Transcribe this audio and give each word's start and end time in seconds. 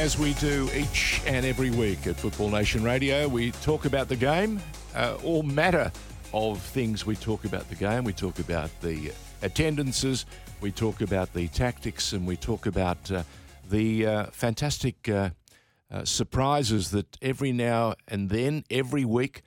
As 0.00 0.16
we 0.16 0.32
do 0.32 0.66
each 0.74 1.20
and 1.26 1.44
every 1.44 1.68
week 1.68 2.06
at 2.06 2.16
Football 2.16 2.48
Nation 2.48 2.82
Radio, 2.82 3.28
we 3.28 3.50
talk 3.50 3.84
about 3.84 4.08
the 4.08 4.16
game, 4.16 4.58
uh, 4.94 5.18
all 5.22 5.42
matter 5.42 5.92
of 6.32 6.58
things. 6.62 7.04
We 7.04 7.14
talk 7.16 7.44
about 7.44 7.68
the 7.68 7.74
game, 7.74 8.04
we 8.04 8.14
talk 8.14 8.38
about 8.38 8.70
the 8.80 9.12
attendances, 9.42 10.24
we 10.62 10.72
talk 10.72 11.02
about 11.02 11.34
the 11.34 11.48
tactics, 11.48 12.14
and 12.14 12.26
we 12.26 12.36
talk 12.36 12.64
about 12.64 13.10
uh, 13.12 13.24
the 13.68 14.06
uh, 14.06 14.26
fantastic 14.32 15.06
uh, 15.06 15.30
uh, 15.90 16.06
surprises 16.06 16.92
that 16.92 17.18
every 17.20 17.52
now 17.52 17.92
and 18.08 18.30
then, 18.30 18.64
every 18.70 19.04
week, 19.04 19.42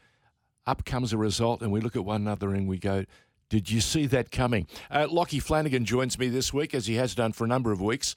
up 0.68 0.86
comes 0.86 1.14
a 1.14 1.18
result, 1.18 1.64
and 1.64 1.72
we 1.72 1.82
look 1.82 1.96
at 1.96 2.06
one 2.06 2.22
another 2.22 2.54
and 2.54 2.68
we 2.68 2.78
go, 2.78 3.06
Did 3.50 3.72
you 3.72 3.82
see 3.82 4.06
that 4.06 4.30
coming? 4.30 4.68
Uh, 4.92 5.08
Lockie 5.10 5.40
Flanagan 5.40 5.84
joins 5.84 6.20
me 6.20 6.28
this 6.28 6.54
week, 6.54 6.76
as 6.76 6.86
he 6.86 6.94
has 6.98 7.16
done 7.16 7.34
for 7.34 7.44
a 7.44 7.48
number 7.48 7.72
of 7.72 7.82
weeks. 7.82 8.16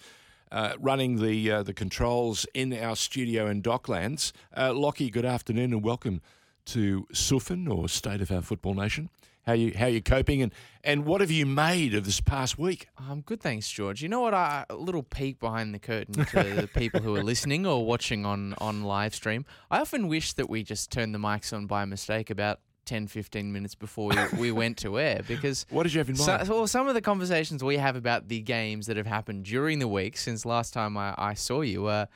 Uh, 0.53 0.75
running 0.79 1.21
the 1.21 1.51
uh, 1.51 1.63
the 1.65 1.75
controls 1.75 2.47
in 2.55 2.73
our 2.73 2.95
studio 2.95 3.49
in 3.49 3.61
Docklands. 3.63 4.31
Uh, 4.57 4.73
Lockie, 4.73 5.11
good 5.11 5.25
afternoon 5.25 5.73
and 5.73 5.83
welcome 5.83 6.21
to 6.67 7.07
SUFN 7.13 7.69
or 7.69 7.89
State 7.89 8.21
of 8.21 8.31
Our 8.31 8.43
Football 8.43 8.75
Nation. 8.75 9.11
How 9.45 9.55
you 9.55 9.73
how 9.77 9.87
you 9.87 10.01
coping 10.03 10.43
and 10.43 10.53
and 10.85 11.05
what 11.05 11.21
have 11.21 11.31
you 11.31 11.47
made 11.47 11.95
of 11.95 12.05
this 12.05 12.21
past 12.21 12.59
week? 12.59 12.89
Um, 12.97 13.23
good, 13.23 13.41
thanks, 13.41 13.69
George. 13.71 14.03
You 14.03 14.09
know 14.09 14.21
what? 14.21 14.35
I, 14.35 14.65
a 14.71 14.77
little 14.77 15.03
peek 15.03 15.41
behind 15.41 15.75
the 15.75 15.79
curtain 15.79 16.25
to 16.27 16.43
the 16.61 16.69
people 16.69 17.01
who 17.01 17.17
are 17.17 17.25
listening 17.25 17.67
or 17.67 17.85
watching 17.85 18.25
on 18.25 18.55
on 18.59 18.85
live 18.85 19.15
stream. 19.15 19.45
I 19.71 19.81
often 19.81 20.09
wish 20.09 20.33
that 20.35 20.49
we 20.49 20.63
just 20.63 20.91
turned 20.91 21.15
the 21.15 21.19
mics 21.19 21.53
on 21.53 21.67
by 21.67 21.85
mistake 21.85 22.31
about 22.31 22.61
10, 22.87 23.07
15 23.09 23.53
minutes 23.53 23.75
before 23.75 24.11
we, 24.11 24.39
we 24.39 24.53
went 24.53 24.79
to 24.79 24.99
air 24.99 25.21
because 25.29 25.67
What 25.71 25.83
did 25.83 25.93
you 25.93 25.99
have 25.99 26.09
in 26.09 26.17
mind? 26.17 26.47
so, 26.47 26.55
well, 26.57 26.67
some 26.67 26.89
of 26.89 26.95
the 26.95 27.01
conversations 27.03 27.63
we 27.63 27.77
have 27.77 27.97
about 27.97 28.29
the 28.29 28.41
games 28.41 28.87
that 28.87 28.97
have 28.97 29.07
happened 29.07 29.45
during 29.45 29.79
the 29.79 29.89
week 29.89 30.17
since 30.17 30.47
last 30.47 30.73
time 30.73 30.97
I, 30.97 31.15
I 31.19 31.35
saw 31.35 31.61
you, 31.61 31.87
uh, 31.87 32.07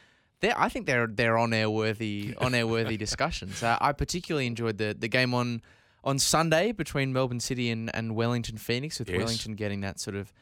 they're, 0.41 0.59
I 0.59 0.71
think 0.71 0.87
they're 0.87 1.07
they're 1.07 1.37
on 1.37 1.53
air 1.53 1.69
worthy 1.69 2.35
on 2.39 2.55
air 2.55 2.67
worthy 2.67 2.97
discussions. 3.07 3.63
Uh, 3.63 3.77
I 3.79 3.93
particularly 3.93 4.47
enjoyed 4.47 4.79
the 4.79 4.97
the 4.99 5.09
game 5.09 5.35
on 5.35 5.61
on 6.03 6.19
Sunday 6.19 6.73
between 6.73 7.13
Melbourne 7.13 7.41
City 7.41 7.69
and, 7.71 7.95
and 7.95 8.17
Wellington 8.17 8.57
Phoenix, 8.57 8.99
with 8.99 9.11
Yes. 9.11 9.19
Wellington 9.19 9.55
getting 9.55 9.83
that 9.83 10.01
sort 10.01 10.17
of 10.17 10.33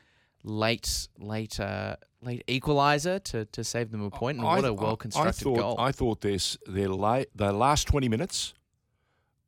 late 0.44 1.08
late 1.18 1.58
uh, 1.58 1.96
late 2.22 2.44
equaliser 2.46 3.22
to, 3.24 3.44
to 3.46 3.64
save 3.64 3.90
them 3.90 4.02
a 4.02 4.08
point. 4.10 4.38
And 4.38 4.46
what 4.46 4.64
I- 4.64 4.68
a 4.68 4.72
well 4.72 4.96
constructed 4.96 5.42
goal! 5.42 5.74
I 5.80 5.90
thought 5.90 6.20
this 6.20 6.56
their 6.68 6.90
la- 6.90 7.24
the 7.34 7.52
last 7.52 7.88
twenty 7.88 8.08
minutes 8.08 8.54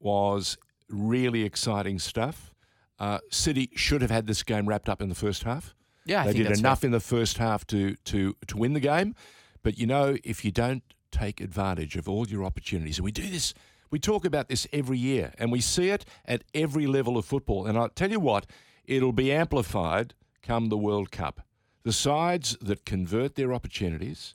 was 0.01 0.57
really 0.91 1.43
exciting 1.45 1.99
stuff. 1.99 2.53
Uh, 2.99 3.19
City 3.31 3.71
should 3.75 4.03
have 4.03 4.11
had 4.11 4.27
this 4.27 4.43
game 4.43 4.69
wrapped 4.69 4.89
up 4.89 5.01
in 5.01 5.09
the 5.09 5.15
first 5.15 5.45
half. 5.45 5.75
yeah, 6.05 6.23
I 6.23 6.27
they 6.27 6.33
think 6.33 6.49
did 6.49 6.59
enough 6.59 6.81
fair. 6.81 6.89
in 6.89 6.93
the 6.93 7.01
first 7.01 7.39
half 7.39 7.67
to 7.69 7.95
to 7.97 8.37
to 8.47 8.57
win 8.57 8.75
the 8.75 8.81
game. 8.81 9.15
But 9.63 9.79
you 9.79 9.87
know, 9.87 10.17
if 10.25 10.45
you 10.45 10.51
don't 10.51 10.83
take 11.11 11.41
advantage 11.41 11.97
of 11.97 12.09
all 12.09 12.27
your 12.27 12.45
opportunities, 12.45 12.99
and 12.99 13.05
we 13.05 13.13
do 13.13 13.29
this, 13.29 13.55
we 13.91 13.99
talk 13.99 14.25
about 14.25 14.49
this 14.49 14.67
every 14.73 14.99
year, 14.99 15.33
and 15.39 15.51
we 15.51 15.61
see 15.61 15.89
it 15.89 16.05
at 16.27 16.45
every 16.55 16.87
level 16.87 17.17
of 17.17 17.25
football. 17.25 17.67
And 17.67 17.79
I'll 17.79 17.89
tell 17.89 18.11
you 18.11 18.21
what, 18.21 18.47
it'll 18.85 19.13
be 19.13 19.33
amplified 19.33 20.15
come 20.43 20.69
the 20.69 20.77
World 20.79 21.11
Cup. 21.11 21.43
The 21.83 21.93
sides 21.93 22.57
that 22.61 22.85
convert 22.85 23.35
their 23.35 23.53
opportunities 23.53 24.35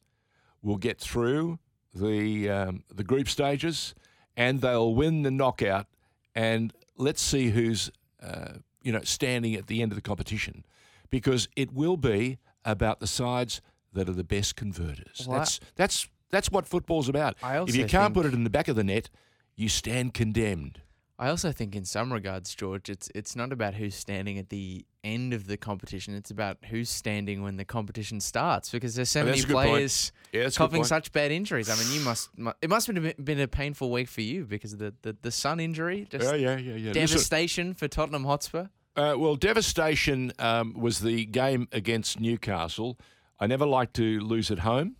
will 0.61 0.77
get 0.77 0.99
through 0.99 1.59
the 1.93 2.49
um, 2.49 2.83
the 2.93 3.03
group 3.03 3.29
stages, 3.29 3.93
and 4.35 4.61
they'll 4.61 4.93
win 4.93 5.21
the 5.21 5.31
knockout. 5.31 5.87
And 6.35 6.73
let's 6.97 7.21
see 7.21 7.49
who's 7.49 7.91
uh, 8.21 8.55
you 8.83 8.91
know 8.91 9.01
standing 9.03 9.55
at 9.55 9.67
the 9.67 9.81
end 9.81 9.91
of 9.91 9.95
the 9.95 10.01
competition, 10.01 10.65
because 11.09 11.47
it 11.55 11.73
will 11.73 11.97
be 11.97 12.37
about 12.63 12.99
the 12.99 13.07
sides 13.07 13.61
that 13.93 14.09
are 14.09 14.13
the 14.13 14.23
best 14.23 14.55
converters. 14.55 15.25
Well, 15.27 15.39
that's 15.39 15.59
that's 15.75 16.09
that's 16.29 16.51
what 16.51 16.67
football's 16.67 17.07
about. 17.09 17.35
I 17.41 17.61
if 17.61 17.75
you 17.75 17.85
can't 17.85 18.13
put 18.13 18.25
it 18.25 18.33
in 18.33 18.43
the 18.43 18.49
back 18.49 18.67
of 18.67 18.75
the 18.75 18.83
net, 18.83 19.09
you 19.55 19.69
stand 19.69 20.13
condemned. 20.13 20.81
I 21.17 21.29
also 21.29 21.51
think, 21.53 21.75
in 21.75 21.85
some 21.85 22.11
regards, 22.11 22.53
George, 22.55 22.89
it's 22.89 23.09
it's 23.15 23.35
not 23.35 23.53
about 23.53 23.75
who's 23.75 23.95
standing 23.95 24.37
at 24.37 24.49
the 24.49 24.85
end 25.03 25.33
of 25.33 25.47
the 25.47 25.55
competition. 25.55 26.13
It's 26.13 26.29
about 26.31 26.57
who's 26.69 26.89
standing 26.89 27.41
when 27.41 27.55
the 27.55 27.63
competition 27.63 28.19
starts, 28.19 28.69
because 28.69 28.95
there's 28.95 29.09
so 29.09 29.21
Oh, 29.21 29.23
many 29.25 29.35
that's 29.37 29.43
a 29.45 29.47
good 29.47 29.53
point. 29.53 29.69
players 29.69 30.11
Yeah, 30.33 30.43
that's 30.43 30.57
a 30.57 30.59
good 30.59 30.65
coughing 30.71 30.83
such 30.83 31.11
bad 31.13 31.31
injuries. 31.31 31.69
I 31.69 31.75
mean, 31.81 31.93
you 31.93 32.01
must 32.01 32.29
it 32.61 32.69
must 32.69 32.87
have 32.87 33.23
been 33.23 33.39
a- 33.39 33.47
painful 33.47 33.91
week 33.91 34.09
for 34.09 34.21
you 34.21 34.43
because 34.45 34.73
of 34.73 34.79
the 34.79 34.93
the, 35.03 35.15
the 35.21 35.31
sun 35.31 35.59
injury, 35.61 36.05
just 36.09 36.25
Yeah, 36.25 36.35
yeah, 36.35 36.57
yeah, 36.57 36.71
yeah. 36.75 36.91
Listen, 36.91 36.93
devastation 36.93 37.73
for 37.75 37.87
Tottenham 37.87 38.25
Hotspur. 38.25 38.67
Uh, 38.97 39.15
well, 39.17 39.35
devastation 39.35 40.31
um, 40.39 40.73
was 40.73 40.99
the 40.99 41.25
game 41.25 41.67
against 41.71 42.19
Newcastle. 42.19 42.97
I 43.39 43.47
never 43.47 43.65
like 43.65 43.91
to 43.93 44.19
lose 44.21 44.51
at 44.51 44.59
home, 44.59 44.95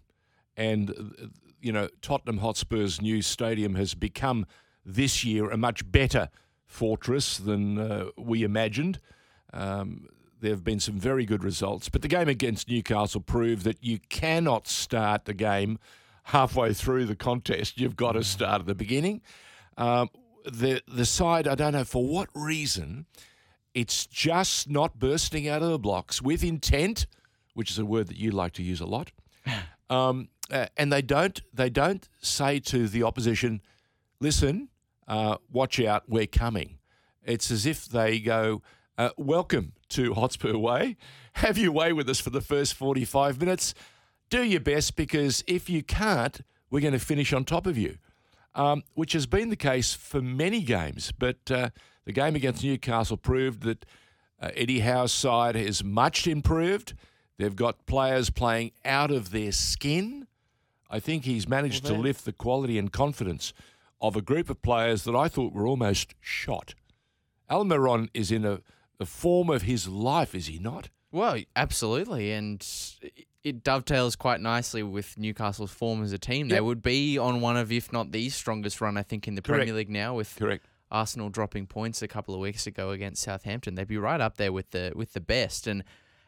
and 0.56 0.92
uh, 0.92 1.28
you 1.62 1.74
know 1.74 1.90
Tottenham 2.02 2.38
Hotspur's 2.38 3.02
new 3.02 3.22
stadium 3.22 3.76
has 3.76 3.96
become 3.96 4.46
this 4.86 5.24
year 5.24 5.50
a 5.50 5.58
much 5.58 5.90
better 5.92 6.30
fortress 6.66 7.38
than 7.38 7.78
uh, 7.78 8.06
we 8.18 8.44
imagined. 8.44 9.00
Um, 9.54 10.08
there 10.42 10.52
have 10.52 10.64
been 10.64 10.80
some 10.80 11.00
very 11.00 11.26
good 11.26 11.44
results, 11.44 11.90
but 11.90 12.02
the 12.02 12.08
game 12.08 12.28
against 12.28 12.70
Newcastle 12.70 13.22
proved 13.22 13.64
that 13.64 13.84
you 13.84 14.00
cannot 14.10 14.68
start 14.68 15.26
the 15.26 15.34
game 15.34 15.80
halfway 16.26 16.74
through 16.74 17.06
the 17.06 17.16
contest. 17.16 17.80
You've 17.80 17.96
got 17.96 18.14
to 18.14 18.24
start 18.24 18.62
at 18.62 18.68
the 18.68 18.76
beginning. 18.76 19.22
Um, 19.78 20.10
the 20.44 20.82
the 20.88 21.06
side, 21.06 21.48
I 21.48 21.56
don't 21.56 21.74
know 21.74 21.84
for 21.84 22.06
what 22.06 22.30
reason, 22.34 23.06
it's 23.74 24.06
just 24.06 24.70
not 24.70 25.00
bursting 25.00 25.48
out 25.48 25.64
of 25.64 25.70
the 25.70 25.80
blocks 25.80 26.22
with 26.22 26.44
intent, 26.44 27.08
which 27.54 27.72
is 27.72 27.80
a 27.80 27.86
word 27.86 28.08
that 28.08 28.18
you 28.18 28.32
like 28.32 28.54
to 28.54 28.64
use 28.64 28.82
a 28.82 28.86
lot. 28.86 29.12
Um, 29.88 30.30
uh, 30.50 30.66
and 30.78 30.92
they 30.92 31.04
don't 31.04 31.40
they 31.54 31.70
don't 31.70 32.10
say 32.20 32.60
to 32.60 32.88
the 32.88 33.04
opposition, 33.04 33.62
"Listen, 34.20 34.70
uh, 35.08 35.38
watch 35.52 35.80
out, 35.80 36.04
we're 36.08 36.28
coming." 36.28 36.78
It's 37.24 37.50
as 37.52 37.66
if 37.66 37.86
they 37.88 38.20
go, 38.20 38.62
uh, 38.98 39.10
"Welcome 39.18 39.74
to 39.90 40.14
Hotspur 40.14 40.58
Way. 40.58 40.98
Have 41.34 41.58
your 41.58 41.72
way 41.72 41.92
with 41.94 42.10
us 42.10 42.20
for 42.20 42.30
the 42.30 42.42
first 42.42 42.74
forty-five 42.74 43.40
minutes. 43.40 43.74
Do 44.30 44.44
your 44.44 44.62
best 44.62 44.96
because 44.96 45.44
if 45.48 45.70
you 45.70 45.84
can't, 45.84 46.42
we're 46.70 46.80
going 46.82 46.94
to 46.94 47.00
finish 47.00 47.34
on 47.34 47.46
top 47.46 47.68
of 47.68 47.78
you." 47.78 47.98
um, 48.56 48.84
which 48.94 49.14
has 49.14 49.26
been 49.26 49.50
the 49.50 49.56
case 49.56 49.94
for 49.94 50.22
many 50.22 50.62
games. 50.62 51.12
But 51.12 51.52
uh, 51.52 51.70
the 52.06 52.14
game 52.14 52.36
against 52.36 52.64
Newcastle 52.64 53.18
proved 53.18 53.64
that 53.64 53.86
uh, 54.42 54.50
Eddie 54.56 54.80
Howe's 54.80 55.12
side 55.12 55.56
has 55.56 55.84
much 55.84 56.26
improved. 56.26 56.94
They've 57.38 57.56
got 57.56 57.86
players 57.86 58.30
playing 58.30 58.72
out 58.86 59.12
of 59.12 59.32
their 59.32 59.52
skin. 59.52 60.28
I 60.90 61.00
think 61.00 61.26
he's 61.26 61.50
managed 61.50 61.84
Well, 61.84 61.96
to 61.96 62.00
lift 62.00 62.24
the 62.26 62.32
quality 62.32 62.78
and 62.78 62.92
confidence 62.92 63.54
of 64.08 64.16
a 64.16 64.22
group 64.22 64.50
of 64.50 64.62
players 64.62 65.04
that 65.04 65.16
I 65.16 65.28
thought 65.28 65.54
were 65.54 65.68
almost 65.68 66.16
shot. 66.20 66.76
Almiron 67.50 68.10
is 68.14 68.32
in 68.32 68.46
a, 68.46 68.60
the 68.98 69.06
form 69.06 69.50
of 69.50 69.64
his 69.64 69.88
life, 69.88 70.34
is 70.34 70.48
he 70.48 70.60
not? 70.60 70.90
Well, 71.12 71.40
absolutely, 71.56 72.32
and 72.32 72.66
it 73.44 73.64
dovetails 73.64 74.16
quite 74.16 74.42
nicely 74.42 74.84
with 74.84 75.18
Newcastle's 75.18 75.72
form 75.72 76.04
as 76.04 76.12
a 76.12 76.18
team. 76.18 76.50
They 76.50 76.60
would 76.60 76.82
be 76.82 77.18
on 77.18 77.42
one 77.42 77.58
of, 77.58 77.72
if 77.72 77.94
not 77.94 78.12
the 78.12 78.30
strongest 78.30 78.82
run, 78.82 78.98
I 78.98 79.04
think, 79.04 79.28
in 79.28 79.36
the 79.36 79.42
Correct. 79.42 79.60
Premier 79.60 79.76
League 79.76 79.90
now, 79.90 80.16
with 80.16 80.36
Correct. 80.36 80.66
Arsenal 80.92 81.30
dropping 81.30 81.68
points 81.68 82.02
a 82.02 82.08
couple 82.08 82.34
of 82.34 82.42
weeks 82.42 82.68
ago 82.68 82.92
against 82.92 83.22
Southampton. 83.24 83.76
They'd 83.76 83.88
be 83.88 83.98
right 83.98 84.20
up 84.20 84.38
there 84.38 84.52
with 84.52 84.72
the 84.72 84.94
with 84.96 85.14
the 85.14 85.20
best. 85.22 85.68
And 85.68 85.84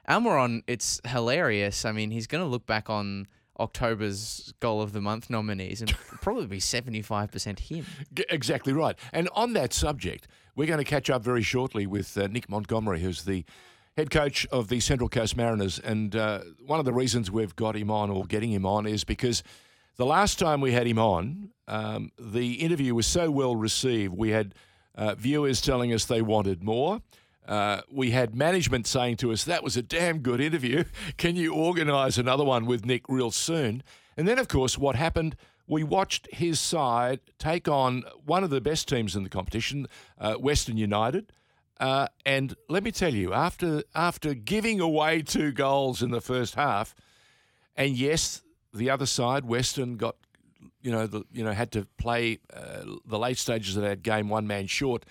Almiron, 0.08 0.62
it's 0.68 1.02
hilarious. 1.06 1.86
I 1.86 1.92
mean, 1.92 2.12
he's 2.12 2.28
going 2.28 2.44
to 2.44 2.50
look 2.50 2.66
back 2.66 2.90
on 2.90 3.28
October's 3.60 4.54
goal 4.60 4.82
of 4.82 4.94
the 4.94 5.02
month 5.02 5.30
nominees, 5.30 5.82
and 5.82 5.96
probably 6.22 6.48
be 6.48 6.60
seventy 6.60 7.02
five 7.02 7.32
percent 7.32 7.60
him. 7.60 7.86
Exactly 8.30 8.74
right. 8.74 8.98
And 9.14 9.30
on 9.34 9.54
that 9.54 9.74
subject, 9.74 10.28
we're 10.56 10.68
going 10.68 10.80
to 10.80 10.86
catch 10.86 11.10
up 11.10 11.24
very 11.24 11.44
shortly 11.44 11.86
with 11.86 12.18
uh, 12.18 12.28
Nick 12.28 12.50
Montgomery, 12.50 13.02
who's 13.02 13.24
the 13.24 13.46
head 13.98 14.12
coach 14.12 14.46
of 14.48 14.70
the 14.70 14.80
Central 14.80 15.10
Coast 15.10 15.36
Mariners. 15.36 15.80
And 15.80 16.16
uh, 16.16 16.42
one 16.66 16.80
of 16.80 16.86
the 16.86 16.94
reasons 16.94 17.32
we've 17.32 17.56
got 17.56 17.76
him 17.76 17.90
on 17.90 18.10
or 18.12 18.26
getting 18.26 18.52
him 18.52 18.66
on 18.66 18.86
is 18.86 19.04
because 19.04 19.44
the 19.98 20.06
last 20.06 20.38
time 20.38 20.62
we 20.62 20.72
had 20.72 20.86
him 20.86 21.00
on, 21.00 21.50
um, 21.68 22.12
the 22.20 22.54
interview 22.54 22.94
was 22.94 23.08
so 23.08 23.32
well 23.32 23.56
received. 23.56 24.14
We 24.16 24.30
had 24.30 24.54
uh, 24.96 25.16
viewers 25.16 25.62
telling 25.62 25.92
us 25.94 26.06
they 26.06 26.22
wanted 26.22 26.64
more. 26.64 27.02
Uh, 27.48 27.82
we 27.90 28.12
had 28.12 28.36
management 28.36 28.86
saying 28.86 29.18
to 29.18 29.32
us, 29.32 29.46
that 29.46 29.64
was 29.64 29.78
a 29.78 29.82
damn 29.82 30.20
good 30.20 30.42
interview. 30.42 30.84
Can 31.18 31.36
you 31.36 31.54
organise 31.54 32.18
another 32.18 32.44
one 32.44 32.66
with 32.66 32.86
Nick 32.86 33.08
real 33.08 33.32
soon? 33.32 33.84
And 34.18 34.28
then, 34.28 34.38
of 34.40 34.48
course, 34.48 34.78
what 34.78 34.96
happened, 34.96 35.36
we 35.68 35.84
watched 35.84 36.28
his 36.34 36.60
side 36.60 37.20
take 37.40 37.68
on 37.68 38.04
one 38.26 38.44
of 38.44 38.50
the 38.50 38.62
best 38.62 38.88
teams 38.88 39.16
in 39.16 39.24
the 39.24 39.30
competition, 39.30 39.88
uh, 40.20 40.36
Western 40.36 40.78
United. 40.78 41.32
Uh, 41.80 42.08
and 42.26 42.56
let 42.70 42.84
me 42.84 42.92
tell 42.92 43.14
you, 43.14 43.34
after 43.34 43.84
after 43.94 44.34
giving 44.34 44.80
away 44.80 45.22
two 45.22 45.52
goals 45.52 46.02
in 46.02 46.10
the 46.10 46.22
first 46.22 46.56
half, 46.56 46.96
and 47.76 47.96
yes, 47.96 48.42
the 48.74 48.90
other 48.90 49.06
side, 49.06 49.46
Western, 49.46 49.96
got 49.96 50.16
you 50.82 50.92
know 50.92 51.06
the 51.06 51.24
you 51.32 51.44
know 51.44 51.52
had 51.52 51.72
to 51.74 51.86
play 51.98 52.40
uh, 52.52 52.82
the 53.06 53.20
late 53.20 53.38
stages 53.38 53.78
of 53.78 53.84
that 53.84 54.02
game 54.02 54.28
one 54.30 54.48
man 54.48 54.66
short. 54.66 55.06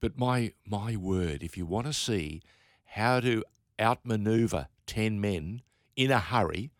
But 0.00 0.18
my 0.18 0.52
my 0.66 0.96
word, 0.96 1.42
if 1.42 1.56
you 1.56 1.66
want 1.66 1.86
to 1.86 1.92
see 1.92 2.42
how 2.84 3.20
to 3.20 3.44
outmaneuver 3.78 4.68
ten 4.86 5.20
men 5.20 5.62
in 5.96 6.10
a 6.10 6.18
hurry, 6.18 6.70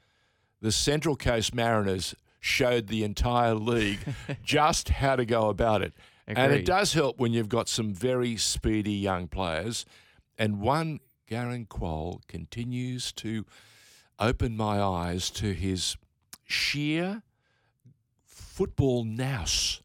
the 0.60 0.72
Central 0.72 1.16
Coast 1.16 1.54
Mariners 1.54 2.14
showed 2.40 2.86
the 2.86 3.04
entire 3.04 3.54
league 3.54 4.00
just 4.42 4.88
how 4.88 5.16
to 5.16 5.26
go 5.26 5.48
about 5.48 5.82
it. 5.82 5.92
And 6.26 6.52
it 6.52 6.64
does 6.64 6.92
help 6.92 7.18
when 7.18 7.32
you've 7.32 7.48
got 7.48 7.68
some 7.68 7.92
very 7.92 8.36
speedy 8.36 8.92
young 8.92 9.26
players. 9.26 9.84
And 10.38 10.60
one, 10.60 11.00
Garang 11.28 11.66
Kuol, 11.66 12.20
continues 12.28 13.12
to 13.14 13.44
open 14.18 14.56
my 14.56 14.80
eyes 14.80 15.28
to 15.30 15.52
his 15.52 15.96
sheer 16.44 17.22
football 18.24 19.04
nous 19.04 19.80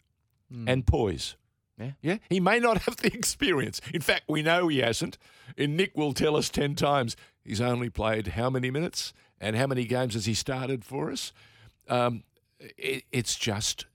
hmm. 0.52 0.68
and 0.68 0.86
poise. 0.86 1.36
Yeah. 1.78 1.92
Yeah. 2.02 2.18
He 2.30 2.40
may 2.40 2.60
not 2.60 2.80
have 2.84 2.98
the 2.98 3.08
experience. 3.14 3.82
In 3.94 4.02
fact, 4.02 4.24
we 4.28 4.42
know 4.42 4.68
he 4.68 4.80
hasn't. 4.80 5.18
And 5.58 5.76
Nick 5.76 5.96
will 5.96 6.14
tell 6.14 6.36
us 6.36 6.50
10 6.50 6.76
times 6.76 7.16
he's 7.44 7.62
only 7.62 7.90
played 7.90 8.28
how 8.28 8.50
many 8.50 8.72
minutes 8.72 9.14
and 9.40 9.56
how 9.56 9.68
many 9.68 9.86
games 9.86 10.14
has 10.14 10.26
he 10.26 10.34
started 10.34 10.86
for 10.86 11.12
us. 11.12 11.34
Um, 11.88 12.24
it, 12.60 13.04
it's 13.12 13.36
just 13.36 13.86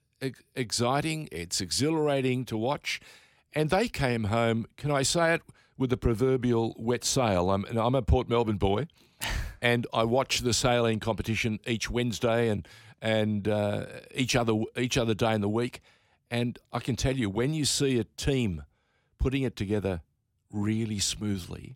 exciting. 0.54 1.28
It's 1.32 1.60
exhilarating 1.60 2.44
to 2.46 2.56
watch. 2.56 3.00
And 3.52 3.70
they 3.70 3.88
came 3.88 4.24
home, 4.24 4.66
can 4.76 4.90
I 4.90 5.02
say 5.02 5.34
it, 5.34 5.42
with 5.80 5.90
the 5.90 5.96
proverbial 5.96 6.74
wet 6.78 7.04
sail. 7.04 7.50
I'm, 7.50 7.64
and 7.64 7.78
I'm 7.78 7.94
a 7.94 8.02
Port 8.02 8.28
Melbourne 8.28 8.58
boy, 8.58 8.86
and 9.62 9.86
I 9.92 10.04
watch 10.04 10.40
the 10.40 10.52
sailing 10.52 11.00
competition 11.00 11.58
each 11.66 11.90
Wednesday 11.90 12.48
and 12.48 12.68
and 13.02 13.48
uh, 13.48 13.86
each 14.14 14.36
other 14.36 14.52
each 14.76 14.98
other 14.98 15.14
day 15.14 15.34
in 15.34 15.40
the 15.40 15.48
week. 15.48 15.80
And 16.30 16.58
I 16.72 16.78
can 16.78 16.96
tell 16.96 17.16
you, 17.16 17.28
when 17.28 17.54
you 17.54 17.64
see 17.64 17.98
a 17.98 18.04
team 18.04 18.62
putting 19.18 19.42
it 19.42 19.56
together 19.56 20.02
really 20.52 20.98
smoothly, 20.98 21.74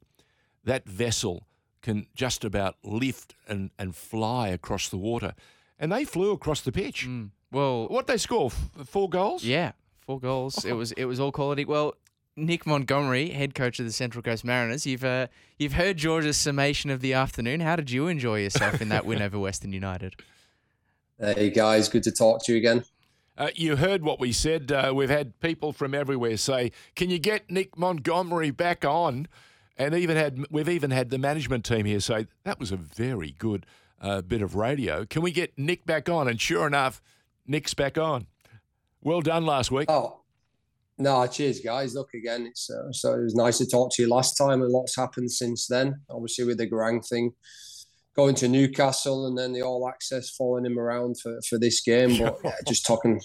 that 0.64 0.86
vessel 0.88 1.46
can 1.82 2.06
just 2.14 2.44
about 2.44 2.76
lift 2.82 3.34
and, 3.48 3.70
and 3.78 3.94
fly 3.94 4.48
across 4.48 4.88
the 4.88 4.96
water. 4.96 5.34
And 5.78 5.90
they 5.90 6.04
flew 6.04 6.30
across 6.30 6.60
the 6.60 6.72
pitch. 6.72 7.06
Mm. 7.06 7.30
Well, 7.50 7.88
What 7.88 8.06
they 8.06 8.16
score? 8.16 8.46
F- 8.46 8.88
four 8.88 9.08
goals? 9.08 9.44
Yeah, 9.44 9.72
four 10.00 10.18
goals. 10.18 10.64
It 10.64 10.72
was 10.72 10.92
it 10.92 11.04
was 11.04 11.20
all 11.20 11.30
quality. 11.30 11.64
Well, 11.64 11.94
Nick 12.36 12.66
Montgomery, 12.66 13.30
head 13.30 13.54
coach 13.54 13.78
of 13.78 13.86
the 13.86 13.92
Central 13.92 14.22
Coast 14.22 14.44
Mariners, 14.44 14.86
you've 14.86 15.04
uh, 15.04 15.28
you've 15.58 15.74
heard 15.74 15.96
George's 15.96 16.36
summation 16.36 16.90
of 16.90 17.00
the 17.00 17.12
afternoon. 17.12 17.60
How 17.60 17.76
did 17.76 17.90
you 17.90 18.08
enjoy 18.08 18.40
yourself 18.40 18.80
in 18.80 18.88
that 18.88 19.04
win 19.06 19.22
over 19.22 19.38
Western 19.38 19.72
United? 19.72 20.16
Hey 21.20 21.50
guys, 21.50 21.88
good 21.88 22.02
to 22.04 22.12
talk 22.12 22.42
to 22.44 22.52
you 22.52 22.58
again. 22.58 22.84
Uh, 23.36 23.48
you 23.54 23.76
heard 23.76 24.02
what 24.02 24.20
we 24.20 24.32
said. 24.32 24.70
Uh, 24.70 24.92
we've 24.94 25.10
had 25.10 25.38
people 25.40 25.72
from 25.72 25.94
everywhere 25.94 26.36
say, 26.36 26.70
"Can 26.94 27.10
you 27.10 27.18
get 27.18 27.50
Nick 27.50 27.76
Montgomery 27.76 28.50
back 28.50 28.84
on?" 28.84 29.26
And 29.76 29.94
even 29.94 30.16
had 30.16 30.46
we've 30.50 30.68
even 30.68 30.92
had 30.92 31.10
the 31.10 31.18
management 31.18 31.64
team 31.64 31.84
here 31.84 32.00
say 32.00 32.28
that 32.44 32.60
was 32.60 32.70
a 32.70 32.76
very 32.76 33.32
good 33.32 33.66
uh, 34.00 34.22
bit 34.22 34.40
of 34.40 34.54
radio. 34.54 35.04
Can 35.04 35.22
we 35.22 35.32
get 35.32 35.58
Nick 35.58 35.84
back 35.84 36.08
on? 36.08 36.28
And 36.28 36.40
sure 36.40 36.66
enough, 36.66 37.02
Nick's 37.46 37.74
back 37.74 37.98
on. 37.98 38.26
Well 39.02 39.20
done 39.20 39.44
last 39.44 39.70
week. 39.70 39.90
Oh, 39.90 40.20
no, 40.96 41.26
cheers, 41.26 41.60
guys. 41.60 41.94
Look 41.94 42.14
again. 42.14 42.46
It's 42.46 42.70
uh, 42.70 42.92
so 42.92 43.14
it 43.14 43.22
was 43.22 43.34
nice 43.34 43.58
to 43.58 43.66
talk 43.66 43.92
to 43.94 44.02
you 44.02 44.08
last 44.08 44.36
time, 44.36 44.62
and 44.62 44.70
lots 44.70 44.96
happened 44.96 45.32
since 45.32 45.66
then. 45.66 46.00
Obviously, 46.08 46.44
with 46.44 46.58
the 46.58 46.68
Garang 46.68 47.06
thing, 47.06 47.32
going 48.16 48.34
to 48.36 48.48
Newcastle, 48.48 49.26
and 49.26 49.36
then 49.36 49.52
the 49.52 49.62
All 49.62 49.88
Access 49.88 50.30
following 50.30 50.66
him 50.66 50.78
around 50.78 51.20
for, 51.20 51.38
for 51.48 51.58
this 51.58 51.80
game. 51.80 52.16
But 52.24 52.38
yeah, 52.44 52.52
just 52.66 52.86
talking 52.86 53.20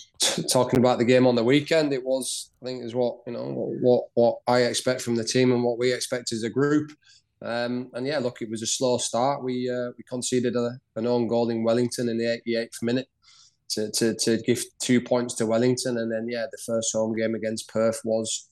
talking 0.52 0.80
about 0.80 0.98
the 0.98 1.06
game 1.06 1.28
on 1.28 1.36
the 1.36 1.44
weekend, 1.44 1.94
it 1.94 2.04
was 2.04 2.52
I 2.62 2.66
think 2.66 2.84
is 2.84 2.96
what 2.96 3.18
you 3.28 3.34
know 3.34 3.76
what 3.82 4.06
what 4.16 4.38
I 4.48 4.64
expect 4.64 5.02
from 5.02 5.16
the 5.16 5.24
team 5.24 5.52
and 5.52 5.64
what 5.64 5.80
we 5.80 5.94
expect 5.94 6.32
as 6.32 6.44
a 6.44 6.50
group. 6.50 6.92
Um, 7.42 7.90
and 7.94 8.06
yeah, 8.06 8.20
look, 8.20 8.42
it 8.42 8.50
was 8.50 8.62
a 8.62 8.68
slow 8.68 8.98
start. 8.98 9.44
We 9.44 9.70
uh, 9.70 9.92
we 9.98 10.04
conceded 10.04 10.56
a, 10.56 10.80
an 10.96 11.08
own 11.08 11.28
goal 11.28 11.50
in 11.50 11.64
Wellington 11.64 12.10
in 12.10 12.18
the 12.18 12.42
88th 12.46 12.82
minute 12.82 13.08
to, 13.70 13.92
to, 13.92 14.16
to 14.16 14.38
give 14.38 14.64
two 14.80 15.00
points 15.00 15.36
to 15.36 15.46
Wellington. 15.46 15.98
And 15.98 16.12
then, 16.12 16.28
yeah, 16.28 16.46
the 16.52 16.58
first 16.66 16.92
home 16.94 17.16
game 17.16 17.36
against 17.36 17.70
Perth 17.70 18.02
was, 18.04 18.48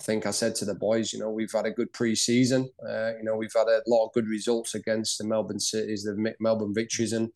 I 0.00 0.02
think 0.02 0.26
I 0.26 0.32
said 0.32 0.54
to 0.56 0.64
the 0.64 0.74
boys, 0.74 1.12
you 1.12 1.20
know, 1.20 1.30
we've 1.30 1.52
had 1.52 1.66
a 1.66 1.70
good 1.70 1.92
pre 1.92 2.14
season. 2.14 2.68
Uh, 2.86 3.12
you 3.16 3.22
know, 3.22 3.36
we've 3.36 3.52
had 3.54 3.68
a 3.68 3.82
lot 3.86 4.06
of 4.06 4.12
good 4.12 4.26
results 4.26 4.74
against 4.74 5.18
the 5.18 5.24
Melbourne 5.24 5.60
Cities, 5.60 6.02
the 6.02 6.34
Melbourne 6.40 6.74
victories, 6.74 7.12
and 7.12 7.30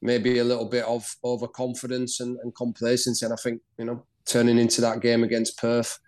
maybe 0.00 0.38
a 0.38 0.44
little 0.44 0.68
bit 0.68 0.84
of 0.84 1.06
overconfidence 1.24 2.20
and, 2.20 2.38
and 2.42 2.54
complacency. 2.54 3.26
And 3.26 3.34
I 3.34 3.36
think, 3.36 3.60
you 3.78 3.84
know, 3.84 4.06
turning 4.24 4.58
into 4.58 4.80
that 4.80 5.00
game 5.00 5.22
against 5.22 5.58
Perth, 5.58 5.98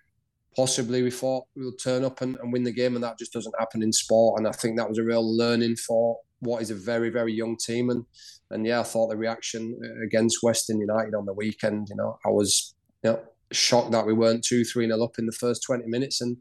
possibly 0.57 1.03
we 1.03 1.11
thought 1.11 1.45
we'll 1.55 1.73
turn 1.73 2.05
up 2.05 2.23
and, 2.23 2.37
and 2.37 2.53
win 2.53 2.65
the 2.65 2.73
game, 2.73 2.95
and 2.95 3.05
that 3.05 3.19
just 3.19 3.33
doesn't 3.33 3.55
happen 3.59 3.83
in 3.83 3.93
sport. 3.93 4.39
And 4.39 4.49
I 4.49 4.53
think 4.53 4.79
that 4.79 4.89
was 4.89 4.99
a 4.99 5.05
real 5.05 5.37
learning 5.37 5.77
for 5.77 6.19
what 6.41 6.63
is 6.63 6.71
a 6.71 6.75
very, 6.75 7.11
very 7.11 7.33
young 7.33 7.57
team. 7.57 7.91
And 7.91 8.05
and 8.51 8.67
yeah, 8.67 8.81
I 8.81 8.83
thought 8.83 9.09
the 9.09 9.17
reaction 9.17 9.79
uh, 9.83 10.05
against 10.05 10.43
Western 10.43 10.81
United 10.81 11.15
on 11.15 11.27
the 11.27 11.33
weekend, 11.33 11.89
you 11.89 11.97
know, 11.97 12.19
I 12.25 12.29
was 12.29 12.75
you 13.03 13.11
know, 13.11 13.21
shocked 13.55 13.93
that 13.93 14.07
we 14.07 14.13
weren't 14.13 14.45
two, 14.45 14.65
three 14.65 14.87
nil 14.87 15.03
up 15.03 15.19
in 15.19 15.27
the 15.27 15.33
first 15.33 15.63
twenty 15.63 15.87
minutes, 15.87 16.21
and 16.21 16.37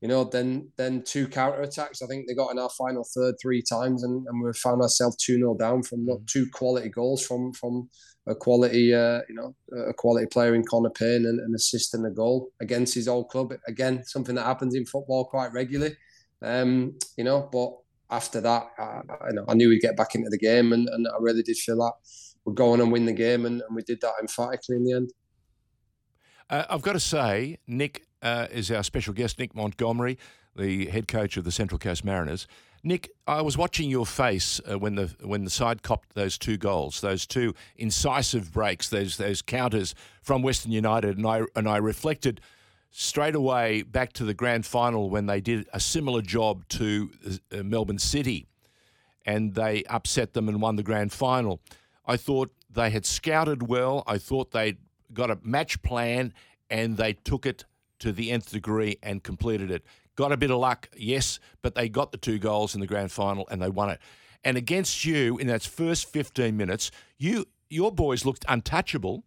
you 0.00 0.08
know, 0.08 0.24
then 0.24 0.70
then 0.76 1.02
two 1.02 1.26
counter 1.26 1.62
attacks. 1.62 2.02
I 2.02 2.06
think 2.06 2.26
they 2.26 2.34
got 2.34 2.50
in 2.50 2.58
our 2.58 2.68
final 2.68 3.06
third 3.14 3.36
three 3.40 3.62
times, 3.62 4.04
and, 4.04 4.26
and 4.26 4.42
we 4.42 4.52
found 4.52 4.82
ourselves 4.82 5.16
two 5.16 5.36
0 5.36 5.56
down 5.56 5.82
from 5.82 6.04
look, 6.04 6.26
two 6.26 6.46
quality 6.52 6.90
goals 6.90 7.24
from 7.24 7.54
from 7.54 7.88
a 8.26 8.34
quality, 8.34 8.94
uh, 8.94 9.20
you 9.28 9.34
know, 9.34 9.54
a 9.88 9.94
quality 9.94 10.26
player 10.26 10.54
in 10.54 10.62
Connor 10.64 10.90
Pain 10.90 11.26
and 11.26 11.40
an 11.40 11.54
assist 11.54 11.94
and 11.94 12.06
a 12.06 12.10
goal 12.10 12.50
against 12.60 12.94
his 12.94 13.08
old 13.08 13.28
club. 13.30 13.54
Again, 13.66 14.04
something 14.04 14.34
that 14.34 14.44
happens 14.44 14.74
in 14.74 14.84
football 14.84 15.24
quite 15.24 15.52
regularly, 15.52 15.96
um, 16.42 16.98
you 17.16 17.24
know. 17.24 17.48
But 17.50 17.72
after 18.10 18.42
that, 18.42 18.66
I, 18.78 19.00
I, 19.28 19.30
know, 19.32 19.44
I 19.48 19.54
knew 19.54 19.70
we'd 19.70 19.80
get 19.80 19.96
back 19.96 20.14
into 20.14 20.28
the 20.28 20.38
game, 20.38 20.72
and, 20.72 20.88
and 20.88 21.06
I 21.08 21.16
really 21.20 21.42
did 21.42 21.56
feel 21.56 21.76
that 21.78 21.94
we'd 22.44 22.56
go 22.56 22.72
on 22.72 22.80
and 22.80 22.92
win 22.92 23.06
the 23.06 23.12
game, 23.12 23.46
and, 23.46 23.62
and 23.62 23.74
we 23.74 23.82
did 23.82 24.00
that 24.02 24.14
emphatically 24.20 24.76
in 24.76 24.84
the 24.84 24.92
end. 24.92 25.12
Uh, 26.50 26.64
I've 26.68 26.82
got 26.82 26.92
to 26.92 27.00
say, 27.00 27.58
Nick 27.66 28.06
uh, 28.22 28.46
is 28.50 28.70
our 28.70 28.82
special 28.82 29.14
guest, 29.14 29.38
Nick 29.38 29.54
Montgomery, 29.54 30.18
the 30.56 30.86
head 30.86 31.08
coach 31.08 31.36
of 31.36 31.44
the 31.44 31.52
Central 31.52 31.78
Coast 31.78 32.04
Mariners. 32.04 32.46
Nick, 32.82 33.10
I 33.26 33.40
was 33.40 33.56
watching 33.56 33.88
your 33.88 34.04
face 34.04 34.60
uh, 34.70 34.78
when 34.78 34.94
the 34.94 35.14
when 35.22 35.44
the 35.44 35.50
side 35.50 35.82
copped 35.82 36.14
those 36.14 36.36
two 36.36 36.58
goals, 36.58 37.00
those 37.00 37.26
two 37.26 37.54
incisive 37.76 38.52
breaks, 38.52 38.90
those 38.90 39.16
those 39.16 39.40
counters 39.40 39.94
from 40.22 40.42
Western 40.42 40.70
United, 40.70 41.16
and 41.16 41.26
I 41.26 41.42
and 41.56 41.66
I 41.66 41.78
reflected 41.78 42.42
straight 42.90 43.34
away 43.34 43.82
back 43.82 44.12
to 44.12 44.24
the 44.24 44.34
grand 44.34 44.66
final 44.66 45.08
when 45.08 45.24
they 45.26 45.40
did 45.40 45.66
a 45.72 45.80
similar 45.80 46.20
job 46.20 46.68
to 46.68 47.10
uh, 47.52 47.62
Melbourne 47.62 47.98
City, 47.98 48.46
and 49.24 49.54
they 49.54 49.82
upset 49.84 50.34
them 50.34 50.48
and 50.50 50.60
won 50.60 50.76
the 50.76 50.82
grand 50.82 51.10
final. 51.10 51.60
I 52.06 52.18
thought 52.18 52.52
they 52.68 52.90
had 52.90 53.06
scouted 53.06 53.66
well. 53.66 54.02
I 54.06 54.18
thought 54.18 54.50
they'd 54.50 54.76
got 55.14 55.30
a 55.30 55.38
match 55.42 55.80
plan, 55.82 56.32
and 56.70 56.96
they 56.96 57.12
took 57.12 57.46
it 57.46 57.64
to 58.00 58.12
the 58.12 58.30
nth 58.30 58.50
degree 58.50 58.96
and 59.02 59.22
completed 59.22 59.70
it. 59.70 59.84
Got 60.16 60.32
a 60.32 60.36
bit 60.36 60.50
of 60.50 60.58
luck, 60.58 60.88
yes, 60.96 61.40
but 61.62 61.74
they 61.74 61.88
got 61.88 62.12
the 62.12 62.18
two 62.18 62.38
goals 62.38 62.74
in 62.74 62.80
the 62.80 62.86
grand 62.86 63.10
final 63.10 63.48
and 63.50 63.60
they 63.60 63.68
won 63.68 63.90
it. 63.90 64.00
And 64.44 64.56
against 64.56 65.04
you 65.04 65.38
in 65.38 65.46
that 65.48 65.62
first 65.62 66.06
15 66.12 66.56
minutes, 66.56 66.90
you 67.18 67.46
your 67.70 67.90
boys 67.90 68.24
looked 68.24 68.44
untouchable, 68.48 69.24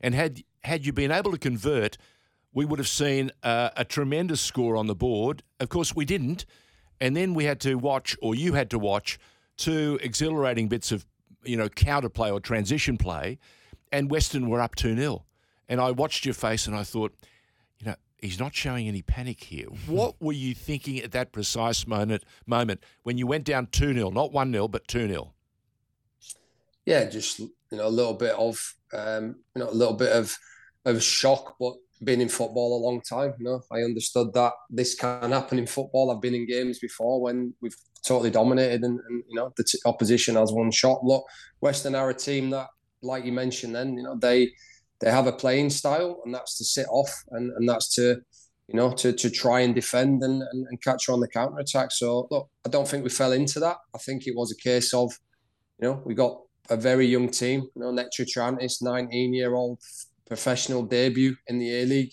and 0.00 0.14
had 0.14 0.42
had 0.64 0.86
you 0.86 0.92
been 0.92 1.12
able 1.12 1.30
to 1.30 1.38
convert, 1.38 1.98
we 2.52 2.64
would 2.64 2.78
have 2.78 2.88
seen 2.88 3.30
uh, 3.42 3.70
a 3.76 3.84
tremendous 3.84 4.40
score 4.40 4.76
on 4.76 4.86
the 4.86 4.94
board. 4.94 5.42
Of 5.60 5.68
course, 5.68 5.94
we 5.94 6.04
didn't, 6.04 6.46
and 7.00 7.14
then 7.14 7.34
we 7.34 7.44
had 7.44 7.60
to 7.60 7.74
watch, 7.76 8.16
or 8.22 8.34
you 8.34 8.54
had 8.54 8.70
to 8.70 8.78
watch, 8.78 9.18
two 9.56 9.98
exhilarating 10.02 10.68
bits 10.68 10.90
of 10.90 11.06
you 11.46 11.56
know, 11.56 11.68
counter 11.68 12.08
play 12.08 12.30
or 12.30 12.40
transition 12.40 12.96
play, 12.96 13.38
and 13.92 14.10
Western 14.10 14.48
were 14.48 14.60
up 14.60 14.74
2 14.74 14.96
0. 14.96 15.24
And 15.68 15.80
I 15.80 15.90
watched 15.90 16.24
your 16.24 16.34
face 16.34 16.66
and 16.66 16.76
I 16.76 16.82
thought, 16.84 17.14
you 17.78 17.86
know, 17.86 17.96
he's 18.18 18.38
not 18.38 18.54
showing 18.54 18.88
any 18.88 19.02
panic 19.02 19.42
here. 19.42 19.66
What 19.86 20.14
were 20.20 20.32
you 20.32 20.54
thinking 20.54 20.98
at 21.00 21.12
that 21.12 21.32
precise 21.32 21.86
moment, 21.86 22.24
moment 22.46 22.82
when 23.02 23.18
you 23.18 23.26
went 23.26 23.44
down 23.44 23.66
2 23.68 23.94
0, 23.94 24.10
not 24.10 24.32
1 24.32 24.52
0, 24.52 24.68
but 24.68 24.86
2 24.88 25.08
0? 25.08 25.32
Yeah, 26.84 27.04
just, 27.04 27.40
you 27.40 27.50
know, 27.72 27.86
a 27.86 27.88
little 27.88 28.14
bit 28.14 28.34
of, 28.36 28.74
um, 28.92 29.36
you 29.54 29.62
know, 29.62 29.70
a 29.70 29.72
little 29.72 29.94
bit 29.94 30.12
of, 30.12 30.36
of 30.84 31.02
shock, 31.02 31.56
but 31.58 31.74
been 32.04 32.20
in 32.20 32.28
football 32.28 32.76
a 32.76 32.84
long 32.84 33.00
time. 33.00 33.34
You 33.38 33.44
know, 33.44 33.62
I 33.72 33.80
understood 33.80 34.32
that 34.34 34.52
this 34.70 34.94
can 34.94 35.32
happen 35.32 35.58
in 35.58 35.66
football. 35.66 36.10
I've 36.10 36.20
been 36.20 36.34
in 36.34 36.46
games 36.46 36.78
before 36.78 37.20
when 37.20 37.54
we've 37.60 37.76
totally 38.06 38.30
dominated 38.30 38.82
and, 38.84 39.00
and 39.08 39.24
you 39.28 39.34
know 39.34 39.52
the 39.56 39.64
t- 39.64 39.78
opposition 39.84 40.36
has 40.36 40.52
one 40.52 40.70
shot. 40.70 41.04
Look, 41.04 41.24
Western 41.60 41.94
are 41.94 42.10
a 42.10 42.14
team 42.14 42.50
that, 42.50 42.68
like 43.02 43.24
you 43.24 43.32
mentioned, 43.32 43.74
then 43.74 43.96
you 43.96 44.02
know 44.02 44.16
they 44.16 44.50
they 45.00 45.10
have 45.10 45.26
a 45.26 45.32
playing 45.32 45.70
style, 45.70 46.22
and 46.24 46.34
that's 46.34 46.56
to 46.58 46.64
sit 46.64 46.86
off 46.90 47.12
and, 47.30 47.52
and 47.52 47.68
that's 47.68 47.94
to 47.96 48.20
you 48.68 48.74
know 48.74 48.92
to 48.92 49.12
to 49.12 49.30
try 49.30 49.60
and 49.60 49.74
defend 49.74 50.22
and, 50.22 50.42
and, 50.42 50.66
and 50.68 50.82
catch 50.82 51.08
on 51.08 51.20
the 51.20 51.28
counter 51.28 51.58
attack. 51.58 51.92
So 51.92 52.28
look, 52.30 52.48
I 52.64 52.68
don't 52.68 52.88
think 52.88 53.04
we 53.04 53.10
fell 53.10 53.32
into 53.32 53.60
that. 53.60 53.76
I 53.94 53.98
think 53.98 54.26
it 54.26 54.34
was 54.34 54.52
a 54.52 54.56
case 54.56 54.94
of 54.94 55.12
you 55.80 55.88
know 55.88 56.02
we 56.04 56.14
got 56.14 56.40
a 56.70 56.76
very 56.76 57.06
young 57.06 57.28
team. 57.28 57.62
You 57.74 57.82
know, 57.82 57.90
Nectar 57.90 58.24
Triantis, 58.24 58.82
19 58.82 59.34
year 59.34 59.54
old 59.54 59.78
professional 60.26 60.82
debut 60.82 61.36
in 61.46 61.58
the 61.58 61.82
A 61.82 61.84
League, 61.86 62.12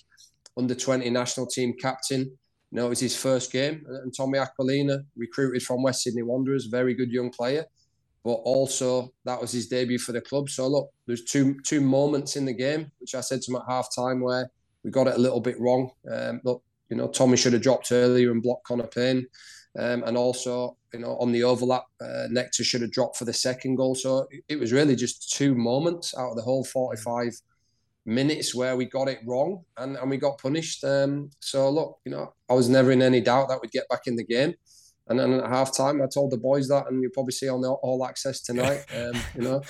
under 0.58 0.76
20 0.76 1.10
national 1.10 1.48
team 1.48 1.74
captain. 1.74 2.22
You 2.22 2.78
know, 2.78 2.88
it 2.88 2.90
was 2.90 3.00
his 3.00 3.16
first 3.16 3.52
game. 3.52 3.86
And 3.88 4.14
Tommy 4.16 4.40
Aquilina, 4.40 5.04
recruited 5.16 5.64
from 5.64 5.84
West 5.84 6.04
Sydney 6.04 6.24
Wanderers, 6.24 6.66
very 6.66 6.94
good 6.94 7.12
young 7.12 7.30
player. 7.30 7.66
But 8.24 8.34
also 8.34 9.14
that 9.26 9.40
was 9.40 9.52
his 9.52 9.68
debut 9.68 10.00
for 10.00 10.14
the 10.14 10.22
club. 10.22 10.50
So 10.50 10.68
look, 10.68 10.90
there's 11.08 11.24
two 11.24 11.60
two 11.62 11.82
moments 11.82 12.36
in 12.36 12.46
the 12.46 12.54
game, 12.54 12.92
which 13.00 13.16
I 13.16 13.22
said 13.22 13.42
to 13.42 13.52
him 13.52 13.58
at 13.58 13.64
half 13.68 13.90
time 13.96 14.22
where 14.22 14.50
we 14.84 14.92
got 14.92 15.08
it 15.08 15.16
a 15.16 15.20
little 15.20 15.42
bit 15.42 15.60
wrong. 15.60 15.92
Um, 16.10 16.42
look, 16.44 16.64
you 16.90 16.98
know, 16.98 17.08
Tommy 17.08 17.38
should 17.38 17.54
have 17.54 17.62
dropped 17.62 17.92
earlier 17.92 18.32
and 18.32 18.42
blocked 18.42 18.66
Connor 18.66 18.88
Pain. 18.88 19.26
Um, 19.78 20.04
and 20.04 20.16
also, 20.16 20.78
you 20.94 21.00
know, 21.00 21.18
on 21.18 21.32
the 21.32 21.44
overlap, 21.44 21.86
uh, 22.00 22.28
Nectar 22.30 22.64
should 22.64 22.82
have 22.82 22.92
dropped 22.92 23.18
for 23.18 23.26
the 23.26 23.34
second 23.34 23.76
goal. 23.76 23.96
So 23.96 24.28
it 24.48 24.60
was 24.60 24.72
really 24.72 24.96
just 24.96 25.34
two 25.34 25.56
moments 25.56 26.16
out 26.16 26.32
of 26.32 26.36
the 26.36 26.44
whole 26.44 26.64
45 26.64 27.34
minutes 28.06 28.54
where 28.54 28.76
we 28.76 28.86
got 28.86 29.08
it 29.08 29.20
wrong 29.26 29.64
and, 29.78 29.96
and 29.98 30.10
we 30.10 30.18
got 30.18 30.38
punished. 30.38 30.84
Um, 30.84 31.32
so 31.40 31.70
look, 31.70 32.00
you 32.06 32.12
know, 32.12 32.34
I 32.50 32.54
was 32.54 32.70
never 32.70 32.92
in 32.92 33.02
any 33.02 33.22
doubt 33.22 33.50
that 33.50 33.60
we'd 33.62 33.72
get 33.72 33.90
back 33.90 34.02
in 34.06 34.16
the 34.16 34.26
game. 34.26 34.54
And 35.08 35.20
then 35.20 35.34
at 35.34 35.50
half 35.50 35.76
time, 35.76 36.02
I 36.02 36.06
told 36.08 36.32
the 36.32 36.38
boys 36.38 36.70
that, 36.70 36.86
and 36.88 37.02
you'll 37.02 37.12
probably 37.12 37.34
see 37.34 37.50
on 37.50 37.62
the 37.62 37.70
All 37.70 38.06
Access 38.06 38.42
tonight. 38.42 38.86
Um, 38.96 39.20
you 39.36 39.42
know, 39.42 39.62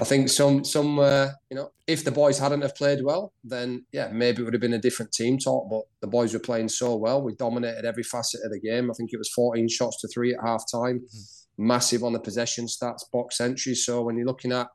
I 0.00 0.04
think 0.04 0.28
some 0.28 0.64
some 0.64 0.98
uh, 0.98 1.28
you 1.48 1.56
know, 1.56 1.70
if 1.86 2.04
the 2.04 2.10
boys 2.10 2.38
hadn't 2.38 2.62
have 2.62 2.74
played 2.74 3.02
well, 3.02 3.32
then 3.44 3.86
yeah, 3.92 4.08
maybe 4.12 4.42
it 4.42 4.44
would 4.44 4.52
have 4.52 4.60
been 4.60 4.74
a 4.74 4.78
different 4.78 5.12
team 5.12 5.38
talk. 5.38 5.70
But 5.70 5.82
the 6.00 6.06
boys 6.06 6.34
were 6.34 6.40
playing 6.40 6.68
so 6.68 6.96
well, 6.96 7.22
we 7.22 7.34
dominated 7.36 7.84
every 7.84 8.02
facet 8.02 8.40
of 8.44 8.50
the 8.50 8.60
game. 8.60 8.90
I 8.90 8.94
think 8.94 9.10
it 9.12 9.18
was 9.18 9.30
14 9.30 9.68
shots 9.68 10.00
to 10.00 10.08
three 10.08 10.34
at 10.34 10.40
half 10.44 10.64
time, 10.70 11.00
mm-hmm. 11.00 11.66
massive 11.66 12.02
on 12.02 12.12
the 12.12 12.20
possession 12.20 12.66
stats, 12.66 13.10
box 13.12 13.40
entries. 13.40 13.86
So 13.86 14.02
when 14.02 14.16
you're 14.16 14.26
looking 14.26 14.52
at 14.52 14.68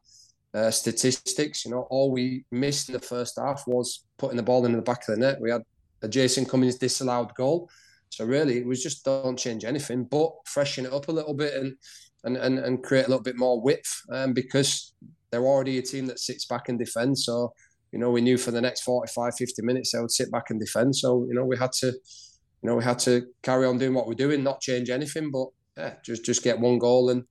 uh, 0.54 0.72
statistics. 0.72 1.66
You 1.66 1.72
know, 1.72 1.88
all 1.90 2.12
we 2.12 2.46
missed 2.52 2.90
in 2.90 2.94
the 2.94 3.00
first 3.00 3.38
half 3.40 3.64
was 3.68 4.06
putting 4.18 4.38
the 4.38 4.44
ball 4.44 4.66
in 4.66 4.74
the 4.74 4.82
back 4.82 5.08
of 5.08 5.16
the 5.16 5.22
net. 5.22 5.40
We 5.40 5.52
had 5.52 5.64
a 6.02 6.08
Jason 6.08 6.46
Cummings 6.46 6.78
disallowed 6.78 7.34
goal. 7.36 7.70
So 8.10 8.26
really, 8.26 8.58
it 8.58 8.66
was 8.66 8.84
just 8.84 9.06
don't 9.06 9.38
change 9.38 9.66
anything, 9.66 10.04
but 10.04 10.32
freshen 10.46 10.86
it 10.86 10.94
up 10.94 11.08
a 11.08 11.12
little 11.12 11.34
bit 11.34 11.54
and 11.54 11.76
and 12.24 12.38
and, 12.38 12.60
and 12.60 12.84
create 12.84 13.06
a 13.06 13.10
little 13.10 13.24
bit 13.24 13.38
more 13.38 13.62
width 13.62 14.02
um, 14.12 14.34
because 14.34 14.94
they're 15.32 15.46
already 15.46 15.78
a 15.78 15.82
team 15.82 16.08
that 16.08 16.20
sits 16.20 16.46
back 16.46 16.70
and 16.70 16.80
defends. 16.80 17.26
So 17.26 17.54
you 17.92 18.00
know, 18.00 18.12
we 18.12 18.22
knew 18.22 18.38
for 18.38 18.52
the 18.52 18.62
next 18.62 18.82
45, 18.82 19.34
50 19.36 19.62
minutes 19.64 19.92
they 19.92 20.00
would 20.00 20.12
sit 20.12 20.32
back 20.32 20.50
and 20.50 20.60
defend. 20.60 20.96
So 20.96 21.26
you 21.28 21.34
know, 21.34 21.46
we 21.46 21.58
had 21.58 21.72
to, 21.74 21.88
you 21.88 22.70
know, 22.70 22.76
we 22.76 22.84
had 22.84 23.00
to 23.00 23.28
carry 23.42 23.66
on 23.66 23.78
doing 23.78 23.94
what 23.94 24.08
we're 24.08 24.14
doing, 24.14 24.44
not 24.44 24.62
change 24.62 24.90
anything, 24.90 25.32
but 25.32 25.48
yeah, 25.78 25.94
just 26.04 26.26
just 26.26 26.44
get 26.44 26.60
one 26.60 26.80
goal 26.80 27.10
and 27.10 27.24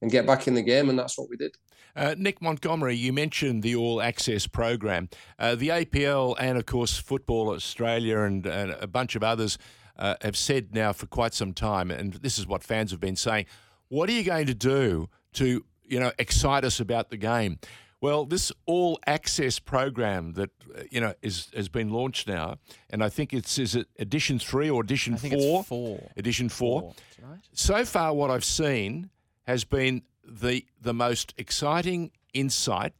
and 0.00 0.10
get 0.10 0.26
back 0.26 0.48
in 0.48 0.54
the 0.54 0.62
game, 0.62 0.88
and 0.88 0.98
that's 0.98 1.16
what 1.16 1.28
we 1.30 1.36
did. 1.36 1.56
Uh, 1.94 2.14
Nick 2.16 2.40
Montgomery, 2.40 2.96
you 2.96 3.12
mentioned 3.12 3.62
the 3.62 3.76
All 3.76 4.00
Access 4.00 4.46
program. 4.46 5.08
Uh, 5.38 5.54
the 5.54 5.68
APL 5.68 6.34
and, 6.40 6.56
of 6.56 6.64
course, 6.64 6.96
Football 6.96 7.50
Australia 7.50 8.20
and, 8.20 8.46
and 8.46 8.72
a 8.80 8.86
bunch 8.86 9.14
of 9.14 9.22
others 9.22 9.58
uh, 9.98 10.14
have 10.22 10.36
said 10.36 10.74
now 10.74 10.92
for 10.92 11.06
quite 11.06 11.34
some 11.34 11.52
time, 11.52 11.90
and 11.90 12.14
this 12.14 12.38
is 12.38 12.46
what 12.46 12.62
fans 12.62 12.90
have 12.90 13.00
been 13.00 13.16
saying. 13.16 13.46
What 13.88 14.08
are 14.08 14.12
you 14.12 14.24
going 14.24 14.46
to 14.46 14.54
do 14.54 15.08
to, 15.34 15.64
you 15.82 16.00
know, 16.00 16.12
excite 16.18 16.64
us 16.64 16.80
about 16.80 17.10
the 17.10 17.16
game? 17.16 17.58
Well, 18.00 18.24
this 18.24 18.50
all 18.66 18.98
access 19.06 19.60
program 19.60 20.32
that 20.32 20.50
uh, 20.76 20.82
you 20.90 21.00
know 21.00 21.14
is 21.22 21.48
has 21.54 21.68
been 21.68 21.90
launched 21.90 22.26
now, 22.26 22.56
and 22.90 23.02
I 23.02 23.08
think 23.08 23.32
it's 23.32 23.58
is 23.58 23.76
it 23.76 23.86
edition 23.96 24.40
three 24.40 24.68
or 24.68 24.82
edition 24.82 25.16
four? 25.16 25.62
four. 25.62 26.10
Edition 26.16 26.48
four. 26.48 26.80
four. 26.80 26.94
Right. 27.22 27.38
So 27.52 27.84
far, 27.84 28.12
what 28.12 28.28
I've 28.28 28.44
seen 28.44 29.10
has 29.44 29.64
been 29.64 30.02
the 30.24 30.66
the 30.80 30.92
most 30.92 31.32
exciting 31.38 32.10
insight 32.32 32.92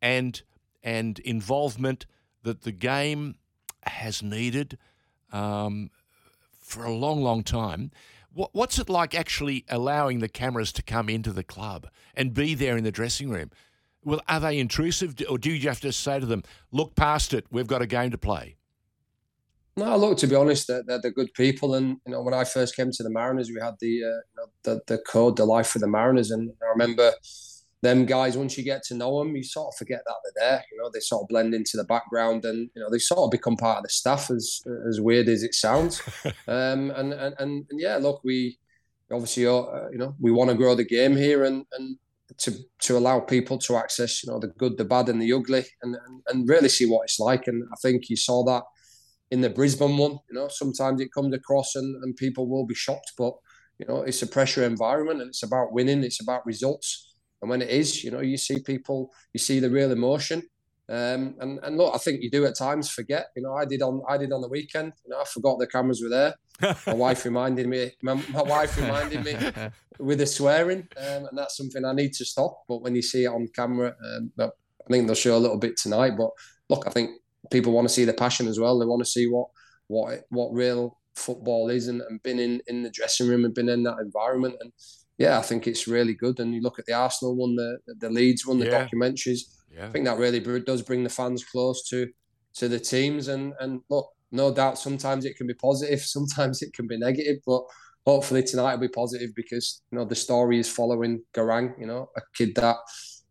and 0.00 0.42
and 0.82 1.18
involvement 1.18 2.06
that 2.42 2.62
the 2.62 2.72
game 2.72 3.36
has 3.84 4.22
needed 4.22 4.78
um, 5.32 5.90
for 6.72 6.84
a 6.84 6.92
long, 6.92 7.22
long 7.22 7.42
time. 7.42 7.90
What, 8.32 8.50
what's 8.54 8.78
it 8.78 8.88
like 8.88 9.14
actually 9.14 9.64
allowing 9.68 10.20
the 10.20 10.28
cameras 10.28 10.72
to 10.72 10.82
come 10.82 11.08
into 11.08 11.32
the 11.32 11.44
club 11.44 11.88
and 12.14 12.32
be 12.32 12.54
there 12.54 12.76
in 12.76 12.84
the 12.84 12.90
dressing 12.90 13.28
room? 13.28 13.50
Well, 14.04 14.20
are 14.28 14.40
they 14.40 14.58
intrusive, 14.58 15.14
or 15.28 15.38
do 15.38 15.52
you 15.52 15.68
have 15.68 15.80
to 15.80 15.92
say 15.92 16.18
to 16.18 16.26
them, 16.26 16.42
"Look 16.72 16.96
past 16.96 17.32
it. 17.32 17.46
We've 17.50 17.68
got 17.68 17.82
a 17.82 17.86
game 17.86 18.10
to 18.10 18.18
play"? 18.18 18.56
No, 19.76 19.96
look. 19.96 20.18
To 20.18 20.26
be 20.26 20.34
honest, 20.34 20.66
they're, 20.66 20.82
they're, 20.82 21.00
they're, 21.00 21.12
good 21.12 21.32
people, 21.34 21.74
and 21.76 21.98
you 22.04 22.12
know, 22.12 22.22
when 22.22 22.34
I 22.34 22.44
first 22.44 22.74
came 22.74 22.90
to 22.90 23.02
the 23.02 23.10
Mariners, 23.10 23.48
we 23.48 23.60
had 23.60 23.76
the 23.80 24.02
uh, 24.02 24.08
you 24.08 24.36
know, 24.36 24.46
the 24.64 24.80
the 24.88 24.98
code, 24.98 25.36
the 25.36 25.44
life 25.44 25.68
for 25.68 25.78
the 25.78 25.86
Mariners, 25.86 26.32
and 26.32 26.52
I 26.62 26.66
remember 26.66 27.12
them 27.82 28.06
guys. 28.06 28.36
Once 28.36 28.56
you 28.56 28.64
get 28.64 28.82
to 28.84 28.94
know 28.94 29.18
them, 29.18 29.36
you 29.36 29.42
sort 29.42 29.68
of 29.68 29.76
forget 29.76 30.00
that 30.06 30.14
they're 30.24 30.48
there. 30.48 30.64
You 30.70 30.78
know, 30.78 30.90
they 30.92 31.00
sort 31.00 31.22
of 31.22 31.28
blend 31.28 31.54
into 31.54 31.76
the 31.76 31.84
background, 31.84 32.44
and 32.44 32.70
you 32.74 32.82
know, 32.82 32.88
they 32.90 32.98
sort 32.98 33.20
of 33.20 33.30
become 33.30 33.56
part 33.56 33.78
of 33.78 33.82
the 33.84 33.90
staff. 33.90 34.30
As 34.30 34.62
as 34.88 35.00
weird 35.00 35.28
as 35.28 35.42
it 35.42 35.54
sounds, 35.54 36.00
um, 36.48 36.90
and, 36.92 37.12
and 37.12 37.34
and 37.38 37.66
and 37.68 37.80
yeah, 37.80 37.96
look, 37.96 38.22
we 38.24 38.58
obviously 39.10 39.46
uh, 39.46 39.88
you 39.90 39.98
know 39.98 40.14
we 40.20 40.30
want 40.30 40.50
to 40.50 40.56
grow 40.56 40.74
the 40.74 40.84
game 40.84 41.16
here, 41.16 41.44
and 41.44 41.66
and 41.72 41.98
to 42.38 42.54
to 42.80 42.96
allow 42.96 43.20
people 43.20 43.58
to 43.58 43.76
access 43.76 44.24
you 44.24 44.32
know 44.32 44.38
the 44.38 44.48
good, 44.48 44.78
the 44.78 44.84
bad, 44.84 45.08
and 45.08 45.20
the 45.20 45.32
ugly, 45.32 45.64
and 45.82 45.96
and, 46.06 46.22
and 46.28 46.48
really 46.48 46.68
see 46.68 46.86
what 46.86 47.04
it's 47.04 47.18
like. 47.18 47.46
And 47.46 47.64
I 47.72 47.76
think 47.82 48.08
you 48.08 48.16
saw 48.16 48.44
that 48.44 48.62
in 49.32 49.40
the 49.40 49.50
Brisbane 49.50 49.96
one. 49.96 50.18
You 50.30 50.34
know, 50.34 50.48
sometimes 50.48 51.00
it 51.00 51.12
comes 51.12 51.34
across 51.34 51.74
and, 51.74 52.02
and 52.04 52.14
people 52.16 52.48
will 52.48 52.66
be 52.66 52.74
shocked, 52.74 53.12
but 53.18 53.34
you 53.78 53.86
know, 53.86 54.02
it's 54.02 54.22
a 54.22 54.26
pressure 54.26 54.62
environment 54.62 55.20
and 55.20 55.30
it's 55.30 55.42
about 55.42 55.72
winning, 55.72 56.04
it's 56.04 56.22
about 56.22 56.46
results. 56.46 57.11
And 57.42 57.50
when 57.50 57.60
it 57.60 57.68
is, 57.68 58.02
you 58.02 58.10
know, 58.10 58.20
you 58.20 58.36
see 58.36 58.60
people, 58.60 59.12
you 59.32 59.38
see 59.38 59.58
the 59.58 59.68
real 59.68 59.90
emotion. 59.90 60.42
Um, 60.88 61.36
and 61.40 61.58
and 61.62 61.76
look, 61.76 61.94
I 61.94 61.98
think 61.98 62.22
you 62.22 62.30
do 62.30 62.44
at 62.46 62.56
times 62.56 62.90
forget. 62.90 63.26
You 63.36 63.42
know, 63.42 63.54
I 63.54 63.64
did 63.64 63.82
on 63.82 64.02
I 64.08 64.16
did 64.16 64.32
on 64.32 64.40
the 64.40 64.48
weekend. 64.48 64.92
You 65.04 65.10
know, 65.10 65.20
I 65.20 65.24
forgot 65.24 65.58
the 65.58 65.66
cameras 65.66 66.02
were 66.02 66.08
there. 66.08 66.34
my 66.86 66.94
wife 67.06 67.24
reminded 67.24 67.68
me. 67.68 67.92
My, 68.02 68.14
my 68.30 68.42
wife 68.42 68.76
reminded 68.80 69.24
me 69.24 69.36
with 69.98 70.18
the 70.18 70.26
swearing, 70.26 70.88
um, 70.96 71.26
and 71.26 71.38
that's 71.38 71.56
something 71.56 71.84
I 71.84 71.92
need 71.92 72.12
to 72.14 72.24
stop. 72.24 72.62
But 72.68 72.82
when 72.82 72.94
you 72.94 73.02
see 73.02 73.24
it 73.24 73.28
on 73.28 73.48
camera, 73.54 73.94
um, 74.04 74.32
I 74.38 74.48
think 74.90 75.06
they'll 75.06 75.14
show 75.14 75.36
a 75.36 75.38
little 75.38 75.58
bit 75.58 75.76
tonight. 75.76 76.12
But 76.16 76.30
look, 76.68 76.86
I 76.86 76.90
think 76.90 77.10
people 77.50 77.72
want 77.72 77.88
to 77.88 77.94
see 77.94 78.04
the 78.04 78.12
passion 78.12 78.48
as 78.48 78.58
well. 78.58 78.78
They 78.78 78.86
want 78.86 79.04
to 79.04 79.10
see 79.10 79.26
what 79.26 79.48
what 79.86 80.24
what 80.30 80.52
real 80.52 80.98
football 81.14 81.70
is 81.70 81.88
and, 81.88 82.00
and 82.02 82.22
been 82.22 82.38
in 82.38 82.60
in 82.66 82.82
the 82.82 82.90
dressing 82.90 83.28
room 83.28 83.44
and 83.44 83.54
been 83.54 83.68
in 83.68 83.82
that 83.84 83.98
environment. 84.00 84.56
And 84.60 84.72
yeah, 85.18 85.38
I 85.38 85.42
think 85.42 85.66
it's 85.66 85.86
really 85.86 86.14
good. 86.14 86.40
And 86.40 86.54
you 86.54 86.62
look 86.62 86.78
at 86.78 86.86
the 86.86 86.94
Arsenal 86.94 87.36
one, 87.36 87.54
the 87.56 87.78
the 87.98 88.10
Leeds 88.10 88.46
one, 88.46 88.58
the 88.58 88.66
yeah. 88.66 88.86
documentaries. 88.86 89.40
Yeah. 89.70 89.86
I 89.86 89.90
think 89.90 90.04
that 90.04 90.18
really 90.18 90.40
does 90.60 90.82
bring 90.82 91.02
the 91.04 91.10
fans 91.10 91.44
close 91.44 91.88
to 91.88 92.08
to 92.54 92.68
the 92.68 92.80
teams. 92.80 93.28
And 93.28 93.52
and 93.60 93.80
look, 93.90 94.10
no 94.30 94.52
doubt, 94.52 94.78
sometimes 94.78 95.24
it 95.24 95.36
can 95.36 95.46
be 95.46 95.54
positive, 95.54 96.00
sometimes 96.16 96.62
it 96.62 96.72
can 96.72 96.86
be 96.86 96.98
negative, 96.98 97.38
but 97.46 97.62
hopefully 98.06 98.42
tonight 98.42 98.74
will 98.74 98.80
be 98.80 98.88
positive 98.88 99.30
because 99.36 99.82
you 99.90 99.98
know 99.98 100.04
the 100.04 100.14
story 100.14 100.58
is 100.58 100.68
following 100.68 101.22
Garang. 101.34 101.78
You 101.78 101.86
know, 101.86 102.10
a 102.16 102.20
kid 102.34 102.54
that 102.56 102.76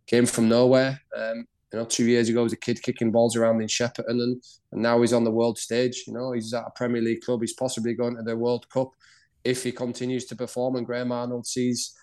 came 0.08 0.26
from 0.26 0.50
nowhere. 0.50 1.00
Um, 1.16 1.46
you 1.74 1.80
know, 1.80 1.86
two 1.86 2.06
years 2.06 2.28
ago, 2.28 2.42
he 2.42 2.44
was 2.44 2.54
a 2.54 2.58
kid 2.58 2.84
kicking 2.84 3.12
balls 3.12 3.38
around 3.38 3.62
in 3.62 3.68
Shepparton, 3.68 4.10
and, 4.10 4.44
and 4.74 4.82
now 4.82 5.00
he's 5.00 5.14
on 5.14 5.24
the 5.24 5.32
world 5.32 5.58
stage. 5.58 6.04
You 6.06 6.14
know, 6.14 6.34
he's 6.34 6.54
at 6.54 6.66
a 6.68 6.72
Premier 6.76 7.02
League 7.02 7.22
club. 7.22 7.42
He's 7.42 7.54
possibly 7.54 7.94
going 7.94 8.18
to 8.18 8.24
the 8.24 8.36
World 8.36 8.70
Cup 8.70 8.92
if 9.44 9.64
he 9.64 9.72
continues 9.72 10.26
to 10.26 10.36
perform, 10.36 10.76
and 10.76 10.86
Graham 10.86 11.12
Arnold 11.12 11.48
sees 11.48 11.94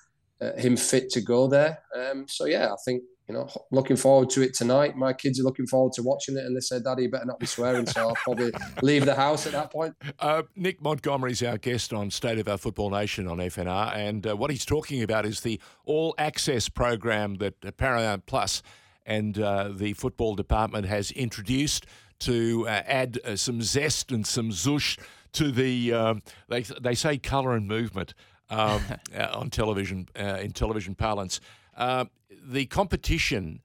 uh, 0.41 0.53
him 0.57 0.77
fit 0.77 1.11
to 1.11 1.21
go 1.21 1.49
there. 1.49 1.79
Um, 1.97 2.27
so 2.29 2.47
yeah, 2.47 2.73
I 2.73 2.77
think 2.85 3.03
you 3.29 3.35
know, 3.35 3.47
looking 3.71 3.97
forward 3.97 4.31
to 4.31 4.41
it 4.41 4.55
tonight. 4.55 4.97
My 4.97 5.13
kids 5.13 5.39
are 5.39 5.43
looking 5.43 5.67
forward 5.67 5.93
to 5.95 6.03
watching 6.03 6.37
it, 6.39 6.45
and 6.45 6.57
they 6.57 6.61
said, 6.61 6.85
"Daddy, 6.85 7.03
you 7.03 7.11
better 7.11 7.27
not 7.27 7.39
be 7.39 7.47
swearing." 7.47 7.87
So 7.87 8.09
I'll 8.09 8.15
probably 8.15 8.53
leave 8.83 9.05
the 9.05 9.15
house 9.15 9.47
at 9.47 9.53
that 9.53 9.71
point. 9.71 9.95
Uh, 10.19 10.45
Nick 10.57 10.81
Montgomery 10.81 11.33
is 11.33 11.43
our 11.43 11.59
guest 11.59 11.93
on 11.93 12.11
State 12.11 12.39
of 12.39 12.49
Our 12.49 12.57
Football 12.57 12.91
Nation 12.91 13.29
on 13.29 13.37
FNR, 13.39 13.95
and 13.95 14.27
uh, 14.27 14.37
what 14.37 14.51
he's 14.51 14.65
talking 14.65 15.03
about 15.03 15.27
is 15.27 15.41
the 15.41 15.61
All 15.85 16.15
Access 16.17 16.71
program 16.71 17.35
that 17.37 17.77
Paramount 17.77 18.25
Plus 18.25 18.63
and 19.05 19.39
uh, 19.39 19.71
the 19.73 19.93
football 19.93 20.35
department 20.35 20.87
has 20.87 21.11
introduced 21.11 21.87
to 22.21 22.67
uh, 22.67 22.83
add 22.87 23.19
uh, 23.25 23.37
some 23.37 23.63
zest 23.63 24.11
and 24.11 24.27
some 24.27 24.51
zush 24.51 24.99
to 25.33 25.51
the. 25.51 25.93
Um, 25.93 26.23
they 26.49 26.63
they 26.63 26.95
say 26.95 27.19
colour 27.19 27.55
and 27.55 27.67
movement 27.67 28.15
um, 28.51 28.83
uh, 29.17 29.29
on 29.33 29.51
television 29.51 30.09
in 30.15 30.53
television 30.53 30.95
parlance. 30.95 31.41
the 31.77 32.67
competition 32.67 33.61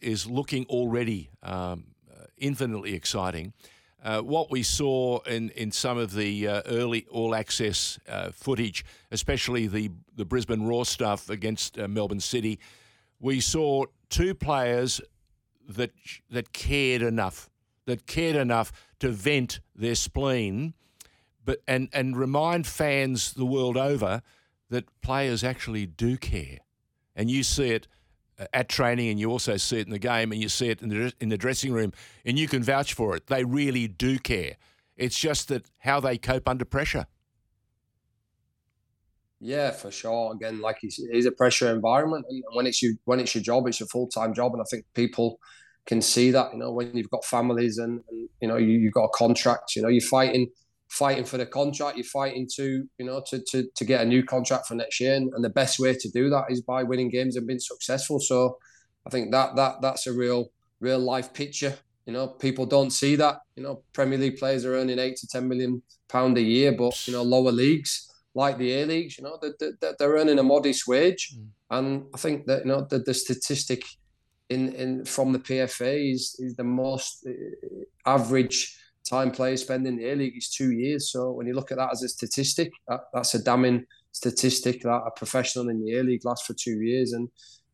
is 0.00 0.26
looking 0.26 0.64
already 0.66 1.30
um, 1.42 1.84
infinitely 2.38 2.94
exciting. 2.94 3.52
Uh, 4.00 4.20
what 4.20 4.48
we 4.48 4.62
saw 4.62 5.18
in, 5.22 5.50
in 5.50 5.72
some 5.72 5.98
of 5.98 6.14
the 6.14 6.46
uh, 6.46 6.62
early 6.66 7.04
all 7.10 7.34
access 7.34 7.98
uh, 8.08 8.30
footage, 8.30 8.84
especially 9.10 9.66
the, 9.66 9.90
the 10.14 10.24
Brisbane 10.24 10.62
Roar 10.62 10.84
stuff 10.86 11.28
against 11.28 11.76
Melbourne 11.76 12.20
City, 12.20 12.60
we 13.18 13.40
saw 13.40 13.84
two 14.08 14.34
players 14.34 15.00
that 15.68 15.90
that 16.30 16.52
cared 16.52 17.02
enough, 17.02 17.50
that 17.86 18.06
cared 18.06 18.36
enough 18.36 18.72
to 19.00 19.10
vent 19.10 19.60
their 19.74 19.94
spleen, 19.94 20.74
but 21.48 21.62
and 21.66 21.88
and 21.94 22.14
remind 22.14 22.66
fans 22.66 23.32
the 23.32 23.46
world 23.46 23.78
over 23.78 24.20
that 24.68 24.84
players 25.00 25.42
actually 25.42 25.86
do 25.86 26.18
care, 26.18 26.58
and 27.16 27.30
you 27.30 27.42
see 27.42 27.70
it 27.70 27.88
uh, 28.38 28.44
at 28.52 28.68
training, 28.68 29.08
and 29.08 29.18
you 29.18 29.30
also 29.30 29.56
see 29.56 29.78
it 29.78 29.86
in 29.86 29.90
the 29.90 29.98
game, 29.98 30.30
and 30.30 30.42
you 30.42 30.50
see 30.50 30.68
it 30.68 30.82
in 30.82 30.90
the 30.90 31.10
in 31.20 31.30
the 31.30 31.38
dressing 31.38 31.72
room, 31.72 31.94
and 32.26 32.38
you 32.38 32.48
can 32.48 32.62
vouch 32.62 32.92
for 32.92 33.16
it. 33.16 33.28
They 33.28 33.44
really 33.44 33.88
do 33.88 34.18
care. 34.18 34.56
It's 34.94 35.18
just 35.18 35.48
that 35.48 35.70
how 35.78 36.00
they 36.00 36.18
cope 36.18 36.46
under 36.46 36.66
pressure. 36.66 37.06
Yeah, 39.40 39.70
for 39.70 39.90
sure. 39.90 40.34
Again, 40.34 40.60
like 40.60 40.76
it 40.82 40.92
is 40.98 41.24
a 41.24 41.32
pressure 41.32 41.74
environment, 41.74 42.26
and 42.28 42.42
when 42.52 42.66
it's 42.66 42.82
your 42.82 42.92
when 43.06 43.20
it's 43.20 43.34
your 43.34 43.42
job, 43.42 43.66
it's 43.66 43.80
your 43.80 43.86
full 43.86 44.08
time 44.08 44.34
job, 44.34 44.52
and 44.52 44.60
I 44.60 44.66
think 44.70 44.84
people 44.92 45.40
can 45.86 46.02
see 46.02 46.30
that. 46.30 46.52
You 46.52 46.58
know, 46.58 46.72
when 46.72 46.94
you've 46.94 47.08
got 47.08 47.24
families 47.24 47.78
and, 47.78 48.02
and 48.10 48.28
you 48.42 48.48
know 48.48 48.58
you, 48.58 48.84
have 48.84 48.92
got 48.92 49.04
a 49.04 49.16
contract, 49.16 49.76
you 49.76 49.80
know, 49.80 49.88
you're 49.88 50.02
fighting 50.02 50.50
fighting 50.88 51.24
for 51.24 51.36
the 51.36 51.46
contract, 51.46 51.96
you're 51.96 52.04
fighting 52.04 52.48
to 52.56 52.88
you 52.98 53.06
know 53.06 53.22
to 53.28 53.42
to, 53.50 53.68
to 53.74 53.84
get 53.84 54.00
a 54.00 54.04
new 54.04 54.22
contract 54.22 54.66
for 54.66 54.74
next 54.74 55.00
year, 55.00 55.14
and, 55.14 55.32
and 55.34 55.44
the 55.44 55.50
best 55.50 55.78
way 55.78 55.94
to 55.94 56.10
do 56.10 56.30
that 56.30 56.46
is 56.50 56.60
by 56.60 56.82
winning 56.82 57.10
games 57.10 57.36
and 57.36 57.46
being 57.46 57.60
successful. 57.60 58.20
So, 58.20 58.58
I 59.06 59.10
think 59.10 59.32
that 59.32 59.56
that 59.56 59.82
that's 59.82 60.06
a 60.06 60.12
real 60.12 60.50
real 60.80 60.98
life 60.98 61.32
picture. 61.32 61.76
You 62.06 62.14
know, 62.14 62.26
people 62.26 62.64
don't 62.64 62.90
see 62.90 63.16
that. 63.16 63.40
You 63.54 63.62
know, 63.62 63.82
Premier 63.92 64.18
League 64.18 64.38
players 64.38 64.64
are 64.64 64.74
earning 64.74 64.98
eight 64.98 65.16
to 65.18 65.26
ten 65.26 65.46
million 65.48 65.82
pound 66.08 66.38
a 66.38 66.42
year, 66.42 66.72
but 66.72 67.06
you 67.06 67.12
know, 67.12 67.22
lower 67.22 67.52
leagues 67.52 68.08
like 68.34 68.56
the 68.58 68.72
A 68.72 68.86
leagues, 68.86 69.18
you 69.18 69.24
know, 69.24 69.38
they're, 69.40 69.94
they're 69.98 70.12
earning 70.12 70.38
a 70.38 70.42
modest 70.42 70.86
wage, 70.86 71.34
mm. 71.34 71.48
and 71.70 72.04
I 72.14 72.18
think 72.18 72.46
that 72.46 72.64
you 72.64 72.68
know 72.70 72.86
the, 72.88 73.00
the 73.00 73.14
statistic 73.14 73.82
in 74.48 74.72
in 74.74 75.04
from 75.04 75.32
the 75.32 75.38
PFA 75.38 76.12
is 76.14 76.36
is 76.38 76.54
the 76.56 76.64
most 76.64 77.26
uh, 77.26 77.32
average 78.06 78.76
time 79.08 79.30
players 79.30 79.62
spend 79.62 79.86
in 79.86 79.96
the 79.96 80.10
A 80.10 80.14
League 80.14 80.36
is 80.36 80.48
two 80.48 80.72
years. 80.72 81.10
So 81.12 81.32
when 81.32 81.46
you 81.46 81.54
look 81.54 81.70
at 81.72 81.78
that 81.78 81.92
as 81.92 82.02
a 82.02 82.08
statistic, 82.08 82.70
that, 82.88 83.00
that's 83.12 83.34
a 83.34 83.42
damning 83.42 83.86
statistic 84.12 84.82
that 84.82 85.02
a 85.06 85.10
professional 85.16 85.68
in 85.68 85.84
the 85.84 85.98
A 85.98 86.02
League 86.02 86.24
lasts 86.24 86.46
for 86.46 86.54
two 86.54 86.80
years. 86.82 87.12
And 87.12 87.28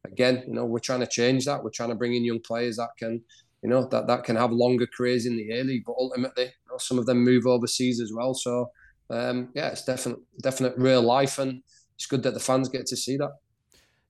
again, 0.05 0.45
you 0.47 0.55
know, 0.55 0.65
we're 0.65 0.79
trying 0.79 1.01
to 1.01 1.07
change 1.07 1.45
that. 1.47 1.63
We're 1.63 1.71
trying 1.71 1.91
to 1.91 1.95
bring 1.95 2.15
in 2.15 2.25
young 2.25 2.41
players 2.41 2.77
that 2.77 2.91
can, 2.99 3.23
you 3.63 3.69
know, 3.71 3.87
that, 3.89 4.07
that 4.07 4.25
can 4.25 4.37
have 4.37 4.53
longer 4.53 4.87
careers 4.97 5.27
in 5.27 5.37
the 5.37 5.59
A 5.59 5.65
League. 5.65 5.85
But 5.87 5.97
ultimately, 5.99 6.45
you 6.45 6.71
know, 6.71 6.79
some 6.79 6.99
of 6.99 7.07
them 7.07 7.25
move 7.25 7.47
overseas 7.47 8.01
as 8.01 8.13
well. 8.13 8.35
So 8.35 8.71
um, 9.11 9.51
yeah, 9.55 9.69
it's 9.69 9.85
definite, 9.85 10.19
definite 10.41 10.75
real 10.77 11.03
life, 11.03 11.39
and 11.39 11.63
it's 11.97 12.07
good 12.07 12.23
that 12.23 12.35
the 12.35 12.41
fans 12.41 12.69
get 12.69 12.87
to 12.87 12.97
see 12.97 13.17
that. 13.19 13.33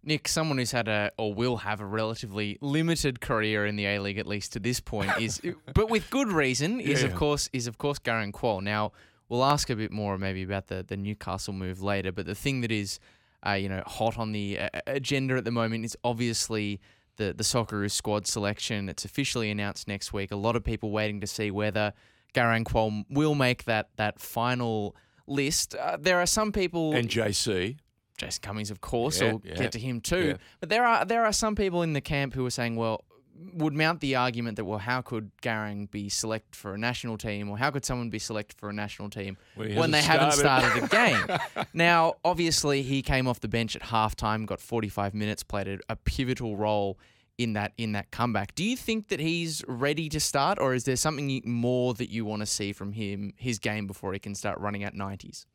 Nick, 0.06 0.28
someone 0.28 0.58
who's 0.58 0.72
had 0.72 0.88
a 0.88 1.10
or 1.18 1.34
will 1.34 1.58
have 1.58 1.80
a 1.80 1.86
relatively 1.86 2.58
limited 2.60 3.20
career 3.20 3.66
in 3.66 3.76
the 3.76 3.86
A 3.86 3.98
League 4.00 4.18
at 4.18 4.26
least 4.26 4.52
to 4.54 4.60
this 4.60 4.80
point 4.80 5.10
is, 5.20 5.40
but 5.74 5.88
with 5.90 6.10
good 6.10 6.28
reason, 6.28 6.80
is 6.80 7.02
yeah. 7.02 7.08
of 7.08 7.14
course 7.14 7.48
is 7.52 7.66
of 7.66 7.78
course 7.78 7.98
Garang 7.98 8.32
Kuol. 8.32 8.62
Now 8.62 8.92
we'll 9.28 9.44
ask 9.44 9.70
a 9.70 9.76
bit 9.76 9.90
more 9.90 10.18
maybe 10.18 10.42
about 10.42 10.68
the 10.68 10.82
the 10.82 10.96
Newcastle 10.96 11.52
move 11.52 11.82
later, 11.82 12.12
but 12.12 12.26
the 12.26 12.34
thing 12.34 12.60
that 12.60 12.72
is, 12.72 12.98
uh, 13.46 13.52
you 13.52 13.68
know, 13.68 13.82
hot 13.86 14.18
on 14.18 14.32
the 14.32 14.58
uh, 14.58 14.68
agenda 14.86 15.36
at 15.36 15.44
the 15.44 15.50
moment 15.50 15.84
is 15.84 15.96
obviously 16.04 16.80
the 17.16 17.32
the 17.32 17.44
Socceroos 17.44 17.92
squad 17.92 18.26
selection. 18.26 18.88
It's 18.88 19.04
officially 19.04 19.50
announced 19.50 19.88
next 19.88 20.12
week. 20.12 20.30
A 20.30 20.36
lot 20.36 20.56
of 20.56 20.64
people 20.64 20.90
waiting 20.90 21.20
to 21.20 21.26
see 21.26 21.50
whether 21.50 21.92
Garang 22.34 22.64
Kuol 22.64 23.04
will 23.08 23.34
make 23.34 23.64
that 23.64 23.90
that 23.96 24.20
final 24.20 24.96
list. 25.26 25.74
Uh, 25.74 25.96
there 25.98 26.20
are 26.20 26.26
some 26.26 26.52
people 26.52 26.94
and 26.94 27.08
JC. 27.08 27.78
Jason 28.16 28.42
Cummings, 28.42 28.70
of 28.70 28.80
course, 28.80 29.20
yeah, 29.20 29.32
will 29.32 29.42
yeah, 29.44 29.54
get 29.54 29.72
to 29.72 29.78
him 29.78 30.00
too. 30.00 30.28
Yeah. 30.28 30.36
But 30.60 30.68
there 30.68 30.84
are 30.84 31.04
there 31.04 31.24
are 31.24 31.32
some 31.32 31.54
people 31.56 31.82
in 31.82 31.92
the 31.92 32.00
camp 32.00 32.34
who 32.34 32.46
are 32.46 32.50
saying, 32.50 32.76
well, 32.76 33.04
would 33.54 33.74
mount 33.74 34.00
the 34.00 34.14
argument 34.16 34.56
that 34.56 34.64
well, 34.64 34.78
how 34.78 35.00
could 35.00 35.30
Garang 35.42 35.90
be 35.90 36.08
select 36.08 36.54
for 36.54 36.74
a 36.74 36.78
national 36.78 37.18
team, 37.18 37.48
or 37.48 37.58
how 37.58 37.70
could 37.70 37.84
someone 37.84 38.10
be 38.10 38.18
select 38.18 38.52
for 38.54 38.68
a 38.68 38.72
national 38.72 39.10
team 39.10 39.36
well, 39.56 39.68
when 39.74 39.90
they 39.90 40.00
started. 40.00 40.20
haven't 40.20 40.38
started 40.38 40.84
a 40.84 40.88
game? 41.56 41.66
now, 41.72 42.14
obviously, 42.24 42.82
he 42.82 43.02
came 43.02 43.26
off 43.26 43.40
the 43.40 43.48
bench 43.48 43.74
at 43.74 43.82
halftime, 43.82 44.46
got 44.46 44.60
45 44.60 45.14
minutes, 45.14 45.42
played 45.42 45.68
a, 45.68 45.78
a 45.88 45.96
pivotal 45.96 46.56
role 46.56 46.98
in 47.36 47.54
that 47.54 47.72
in 47.76 47.92
that 47.92 48.10
comeback. 48.10 48.54
Do 48.54 48.64
you 48.64 48.76
think 48.76 49.08
that 49.08 49.20
he's 49.20 49.64
ready 49.66 50.08
to 50.08 50.20
start, 50.20 50.58
or 50.60 50.74
is 50.74 50.84
there 50.84 50.96
something 50.96 51.42
more 51.44 51.94
that 51.94 52.10
you 52.10 52.24
want 52.24 52.40
to 52.40 52.46
see 52.46 52.72
from 52.72 52.92
him 52.92 53.32
his 53.36 53.58
game 53.58 53.86
before 53.86 54.12
he 54.12 54.18
can 54.18 54.34
start 54.34 54.58
running 54.60 54.84
at 54.84 54.94
nineties? 54.94 55.46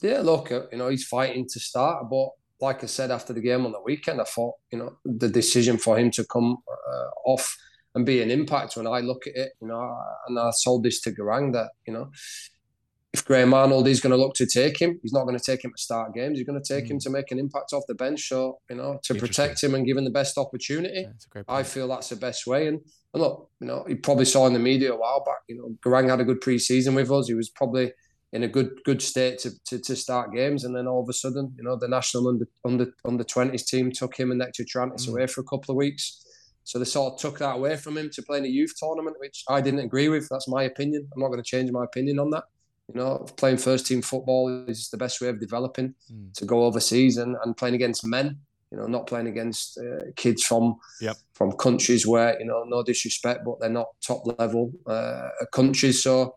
Yeah, 0.00 0.20
look, 0.20 0.50
uh, 0.50 0.62
you 0.72 0.78
know 0.78 0.88
he's 0.88 1.06
fighting 1.06 1.46
to 1.52 1.60
start, 1.60 2.10
but 2.10 2.30
like 2.60 2.82
I 2.82 2.86
said 2.86 3.10
after 3.10 3.32
the 3.32 3.40
game 3.40 3.66
on 3.66 3.72
the 3.72 3.80
weekend, 3.80 4.20
I 4.20 4.24
thought 4.24 4.54
you 4.70 4.78
know 4.78 4.98
the 5.04 5.28
decision 5.28 5.78
for 5.78 5.98
him 5.98 6.10
to 6.12 6.24
come 6.24 6.56
uh, 6.68 7.10
off 7.30 7.56
and 7.94 8.06
be 8.06 8.22
an 8.22 8.30
impact. 8.30 8.76
When 8.76 8.86
I 8.86 9.00
look 9.00 9.26
at 9.26 9.36
it, 9.36 9.52
you 9.60 9.68
know, 9.68 9.96
and 10.26 10.38
I 10.38 10.50
sold 10.50 10.84
this 10.84 11.00
to 11.02 11.12
Garang 11.12 11.52
that 11.52 11.70
you 11.86 11.92
know 11.92 12.10
if 13.12 13.24
Graham 13.26 13.52
Arnold 13.52 13.86
is 13.88 14.00
going 14.00 14.12
to 14.12 14.16
look 14.16 14.34
to 14.34 14.46
take 14.46 14.80
him, 14.80 14.98
he's 15.02 15.12
not 15.12 15.24
going 15.24 15.38
to 15.38 15.44
take 15.44 15.62
him 15.62 15.72
to 15.76 15.82
start 15.82 16.14
games. 16.14 16.38
He's 16.38 16.46
going 16.46 16.60
to 16.60 16.74
take 16.74 16.86
mm. 16.86 16.92
him 16.92 16.98
to 17.00 17.10
make 17.10 17.30
an 17.30 17.38
impact 17.38 17.74
off 17.74 17.82
the 17.86 17.94
bench. 17.94 18.26
So, 18.26 18.60
you 18.70 18.76
know, 18.76 18.98
to 19.02 19.14
protect 19.14 19.62
him 19.62 19.74
and 19.74 19.86
give 19.86 19.98
him 19.98 20.04
the 20.04 20.10
best 20.10 20.38
opportunity, 20.38 21.06
yeah, 21.34 21.42
I 21.46 21.62
feel 21.62 21.88
that's 21.88 22.08
the 22.08 22.16
best 22.16 22.46
way. 22.46 22.68
And, 22.68 22.80
and, 23.12 23.22
look, 23.22 23.50
you 23.60 23.66
know, 23.66 23.84
you 23.86 23.96
probably 23.96 24.24
saw 24.24 24.46
in 24.46 24.54
the 24.54 24.58
media 24.58 24.94
a 24.94 24.96
while 24.96 25.22
back, 25.24 25.40
you 25.46 25.56
know, 25.56 25.76
Garang 25.84 26.08
had 26.08 26.20
a 26.20 26.24
good 26.24 26.40
preseason 26.40 26.94
with 26.94 27.10
us. 27.10 27.28
He 27.28 27.34
was 27.34 27.50
probably 27.50 27.92
in 28.32 28.44
a 28.44 28.48
good 28.48 28.82
good 28.84 29.02
state 29.02 29.38
to, 29.40 29.50
to, 29.66 29.78
to 29.78 29.94
start 29.94 30.32
games. 30.32 30.64
And 30.64 30.74
then 30.74 30.86
all 30.86 31.02
of 31.02 31.08
a 31.08 31.12
sudden, 31.12 31.54
you 31.56 31.64
know, 31.64 31.76
the 31.76 31.88
national 31.88 32.28
under 32.28 32.46
under 32.64 32.92
under 33.04 33.24
20s 33.24 33.66
team 33.66 33.92
took 33.92 34.18
him 34.18 34.30
and 34.30 34.38
Nectar 34.38 34.64
Triantis 34.64 35.06
mm. 35.06 35.10
away 35.10 35.26
for 35.26 35.42
a 35.42 35.44
couple 35.44 35.72
of 35.72 35.76
weeks. 35.76 36.24
So 36.64 36.78
they 36.78 36.84
sort 36.84 37.14
of 37.14 37.18
took 37.18 37.38
that 37.40 37.56
away 37.56 37.76
from 37.76 37.98
him 37.98 38.08
to 38.10 38.22
play 38.22 38.38
in 38.38 38.44
a 38.44 38.48
youth 38.48 38.74
tournament, 38.78 39.16
which 39.18 39.42
I 39.48 39.60
didn't 39.60 39.80
agree 39.80 40.08
with. 40.08 40.28
That's 40.28 40.48
my 40.48 40.62
opinion. 40.62 41.08
I'm 41.12 41.20
not 41.20 41.28
going 41.28 41.42
to 41.42 41.48
change 41.48 41.70
my 41.72 41.84
opinion 41.84 42.18
on 42.18 42.30
that. 42.30 42.44
You 42.92 43.00
know, 43.00 43.26
playing 43.36 43.56
first 43.56 43.86
team 43.86 44.00
football 44.00 44.64
is 44.68 44.88
the 44.90 44.96
best 44.96 45.20
way 45.20 45.28
of 45.28 45.40
developing. 45.40 45.94
Mm. 46.12 46.32
To 46.34 46.44
go 46.44 46.64
overseas 46.64 47.16
and, 47.16 47.36
and 47.44 47.56
playing 47.56 47.74
against 47.74 48.06
men, 48.06 48.38
you 48.70 48.78
know, 48.78 48.86
not 48.86 49.06
playing 49.06 49.26
against 49.26 49.78
uh, 49.78 50.04
kids 50.16 50.44
from 50.44 50.76
yep. 51.00 51.16
from 51.34 51.52
countries 51.52 52.06
where 52.06 52.38
you 52.38 52.46
know, 52.46 52.64
no 52.66 52.82
disrespect, 52.82 53.44
but 53.44 53.60
they're 53.60 53.68
not 53.68 53.88
top 54.00 54.22
level 54.38 54.72
uh, 54.86 55.28
countries. 55.52 56.02
So, 56.02 56.36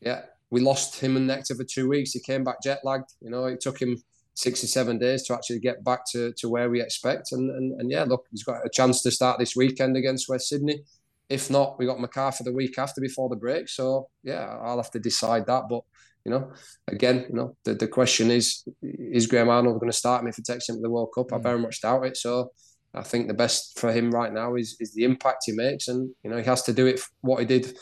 yeah, 0.00 0.22
we 0.52 0.60
lost 0.60 1.00
him 1.00 1.16
and 1.16 1.26
Nectar 1.26 1.54
for 1.54 1.64
two 1.64 1.88
weeks. 1.88 2.12
He 2.12 2.20
came 2.20 2.44
back 2.44 2.62
jet 2.62 2.80
lagged. 2.84 3.10
You 3.22 3.30
know, 3.30 3.46
it 3.46 3.62
took 3.62 3.80
him 3.80 3.96
six 4.34 4.62
or 4.62 4.66
seven 4.66 4.98
days 4.98 5.22
to 5.24 5.34
actually 5.34 5.60
get 5.60 5.82
back 5.82 6.00
to, 6.12 6.32
to 6.36 6.48
where 6.50 6.68
we 6.68 6.82
expect. 6.82 7.32
And, 7.32 7.50
and 7.50 7.80
and 7.80 7.90
yeah, 7.90 8.04
look, 8.04 8.26
he's 8.30 8.44
got 8.44 8.64
a 8.64 8.68
chance 8.68 9.02
to 9.02 9.10
start 9.10 9.38
this 9.38 9.56
weekend 9.56 9.96
against 9.96 10.28
West 10.28 10.50
Sydney. 10.50 10.82
If 11.30 11.50
not, 11.50 11.78
we 11.78 11.86
got 11.86 12.00
MacArthur 12.00 12.44
the 12.44 12.52
week 12.52 12.78
after 12.78 13.00
before 13.00 13.30
the 13.30 13.36
break. 13.36 13.70
So 13.70 14.08
yeah, 14.22 14.58
I'll 14.62 14.76
have 14.76 14.90
to 14.90 15.00
decide 15.00 15.46
that. 15.46 15.64
But 15.70 15.84
you 16.26 16.30
know, 16.32 16.52
again, 16.86 17.24
you 17.30 17.34
know, 17.34 17.56
the, 17.64 17.72
the 17.72 17.88
question 17.88 18.30
is, 18.30 18.62
is 18.82 19.26
Graham 19.26 19.48
Arnold 19.48 19.80
going 19.80 19.90
to 19.90 19.96
start 19.96 20.22
him 20.22 20.28
if 20.28 20.36
he 20.36 20.42
takes 20.42 20.68
him 20.68 20.76
to 20.76 20.82
the 20.82 20.90
World 20.90 21.12
Cup? 21.14 21.28
Mm. 21.28 21.38
I 21.38 21.42
very 21.42 21.58
much 21.58 21.80
doubt 21.80 22.04
it. 22.04 22.18
So 22.18 22.50
I 22.92 23.02
think 23.02 23.26
the 23.26 23.34
best 23.34 23.78
for 23.80 23.90
him 23.90 24.10
right 24.10 24.32
now 24.32 24.56
is 24.56 24.76
is 24.80 24.92
the 24.92 25.04
impact 25.04 25.44
he 25.46 25.52
makes, 25.52 25.88
and 25.88 26.10
you 26.22 26.30
know, 26.30 26.36
he 26.36 26.44
has 26.44 26.62
to 26.64 26.74
do 26.74 26.84
it 26.86 27.00
what 27.22 27.40
he 27.40 27.46
did 27.46 27.74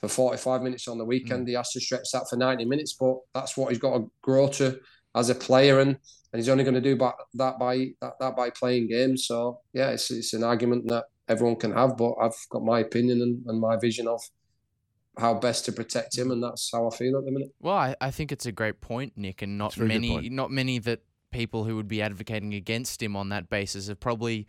for 0.00 0.08
45 0.08 0.62
minutes 0.62 0.88
on 0.88 0.98
the 0.98 1.04
weekend. 1.04 1.46
Mm. 1.46 1.48
He 1.48 1.54
has 1.54 1.70
to 1.72 1.80
stretch 1.80 2.10
that 2.12 2.28
for 2.28 2.36
90 2.36 2.64
minutes, 2.64 2.94
but 2.98 3.16
that's 3.34 3.56
what 3.56 3.70
he's 3.70 3.78
got 3.78 3.98
to 3.98 4.10
grow 4.22 4.48
to 4.48 4.78
as 5.14 5.30
a 5.30 5.34
player, 5.34 5.80
and 5.80 5.96
and 6.32 6.40
he's 6.40 6.48
only 6.48 6.64
going 6.64 6.74
to 6.74 6.80
do 6.80 6.96
that 7.34 7.58
by 7.58 7.90
that, 8.00 8.12
that 8.20 8.36
by 8.36 8.50
playing 8.50 8.88
games. 8.88 9.26
So 9.26 9.60
yeah, 9.72 9.90
it's 9.90 10.10
it's 10.10 10.34
an 10.34 10.44
argument 10.44 10.88
that 10.88 11.04
everyone 11.28 11.56
can 11.56 11.72
have, 11.72 11.96
but 11.96 12.14
I've 12.20 12.36
got 12.50 12.62
my 12.62 12.80
opinion 12.80 13.22
and, 13.22 13.42
and 13.46 13.60
my 13.60 13.76
vision 13.76 14.06
of 14.06 14.20
how 15.18 15.34
best 15.34 15.64
to 15.64 15.72
protect 15.72 16.16
him, 16.16 16.30
and 16.30 16.42
that's 16.42 16.70
how 16.72 16.88
I 16.88 16.94
feel 16.94 17.16
at 17.18 17.24
the 17.24 17.32
minute. 17.32 17.52
Well, 17.60 17.74
I, 17.74 17.96
I 18.00 18.10
think 18.10 18.30
it's 18.30 18.46
a 18.46 18.52
great 18.52 18.80
point, 18.80 19.14
Nick, 19.16 19.42
and 19.42 19.58
not 19.58 19.76
many 19.76 20.28
not 20.28 20.50
many 20.50 20.78
that 20.80 21.00
people 21.30 21.64
who 21.64 21.76
would 21.76 21.88
be 21.88 22.00
advocating 22.00 22.54
against 22.54 23.02
him 23.02 23.16
on 23.16 23.28
that 23.30 23.50
basis 23.50 23.88
have 23.88 24.00
probably 24.00 24.46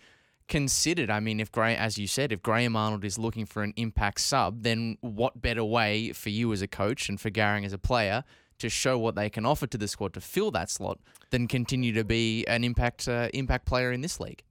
considered. 0.49 1.09
I 1.09 1.19
mean, 1.21 1.39
if 1.39 1.51
Gray, 1.51 1.75
as 1.75 1.97
you 1.97 2.07
said, 2.07 2.31
if 2.31 2.41
Graham 2.41 2.75
Arnold 2.75 3.05
is 3.05 3.17
looking 3.17 3.45
for 3.45 3.63
an 3.63 3.73
impact 3.77 4.19
sub, 4.19 4.63
then 4.63 4.97
what 5.01 5.41
better 5.41 5.63
way 5.63 6.11
for 6.11 6.29
you 6.29 6.51
as 6.51 6.61
a 6.61 6.67
coach 6.67 7.07
and 7.07 7.21
for 7.21 7.29
Garang 7.29 7.65
as 7.65 7.71
a 7.71 7.77
player 7.77 8.23
to 8.57 8.67
show 8.67 8.97
what 8.97 9.15
they 9.15 9.29
can 9.29 9.45
offer 9.45 9.67
to 9.67 9.77
the 9.77 9.87
squad 9.87 10.13
to 10.13 10.21
fill 10.21 10.51
that 10.51 10.69
slot 10.69 10.99
than 11.29 11.47
continue 11.47 11.93
to 11.93 12.03
be 12.03 12.45
an 12.47 12.63
impact 12.65 13.07
uh, 13.07 13.29
impact 13.33 13.65
player 13.65 13.91
in 13.91 14.01
this 14.01 14.19
league? 14.19 14.43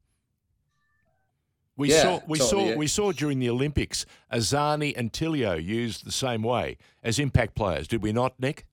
We 1.76 1.90
Yeah, 1.90 2.02
saw 2.02 2.20
we 2.26 2.38
totally, 2.38 2.64
saw 2.64 2.68
yeah. 2.70 2.76
we 2.76 2.86
saw 2.86 3.12
during 3.12 3.38
the 3.38 3.50
Olympics 3.50 4.06
Arzani 4.32 4.94
and 4.96 5.12
Tilio 5.12 5.62
used 5.62 6.04
the 6.04 6.12
same 6.12 6.42
way 6.42 6.78
as 7.02 7.18
impact 7.18 7.54
players, 7.54 7.86
did 7.86 8.02
we 8.02 8.12
not, 8.12 8.40
Nick? 8.40 8.66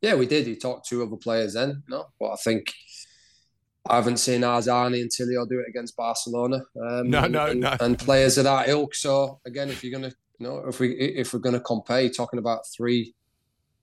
Yeah, 0.00 0.14
we 0.14 0.26
did. 0.26 0.46
He 0.46 0.54
talked 0.54 0.88
to 0.88 1.02
other 1.02 1.16
players 1.16 1.54
then, 1.54 1.82
you 1.88 1.96
know, 1.96 2.06
but 2.20 2.30
I 2.30 2.36
think 2.36 2.72
I 3.88 3.96
haven't 3.96 4.18
seen 4.18 4.42
Arzani 4.42 5.02
until 5.02 5.26
and 5.28 5.36
Tilio 5.36 5.48
do 5.48 5.60
it 5.60 5.66
against 5.68 5.96
Barcelona. 5.96 6.62
Um, 6.80 7.10
No, 7.10 7.24
and, 7.24 7.32
no, 7.32 7.46
and, 7.46 7.60
no. 7.60 7.76
And 7.80 7.98
players 7.98 8.38
of 8.38 8.44
that 8.44 8.68
ilk. 8.68 8.94
So 8.94 9.40
again, 9.46 9.68
if 9.68 9.82
you're 9.82 9.92
gonna, 9.92 10.12
you 10.38 10.46
know, 10.46 10.64
if 10.68 10.80
we 10.80 10.92
if 10.92 11.32
we're 11.32 11.40
gonna 11.40 11.60
compare, 11.60 12.02
you're 12.02 12.10
talking 12.12 12.38
about 12.38 12.66
three 12.66 13.14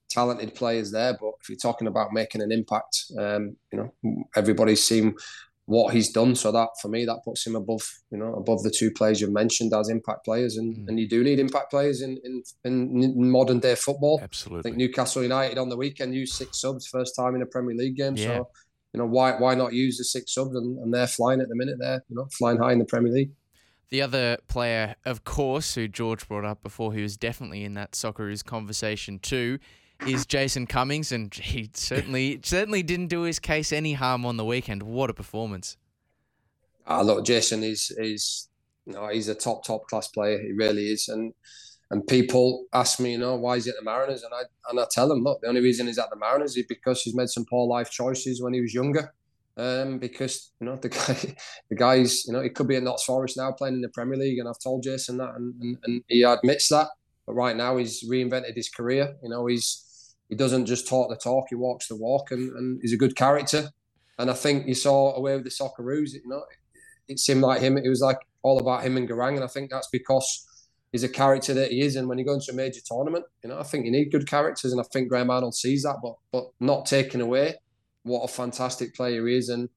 talented 0.08 0.54
players 0.54 0.92
there, 0.92 1.16
but 1.20 1.32
if 1.40 1.48
you're 1.48 1.58
talking 1.58 1.88
about 1.88 2.12
making 2.12 2.40
an 2.42 2.52
impact, 2.52 3.04
um, 3.18 3.56
you 3.72 3.78
know, 4.02 4.24
everybody's 4.36 4.82
seen 4.84 5.14
what 5.64 5.92
he's 5.92 6.10
done. 6.12 6.36
So 6.36 6.52
that 6.52 6.68
for 6.80 6.86
me, 6.88 7.04
that 7.06 7.24
puts 7.24 7.44
him 7.44 7.56
above, 7.56 7.82
you 8.12 8.18
know, 8.18 8.34
above 8.34 8.62
the 8.62 8.70
two 8.70 8.92
players 8.92 9.20
you've 9.20 9.32
mentioned 9.32 9.74
as 9.74 9.88
impact 9.88 10.24
players, 10.24 10.56
and, 10.56 10.76
Mm. 10.76 10.88
and 10.88 11.00
you 11.00 11.08
do 11.08 11.24
need 11.24 11.40
impact 11.40 11.70
players 11.70 12.02
in 12.02 12.18
in, 12.24 12.42
in 12.64 13.30
modern 13.30 13.58
day 13.58 13.74
football. 13.74 14.20
Absolutely. 14.22 14.60
I 14.60 14.62
think 14.62 14.76
Newcastle 14.76 15.22
United 15.24 15.58
on 15.58 15.68
the 15.68 15.76
weekend 15.76 16.14
used 16.14 16.34
six 16.34 16.60
subs 16.60 16.86
first 16.86 17.16
time 17.16 17.34
in 17.34 17.42
a 17.42 17.46
Premier 17.46 17.74
League 17.74 17.96
game. 17.96 18.16
Yeah. 18.16 18.26
So, 18.38 18.48
you 18.96 19.02
know, 19.02 19.08
why 19.08 19.32
why 19.32 19.54
not 19.54 19.74
use 19.74 19.98
the 19.98 20.04
six 20.04 20.32
subs 20.32 20.56
and, 20.56 20.78
and 20.78 20.92
they're 20.92 21.06
flying 21.06 21.42
at 21.42 21.50
the 21.50 21.54
minute 21.54 21.76
there, 21.78 22.02
you 22.08 22.16
know, 22.16 22.26
flying 22.32 22.56
high 22.56 22.72
in 22.72 22.78
the 22.78 22.84
Premier 22.86 23.12
League. 23.12 23.30
The 23.90 24.00
other 24.00 24.38
player, 24.48 24.96
of 25.04 25.22
course, 25.22 25.74
who 25.74 25.86
George 25.86 26.26
brought 26.26 26.46
up 26.46 26.62
before, 26.62 26.94
who 26.94 27.02
was 27.02 27.18
definitely 27.18 27.62
in 27.62 27.74
that 27.74 27.92
Socceroos 27.92 28.42
conversation 28.42 29.18
too, 29.18 29.58
is 30.06 30.24
Jason 30.24 30.66
Cummings, 30.66 31.12
and 31.12 31.32
he 31.34 31.68
certainly 31.74 32.40
certainly 32.42 32.82
didn't 32.82 33.08
do 33.08 33.22
his 33.22 33.38
case 33.38 33.70
any 33.70 33.92
harm 33.92 34.24
on 34.24 34.38
the 34.38 34.46
weekend. 34.46 34.82
What 34.82 35.10
a 35.10 35.14
performance! 35.14 35.76
Ah, 36.86 37.02
look, 37.02 37.26
Jason 37.26 37.62
is 37.62 37.94
is 37.98 38.48
you 38.86 38.94
know, 38.94 39.08
he's 39.08 39.28
a 39.28 39.34
top 39.34 39.62
top 39.62 39.86
class 39.88 40.08
player. 40.08 40.40
He 40.40 40.52
really 40.52 40.86
is. 40.86 41.08
And 41.08 41.34
and 41.90 42.06
people 42.06 42.66
ask 42.72 42.98
me, 42.98 43.12
you 43.12 43.18
know, 43.18 43.36
why 43.36 43.56
is 43.56 43.64
he 43.64 43.70
at 43.70 43.76
the 43.76 43.84
Mariners? 43.84 44.22
And 44.22 44.34
I 44.34 44.42
and 44.70 44.80
I 44.80 44.86
tell 44.90 45.08
them, 45.08 45.22
look, 45.22 45.40
the 45.40 45.48
only 45.48 45.60
reason 45.60 45.86
he's 45.86 45.98
at 45.98 46.10
the 46.10 46.16
Mariners 46.16 46.56
is 46.56 46.66
because 46.66 47.02
he's 47.02 47.14
made 47.14 47.28
some 47.28 47.44
poor 47.44 47.66
life 47.66 47.90
choices 47.90 48.42
when 48.42 48.54
he 48.54 48.60
was 48.60 48.74
younger. 48.74 49.12
Um, 49.58 49.98
because 49.98 50.52
you 50.60 50.66
know 50.66 50.76
the 50.82 50.90
guy, 50.90 51.36
the 51.70 51.76
guy's, 51.76 52.26
you 52.26 52.32
know, 52.32 52.42
he 52.42 52.50
could 52.50 52.68
be 52.68 52.76
at 52.76 52.82
Notts 52.82 53.04
Forest 53.04 53.38
now 53.38 53.52
playing 53.52 53.76
in 53.76 53.80
the 53.80 53.88
Premier 53.88 54.18
League, 54.18 54.38
and 54.38 54.48
I've 54.48 54.58
told 54.58 54.82
Jason 54.82 55.16
that, 55.18 55.34
and, 55.36 55.54
and, 55.62 55.78
and 55.84 56.04
he 56.08 56.24
admits 56.24 56.68
that. 56.68 56.88
But 57.26 57.34
right 57.34 57.56
now, 57.56 57.76
he's 57.76 58.04
reinvented 58.08 58.54
his 58.54 58.68
career. 58.68 59.16
You 59.22 59.30
know, 59.30 59.46
he's 59.46 60.14
he 60.28 60.34
doesn't 60.34 60.66
just 60.66 60.88
talk 60.88 61.08
the 61.08 61.16
talk; 61.16 61.46
he 61.48 61.54
walks 61.54 61.88
the 61.88 61.96
walk, 61.96 62.32
and, 62.32 62.54
and 62.56 62.80
he's 62.82 62.92
a 62.92 62.98
good 62.98 63.16
character. 63.16 63.70
And 64.18 64.30
I 64.30 64.34
think 64.34 64.66
you 64.66 64.74
saw 64.74 65.14
away 65.14 65.34
with 65.34 65.44
the 65.44 65.50
Socceroos. 65.50 66.12
You 66.12 66.22
know, 66.26 66.44
it 67.08 67.18
seemed 67.18 67.42
like 67.42 67.62
him. 67.62 67.78
It 67.78 67.88
was 67.88 68.00
like 68.00 68.18
all 68.42 68.58
about 68.58 68.82
him 68.82 68.96
and 68.96 69.08
Garang, 69.08 69.36
and 69.36 69.44
I 69.44 69.48
think 69.48 69.70
that's 69.70 69.88
because 69.88 70.46
he's 70.96 71.02
a 71.02 71.08
character 71.08 71.52
that 71.52 71.70
he 71.70 71.82
is. 71.82 71.96
And 71.96 72.08
when 72.08 72.16
you 72.16 72.24
go 72.24 72.32
into 72.32 72.50
a 72.50 72.54
major 72.54 72.80
tournament, 72.84 73.26
you 73.44 73.50
know, 73.50 73.58
I 73.58 73.64
think 73.64 73.84
you 73.84 73.92
need 73.92 74.10
good 74.10 74.28
characters, 74.28 74.72
and 74.72 74.80
I 74.80 74.84
think 74.92 75.10
Graham 75.10 75.30
Arnold 75.30 75.54
sees 75.54 75.82
that, 75.82 75.96
but 76.02 76.14
but 76.32 76.46
not 76.58 76.86
taking 76.86 77.20
away 77.20 77.54
what 78.04 78.22
a 78.22 78.28
fantastic 78.28 78.94
player 78.94 79.26
he 79.26 79.36
is, 79.36 79.50
and 79.50 79.68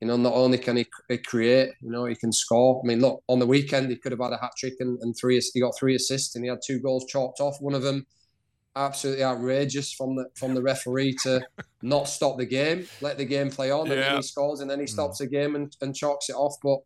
you 0.00 0.08
know, 0.08 0.18
not 0.18 0.34
only 0.34 0.58
can 0.58 0.76
he, 0.76 0.86
he 1.08 1.16
create, 1.16 1.70
you 1.80 1.90
know, 1.90 2.04
he 2.04 2.14
can 2.14 2.30
score. 2.30 2.82
I 2.84 2.86
mean, 2.86 3.00
look, 3.00 3.22
on 3.28 3.38
the 3.38 3.46
weekend 3.46 3.88
he 3.88 3.96
could 3.96 4.12
have 4.12 4.20
had 4.20 4.32
a 4.32 4.36
hat 4.38 4.50
trick 4.58 4.74
and, 4.80 4.98
and 5.00 5.16
three. 5.18 5.40
He 5.54 5.60
got 5.60 5.72
three 5.78 5.94
assists, 5.94 6.36
and 6.36 6.44
he 6.44 6.50
had 6.50 6.58
two 6.66 6.78
goals 6.80 7.06
chalked 7.08 7.40
off. 7.40 7.56
One 7.60 7.74
of 7.74 7.82
them 7.82 8.06
absolutely 8.74 9.24
outrageous 9.24 9.94
from 9.94 10.16
the 10.16 10.26
from 10.34 10.54
the 10.54 10.62
referee 10.62 11.16
to 11.22 11.40
not 11.80 12.08
stop 12.08 12.36
the 12.36 12.44
game, 12.44 12.86
let 13.00 13.16
the 13.16 13.24
game 13.24 13.50
play 13.50 13.70
on, 13.70 13.90
and 13.90 13.98
Yeah. 13.98 14.08
then 14.08 14.16
he 14.16 14.22
scores, 14.22 14.60
and 14.60 14.70
then 14.70 14.80
he 14.80 14.84
hmm. 14.84 14.96
stops 14.96 15.18
the 15.18 15.26
game 15.26 15.56
and, 15.56 15.74
and 15.80 15.96
chalks 15.96 16.28
it 16.28 16.34
off. 16.34 16.56
But 16.62 16.80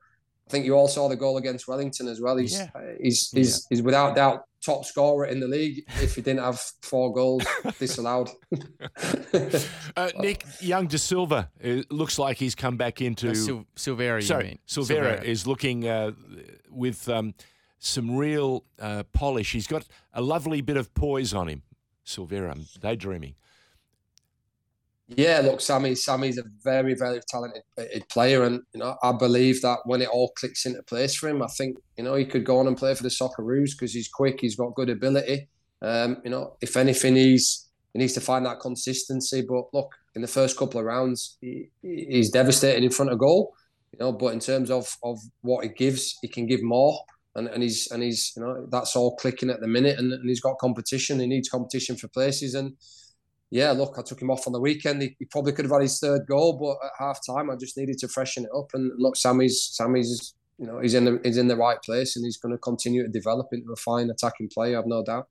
I 0.51 0.53
think 0.53 0.65
you 0.65 0.75
all 0.75 0.89
saw 0.89 1.09
the 1.09 1.15
goal 1.15 1.37
against 1.37 1.69
Wellington 1.69 2.09
as 2.09 2.21
well. 2.21 2.37
He's 2.37 2.59
Yeah. 2.59 2.71
uh, 2.75 2.81
he's 3.01 3.31
he's, 3.31 3.65
he's 3.71 3.83
without 3.83 4.17
doubt 4.17 4.43
top 4.65 4.85
scorer 4.85 5.27
in 5.27 5.39
the 5.39 5.47
league 5.47 5.85
if 6.03 6.17
he 6.17 6.23
didn't 6.23 6.41
have 6.43 6.61
four 6.83 7.13
goals 7.13 7.45
disallowed. 7.79 8.29
Uh, 9.97 10.11
Nick, 10.19 10.45
young 10.61 10.87
De 10.87 10.99
Silva 10.99 11.51
it 11.61 11.91
looks 11.93 12.19
like 12.19 12.37
he's 12.37 12.55
come 12.57 12.77
back 12.77 13.01
into. 13.01 13.31
Uh, 13.31 13.35
Sil- 13.35 13.67
Silvera, 13.77 14.17
you 14.21 14.27
sorry, 14.27 14.45
mean? 14.45 14.59
Silvera 14.67 15.23
is 15.23 15.47
looking 15.47 15.87
uh, 15.89 16.11
with 16.69 17.09
um, 17.09 17.35
some 17.79 18.17
real 18.17 18.65
uh, 18.81 19.05
polish. 19.13 19.53
He's 19.53 19.67
got 19.69 19.87
a 20.13 20.21
lovely 20.21 20.61
bit 20.63 20.77
of 20.77 20.93
poise 20.95 21.33
on 21.33 21.49
him. 21.49 21.63
Silvera, 22.05 22.51
I'm 22.51 22.67
daydreaming. 22.81 23.35
Yeah, 25.17 25.41
look, 25.41 25.61
Sammy. 25.61 25.97
Sammy's 25.97 26.39
a 26.39 26.45
very, 26.63 26.95
very 26.95 27.21
talented 27.29 27.63
uh, 27.77 27.85
player, 28.09 28.45
and 28.45 28.63
you 28.73 28.79
know, 28.79 28.97
I 29.03 29.11
believe 29.13 29.61
that 29.63 29.79
when 29.85 30.03
it 30.03 30.09
all 30.09 30.31
clicks 30.37 30.67
into 30.67 30.83
place 30.85 31.17
for 31.17 31.29
him, 31.29 31.43
I 31.43 31.49
think 31.49 31.79
you 31.99 32.05
know 32.05 32.15
he 32.15 32.25
could 32.25 32.45
go 32.45 32.59
on 32.61 32.69
and 32.69 32.77
play 32.77 32.95
for 32.95 33.03
the 33.03 33.09
Socceroos 33.09 33.73
because 33.73 33.93
he's 33.93 34.09
quick, 34.09 34.41
he's 34.41 34.55
got 34.55 34.77
good 34.77 34.89
ability. 34.89 35.49
Um, 35.83 36.19
you 36.25 36.31
know, 36.31 36.57
if 36.61 36.77
anything, 36.77 37.17
he's 37.17 37.69
he 37.93 37.99
needs 37.99 38.13
to 38.15 38.21
find 38.21 38.47
that 38.47 38.61
consistency. 38.61 39.43
But 39.43 39.75
look, 39.75 39.93
in 40.15 40.23
the 40.23 40.29
first 40.29 40.57
couple 40.57 40.79
of 40.79 40.87
rounds, 40.87 41.39
he, 41.41 41.71
he's 41.83 42.31
devastated 42.31 42.85
in 42.85 42.91
front 42.91 43.11
of 43.11 43.19
goal. 43.19 43.53
You 43.93 43.99
know, 43.99 44.13
but 44.13 44.33
in 44.33 44.39
terms 44.39 44.71
of 44.71 44.97
of 45.03 45.19
what 45.41 45.65
he 45.65 45.71
gives, 45.71 46.19
he 46.23 46.29
can 46.29 46.47
give 46.47 46.63
more. 46.63 46.97
And, 47.35 47.49
and 47.49 47.65
he's 47.65 47.91
and 47.91 48.01
he's 48.01 48.33
you 48.37 48.45
know 48.45 48.67
that's 48.71 48.95
all 48.95 49.17
clicking 49.17 49.51
at 49.51 49.61
the 49.61 49.67
minute, 49.67 49.99
and, 49.99 50.13
and 50.13 50.29
he's 50.29 50.41
got 50.41 50.59
competition. 50.59 51.19
He 51.19 51.27
needs 51.27 51.49
competition 51.49 51.97
for 51.97 52.07
places, 52.09 52.55
and 52.55 52.77
yeah, 53.51 53.73
look, 53.73 53.97
I 53.99 54.03
took 54.03 54.23
him 54.23 54.31
off 54.31 54.47
on 54.47 54.53
the 54.53 54.61
weekend. 54.61 55.03
He, 55.03 55.17
he 55.19 55.25
probably 55.25 55.53
could 55.53 55.65
have 55.65 55.73
had 55.73 55.83
his 55.83 55.99
third 55.99 56.27
goal, 56.27 56.53
but 56.53 56.87
at 56.87 56.93
half 56.99 57.21
time, 57.27 57.51
I 57.51 57.57
just 57.57 57.77
needed 57.77 57.99
to 57.99 58.09
freshen 58.09 58.45
it 58.45 58.51
up. 58.57 58.71
And 58.75 58.93
look, 58.97 59.17
Sammy's 59.17 59.63
Sammy's 59.73 60.35
you 60.59 60.67
know 60.67 60.79
he's 60.81 60.95
in 60.95 61.05
the 61.05 61.21
he's 61.25 61.37
in 61.37 61.49
the 61.49 61.57
right 61.57 61.81
place, 61.83 62.17
and 62.17 62.25
he's 62.25 62.37
going 62.37 62.53
to 62.53 62.59
continue 62.59 63.03
to 63.03 63.09
develop 63.09 63.49
into 63.53 63.73
a 63.73 63.77
fine 63.77 64.09
attacking 64.09 64.49
player. 64.49 64.79
I've 64.79 64.87
no 64.87 65.03
doubt. 65.03 65.29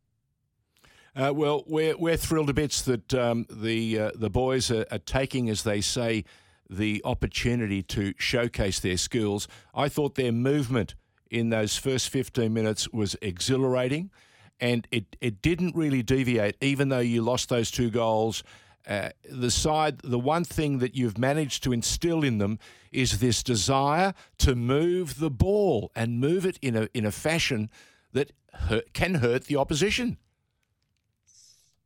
Uh, 1.15 1.33
well, 1.33 1.63
we're 1.65 1.97
we're 1.97 2.17
thrilled 2.17 2.49
a 2.49 2.53
bit 2.53 2.71
that 2.85 3.13
um, 3.13 3.45
the 3.49 3.99
uh, 3.99 4.11
the 4.15 4.29
boys 4.29 4.69
are, 4.69 4.85
are 4.91 4.99
taking, 4.99 5.49
as 5.49 5.63
they 5.63 5.79
say, 5.79 6.25
the 6.69 7.01
opportunity 7.05 7.81
to 7.83 8.13
showcase 8.17 8.79
their 8.79 8.97
skills. 8.97 9.47
I 9.73 9.89
thought 9.89 10.15
their 10.15 10.31
movement 10.31 10.95
in 11.31 11.49
those 11.49 11.77
first 11.77 12.09
15 12.09 12.51
minutes 12.51 12.89
was 12.89 13.15
exhilarating, 13.21 14.09
and 14.59 14.87
it 14.91 15.15
it 15.21 15.41
didn't 15.41 15.75
really 15.75 16.03
deviate, 16.03 16.55
even 16.61 16.89
though 16.89 16.99
you 16.99 17.21
lost 17.21 17.49
those 17.49 17.71
two 17.71 17.89
goals. 17.89 18.43
Uh, 18.87 19.09
the 19.29 19.51
side, 19.51 19.99
the 19.99 20.17
one 20.17 20.43
thing 20.43 20.79
that 20.79 20.95
you've 20.95 21.17
managed 21.17 21.63
to 21.63 21.71
instill 21.71 22.23
in 22.23 22.39
them 22.39 22.57
is 22.91 23.19
this 23.19 23.43
desire 23.43 24.13
to 24.37 24.55
move 24.55 25.19
the 25.19 25.29
ball 25.29 25.91
and 25.95 26.19
move 26.19 26.45
it 26.45 26.57
in 26.61 26.75
a 26.75 26.89
in 26.93 27.05
a 27.05 27.11
fashion 27.11 27.69
that 28.13 28.31
hurt, 28.53 28.93
can 28.93 29.15
hurt 29.15 29.45
the 29.45 29.55
opposition. 29.55 30.17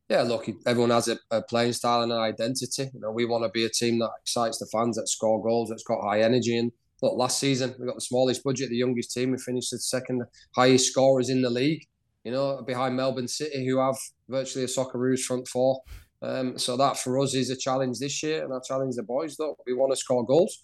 Yeah, 0.09 0.21
look, 0.21 0.47
everyone 0.65 0.91
has 0.91 1.07
a, 1.07 1.17
a 1.31 1.41
playing 1.41 1.73
style 1.73 2.03
and 2.03 2.11
an 2.11 2.19
identity. 2.19 2.89
You 2.93 2.99
know, 2.99 3.11
we 3.11 3.25
want 3.25 3.43
to 3.45 3.49
be 3.49 3.65
a 3.65 3.69
team 3.69 3.99
that 3.99 4.11
excites 4.21 4.59
the 4.59 4.67
fans, 4.71 4.97
that 4.97 5.07
score 5.07 5.41
goals, 5.41 5.69
that's 5.69 5.83
got 5.83 6.03
high 6.03 6.21
energy. 6.21 6.57
And 6.57 6.71
look, 7.01 7.17
last 7.17 7.39
season 7.39 7.73
we 7.79 7.87
got 7.87 7.95
the 7.95 8.01
smallest 8.01 8.43
budget, 8.43 8.69
the 8.69 8.77
youngest 8.77 9.11
team. 9.11 9.31
We 9.31 9.37
finished 9.37 9.71
the 9.71 9.79
second 9.79 10.23
highest 10.55 10.91
scorers 10.91 11.29
in 11.29 11.41
the 11.41 11.49
league. 11.49 11.85
You 12.23 12.31
know, 12.31 12.61
behind 12.61 12.95
Melbourne 12.95 13.27
City, 13.27 13.65
who 13.67 13.79
have 13.79 13.97
virtually 14.29 14.65
a 14.65 14.67
Socceroos 14.67 15.21
front 15.21 15.47
four. 15.47 15.81
Um, 16.21 16.57
so 16.57 16.77
that 16.77 16.97
for 16.97 17.19
us 17.19 17.33
is 17.33 17.49
a 17.49 17.55
challenge 17.55 17.99
this 17.99 18.23
year, 18.23 18.45
and 18.45 18.53
I 18.53 18.59
challenge 18.65 18.95
the 18.95 19.03
boys. 19.03 19.35
Though 19.35 19.57
we 19.67 19.73
want 19.73 19.91
to 19.91 19.97
score 19.97 20.25
goals. 20.25 20.57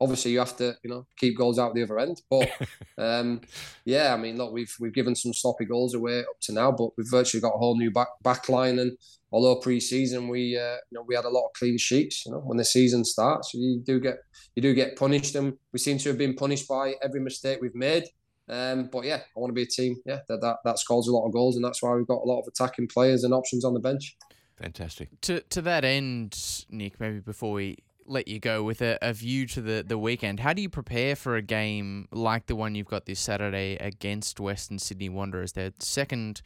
Obviously, 0.00 0.32
you 0.32 0.40
have 0.40 0.56
to, 0.56 0.74
you 0.82 0.90
know, 0.90 1.06
keep 1.16 1.38
goals 1.38 1.56
out 1.56 1.72
the 1.72 1.84
other 1.84 2.00
end. 2.00 2.20
But 2.28 2.50
um, 2.98 3.40
yeah, 3.84 4.12
I 4.12 4.16
mean, 4.16 4.36
look, 4.36 4.52
we've 4.52 4.74
we've 4.80 4.92
given 4.92 5.14
some 5.14 5.32
sloppy 5.32 5.66
goals 5.66 5.94
away 5.94 6.20
up 6.20 6.40
to 6.42 6.52
now, 6.52 6.72
but 6.72 6.90
we've 6.98 7.06
virtually 7.08 7.40
got 7.40 7.54
a 7.54 7.58
whole 7.58 7.78
new 7.78 7.92
back 7.92 8.08
back 8.22 8.48
line. 8.48 8.80
And 8.80 8.98
although 9.30 9.60
pre-season 9.60 10.28
we, 10.28 10.58
uh, 10.58 10.78
you 10.90 10.98
know, 10.98 11.04
we 11.06 11.14
had 11.14 11.24
a 11.24 11.30
lot 11.30 11.46
of 11.46 11.52
clean 11.52 11.78
sheets. 11.78 12.26
You 12.26 12.32
know, 12.32 12.38
when 12.38 12.58
the 12.58 12.64
season 12.64 13.04
starts, 13.04 13.54
you 13.54 13.82
do 13.86 14.00
get 14.00 14.16
you 14.56 14.62
do 14.62 14.74
get 14.74 14.96
punished, 14.96 15.36
and 15.36 15.54
we 15.72 15.78
seem 15.78 15.98
to 15.98 16.08
have 16.08 16.18
been 16.18 16.34
punished 16.34 16.66
by 16.66 16.94
every 17.00 17.20
mistake 17.20 17.60
we've 17.62 17.74
made. 17.76 18.04
Um, 18.48 18.88
but 18.92 19.04
yeah, 19.04 19.20
I 19.36 19.40
want 19.40 19.50
to 19.50 19.54
be 19.54 19.62
a 19.62 19.66
team, 19.66 19.96
yeah, 20.04 20.20
that, 20.28 20.40
that 20.42 20.56
that 20.64 20.78
scores 20.78 21.08
a 21.08 21.12
lot 21.12 21.26
of 21.26 21.32
goals, 21.32 21.56
and 21.56 21.64
that's 21.64 21.82
why 21.82 21.94
we've 21.94 22.06
got 22.06 22.22
a 22.22 22.28
lot 22.28 22.40
of 22.40 22.46
attacking 22.46 22.88
players 22.88 23.24
and 23.24 23.32
options 23.32 23.64
on 23.64 23.74
the 23.74 23.80
bench. 23.80 24.16
Fantastic. 24.60 25.08
To 25.22 25.40
to 25.40 25.62
that 25.62 25.84
end, 25.84 26.64
Nick, 26.70 27.00
maybe 27.00 27.20
before 27.20 27.52
we 27.52 27.78
let 28.06 28.28
you 28.28 28.38
go 28.38 28.62
with 28.62 28.82
a, 28.82 28.98
a 29.00 29.14
view 29.14 29.46
to 29.46 29.62
the, 29.62 29.82
the 29.86 29.96
weekend, 29.96 30.40
how 30.40 30.52
do 30.52 30.60
you 30.60 30.68
prepare 30.68 31.16
for 31.16 31.36
a 31.36 31.42
game 31.42 32.06
like 32.10 32.46
the 32.46 32.56
one 32.56 32.74
you've 32.74 32.86
got 32.86 33.06
this 33.06 33.18
Saturday 33.18 33.76
against 33.76 34.38
Western 34.38 34.78
Sydney 34.78 35.08
Wanderers? 35.08 35.52
Their 35.52 35.72
second 35.78 36.42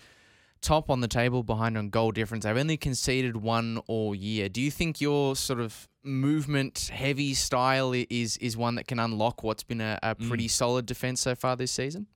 top 0.60 0.90
on 0.90 1.00
the 1.00 1.08
table 1.08 1.42
behind 1.42 1.76
on 1.78 1.90
goal 1.90 2.12
difference. 2.12 2.44
They've 2.44 2.56
only 2.56 2.76
conceded 2.76 3.36
one 3.36 3.78
all 3.86 4.14
year. 4.14 4.48
Do 4.48 4.60
you 4.60 4.70
think 4.70 5.00
your 5.00 5.36
sort 5.36 5.60
of 5.60 5.88
movement 6.02 6.90
heavy 6.92 7.34
style 7.34 7.92
is 7.92 8.36
is 8.38 8.56
one 8.56 8.76
that 8.76 8.86
can 8.86 8.98
unlock 8.98 9.42
what's 9.42 9.62
been 9.62 9.80
a, 9.80 9.98
a 10.02 10.14
pretty 10.14 10.46
mm. 10.46 10.50
solid 10.50 10.86
defense 10.86 11.20
so 11.20 11.34
far 11.34 11.56
this 11.56 11.72
season? 11.72 12.06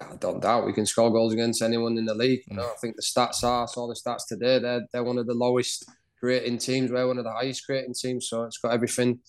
I 0.00 0.16
don't 0.16 0.40
doubt 0.40 0.66
we 0.66 0.72
can 0.72 0.86
score 0.86 1.10
goals 1.10 1.32
against 1.32 1.62
anyone 1.62 1.98
in 1.98 2.04
the 2.04 2.14
league. 2.14 2.42
You 2.48 2.56
know, 2.56 2.62
I 2.62 2.74
think 2.80 2.96
the 2.96 3.02
stats 3.02 3.42
are 3.42 3.64
I 3.64 3.66
saw 3.66 3.88
the 3.88 3.94
stats 3.94 4.26
today. 4.28 4.58
They're 4.58 4.86
they're 4.92 5.04
one 5.04 5.18
of 5.18 5.26
the 5.26 5.34
lowest 5.34 5.84
creating 6.18 6.58
teams. 6.58 6.90
We're 6.90 7.06
one 7.06 7.18
of 7.18 7.24
the 7.24 7.32
highest 7.32 7.66
creating 7.66 7.94
teams. 7.94 8.28
So 8.28 8.44
it's 8.44 8.58
got 8.58 8.72
everything 8.72 9.20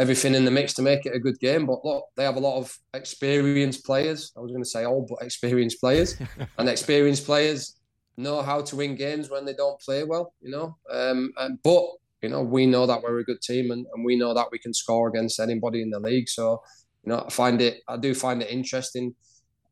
everything 0.00 0.34
in 0.34 0.46
the 0.46 0.50
mix 0.50 0.72
to 0.74 0.82
make 0.82 1.04
it 1.04 1.14
a 1.14 1.18
good 1.18 1.38
game. 1.38 1.66
But 1.66 1.84
look, 1.84 2.06
they 2.16 2.24
have 2.24 2.36
a 2.36 2.40
lot 2.40 2.58
of 2.58 2.74
experienced 2.94 3.84
players. 3.84 4.32
I 4.36 4.40
was 4.40 4.50
going 4.50 4.62
to 4.62 4.68
say 4.68 4.84
old, 4.84 5.08
but 5.08 5.24
experienced 5.24 5.78
players, 5.80 6.16
and 6.58 6.68
experienced 6.68 7.26
players 7.26 7.76
know 8.16 8.42
how 8.42 8.62
to 8.62 8.76
win 8.76 8.96
games 8.96 9.28
when 9.30 9.44
they 9.44 9.54
don't 9.54 9.80
play 9.80 10.04
well. 10.04 10.32
You 10.40 10.52
know, 10.52 10.76
um, 10.90 11.32
and, 11.36 11.58
but 11.62 11.84
you 12.22 12.30
know 12.30 12.42
we 12.42 12.64
know 12.66 12.86
that 12.86 13.02
we're 13.02 13.18
a 13.18 13.24
good 13.24 13.42
team, 13.42 13.70
and, 13.70 13.86
and 13.92 14.04
we 14.04 14.16
know 14.16 14.32
that 14.32 14.48
we 14.50 14.58
can 14.58 14.72
score 14.72 15.08
against 15.08 15.38
anybody 15.38 15.82
in 15.82 15.90
the 15.90 16.00
league. 16.00 16.28
So 16.28 16.62
you 17.04 17.12
know, 17.12 17.24
I 17.26 17.30
find 17.30 17.60
it, 17.60 17.82
I 17.86 17.96
do 17.96 18.14
find 18.14 18.42
it 18.42 18.50
interesting 18.50 19.14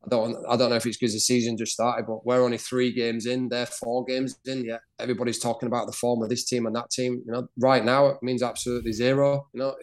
I 0.05 0.09
don't 0.09 0.37
I 0.47 0.55
don't 0.55 0.69
know 0.69 0.77
if 0.77 0.85
it's 0.85 0.97
because 0.97 1.13
the 1.13 1.19
season 1.19 1.57
just 1.57 1.73
started, 1.73 2.05
but 2.07 2.25
we're 2.25 2.43
only 2.43 2.57
three 2.57 2.93
games 2.93 3.25
in. 3.25 3.49
They're 3.49 3.65
four 3.65 4.05
games 4.05 4.37
in. 4.45 4.65
Yet 4.65 4.79
everybody's 4.97 5.39
talking 5.39 5.67
about 5.67 5.87
the 5.87 5.93
form 5.93 6.23
of 6.23 6.29
this 6.29 6.45
team 6.45 6.65
and 6.65 6.75
that 6.75 6.89
team. 6.89 7.21
You 7.25 7.33
know, 7.33 7.47
right 7.57 7.83
now 7.83 8.07
it 8.07 8.17
means 8.21 8.41
absolutely 8.41 8.93
zero. 8.93 9.47
You 9.53 9.59
know, 9.59 9.75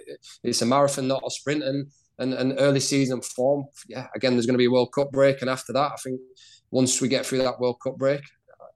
it's 0.42 0.62
a 0.62 0.66
marathon, 0.66 1.08
not 1.08 1.22
a 1.26 1.30
sprint, 1.30 1.62
and 1.62 1.88
and, 2.18 2.32
and 2.32 2.54
early 2.58 2.80
season 2.80 3.20
form. 3.20 3.66
Yeah, 3.88 4.06
again, 4.14 4.32
there's 4.32 4.46
going 4.46 4.54
to 4.54 4.58
be 4.58 4.66
a 4.66 4.70
World 4.70 4.92
Cup 4.94 5.12
break, 5.12 5.42
and 5.42 5.50
after 5.50 5.72
that, 5.74 5.92
I 5.92 5.96
think 6.02 6.20
once 6.70 7.00
we 7.00 7.08
get 7.08 7.26
through 7.26 7.38
that 7.38 7.60
World 7.60 7.76
Cup 7.82 7.96
break, 7.98 8.22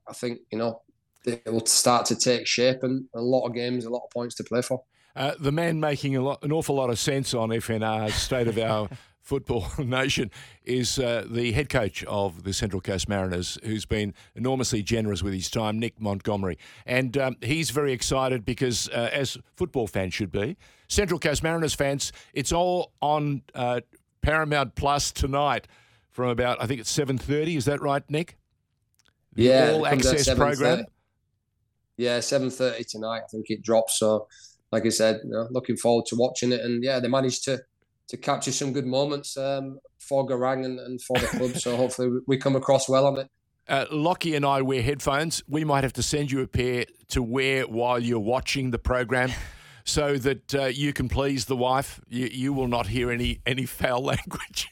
I 0.09 0.13
think 0.13 0.41
you 0.53 0.59
know 0.59 0.83
it 1.25 1.43
will 1.47 1.65
start 1.67 2.07
to 2.07 2.17
take 2.17 2.47
shape 2.47 2.83
and 2.83 3.07
a 3.15 3.21
lot 3.21 3.47
of 3.47 3.55
games, 3.55 3.85
a 3.85 3.91
lot 3.91 4.05
of 4.05 4.11
points 4.11 4.35
to 4.37 4.45
play 4.45 4.63
for. 4.63 4.83
Uh, 5.17 5.35
the 5.41 5.53
man 5.53 5.81
making 5.81 6.17
a 6.17 6.23
lot, 6.23 6.43
an 6.43 6.53
awful 6.53 6.77
lot 6.77 6.89
of 6.89 6.99
sense 6.99 7.35
on 7.35 7.49
FNR 7.49 8.11
state 8.13 8.47
of 8.47 8.57
our 8.59 8.89
football 9.31 9.65
nation 9.79 10.29
is 10.65 10.99
uh, 10.99 11.25
the 11.31 11.53
head 11.53 11.69
coach 11.69 12.03
of 12.07 12.43
the 12.43 12.53
Central 12.53 12.81
Coast 12.81 13.09
Mariners, 13.09 13.59
who's 13.63 13.87
been 13.87 14.13
enormously 14.35 14.83
generous 14.83 15.23
with 15.23 15.33
his 15.33 15.49
time, 15.49 15.79
Nick 15.79 16.01
Montgomery. 16.01 16.59
And 16.85 17.17
um, 17.17 17.37
he's 17.41 17.71
very 17.71 17.93
excited 17.93 18.45
because, 18.45 18.89
uh, 18.89 19.09
as 19.13 19.39
football 19.55 19.87
fans 19.87 20.15
should 20.15 20.33
be, 20.33 20.57
Central 20.89 21.21
Coast 21.21 21.45
Mariners 21.45 21.75
fans, 21.75 22.11
it's 22.35 22.51
all 22.51 22.91
on 23.01 23.43
uh, 23.55 23.83
Paramount 24.21 24.75
Plus 24.75 25.13
tonight 25.13 25.69
from 26.11 26.31
about, 26.31 26.61
I 26.61 26.67
think 26.67 26.81
it's 26.81 26.93
7.30. 26.93 27.57
Is 27.57 27.67
that 27.67 27.81
right, 27.81 28.03
Nick? 28.11 28.37
The 29.35 29.45
yeah. 29.45 29.71
All 29.75 29.87
access 29.87 30.35
program? 30.35 30.87
Yeah, 31.97 32.19
7.30 32.19 32.85
tonight, 32.91 33.23
I 33.25 33.29
think 33.31 33.47
it 33.49 33.63
drops. 33.63 33.97
So, 33.97 34.27
like 34.73 34.87
I 34.87 34.89
said, 34.89 35.21
you 35.23 35.31
know, 35.31 35.47
looking 35.53 35.77
forward 35.77 36.07
to 36.07 36.17
watching 36.17 36.51
it. 36.51 36.63
And, 36.63 36.83
yeah, 36.83 36.99
they 36.99 37.07
managed 37.07 37.45
to 37.45 37.61
to 38.11 38.17
capture 38.17 38.51
some 38.51 38.73
good 38.73 38.87
moments 38.87 39.37
um, 39.37 39.79
for 39.99 40.27
Garang 40.27 40.65
and, 40.65 40.81
and, 40.81 41.01
for 41.01 41.17
the 41.19 41.27
club. 41.27 41.57
so 41.57 41.77
hopefully 41.77 42.19
we 42.27 42.37
come 42.37 42.57
across 42.57 42.89
well 42.89 43.07
on 43.07 43.19
it. 43.19 43.31
Uh, 43.69 43.87
Lockie 43.93 44.35
and 44.35 44.45
I 44.45 44.63
wear 44.63 44.83
headphones. 44.83 45.45
We 45.47 45.65
might 45.65 45.85
have 45.85 45.93
to 45.93 46.03
send 46.03 46.33
you 46.33 46.41
a 46.41 46.49
pair 46.49 46.87
to 47.09 47.23
wear 47.23 47.63
while 47.69 48.01
you're 48.01 48.19
watching 48.19 48.73
the 48.73 48.79
program. 48.79 49.31
so 49.85 50.17
that 50.19 50.55
uh, 50.55 50.65
you 50.67 50.93
can 50.93 51.09
please 51.09 51.47
the 51.47 51.57
wife, 51.57 52.01
you, 52.09 52.27
you 52.27 52.53
will 52.53 52.69
not 52.69 52.87
hear 52.89 53.11
any 53.11 53.41
any 53.47 53.65
foul 53.65 54.03
language. 54.15 54.69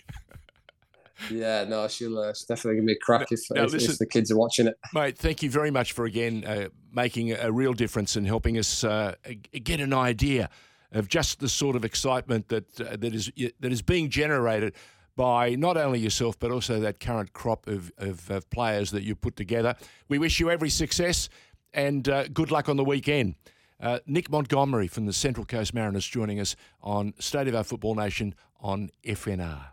yeah, 1.30 1.64
no, 1.64 1.88
she'll 1.88 2.18
uh, 2.18 2.32
definitely 2.46 2.76
give 2.76 2.84
me 2.84 2.92
a 2.92 2.98
crack 2.98 3.32
if, 3.32 3.40
now, 3.50 3.64
if, 3.64 3.72
listen, 3.72 3.92
if, 3.92 3.98
the 3.98 4.06
kids 4.06 4.30
are 4.30 4.36
watching 4.36 4.66
it. 4.66 4.76
Mate, 4.92 5.16
thank 5.16 5.42
you 5.42 5.50
very 5.50 5.70
much 5.70 5.92
for 5.92 6.04
again 6.04 6.44
uh, 6.44 6.68
making 6.92 7.32
a 7.32 7.50
real 7.50 7.72
difference 7.72 8.16
and 8.16 8.26
helping 8.26 8.58
us 8.58 8.84
uh, 8.84 9.14
get 9.52 9.80
an 9.80 9.92
idea 9.92 10.50
of 10.92 11.08
just 11.08 11.40
the 11.40 11.48
sort 11.48 11.76
of 11.76 11.84
excitement 11.84 12.48
that 12.48 12.80
uh, 12.80 12.96
that 12.96 13.14
is 13.14 13.30
that 13.60 13.72
is 13.72 13.82
being 13.82 14.08
generated 14.08 14.74
by 15.16 15.54
not 15.56 15.76
only 15.76 15.98
yourself 15.98 16.38
but 16.38 16.50
also 16.50 16.78
that 16.78 17.00
current 17.00 17.32
crop 17.32 17.66
of, 17.66 17.90
of, 17.98 18.30
of 18.30 18.48
players 18.50 18.92
that 18.92 19.02
you 19.02 19.14
put 19.14 19.36
together. 19.36 19.74
We 20.08 20.18
wish 20.18 20.38
you 20.38 20.50
every 20.50 20.70
success 20.70 21.28
and 21.74 22.08
uh, 22.08 22.28
good 22.28 22.50
luck 22.50 22.68
on 22.68 22.76
the 22.76 22.84
weekend. 22.84 23.34
Uh, 23.80 23.98
Nick 24.06 24.30
Montgomery 24.30 24.88
from 24.88 25.06
the 25.06 25.12
Central 25.12 25.44
Coast 25.44 25.74
Mariners 25.74 26.06
joining 26.06 26.40
us 26.40 26.56
on 26.82 27.14
State 27.18 27.48
of 27.48 27.54
Our 27.54 27.64
Football 27.64 27.94
Nation 27.94 28.34
on 28.60 28.90
FNR. 29.04 29.66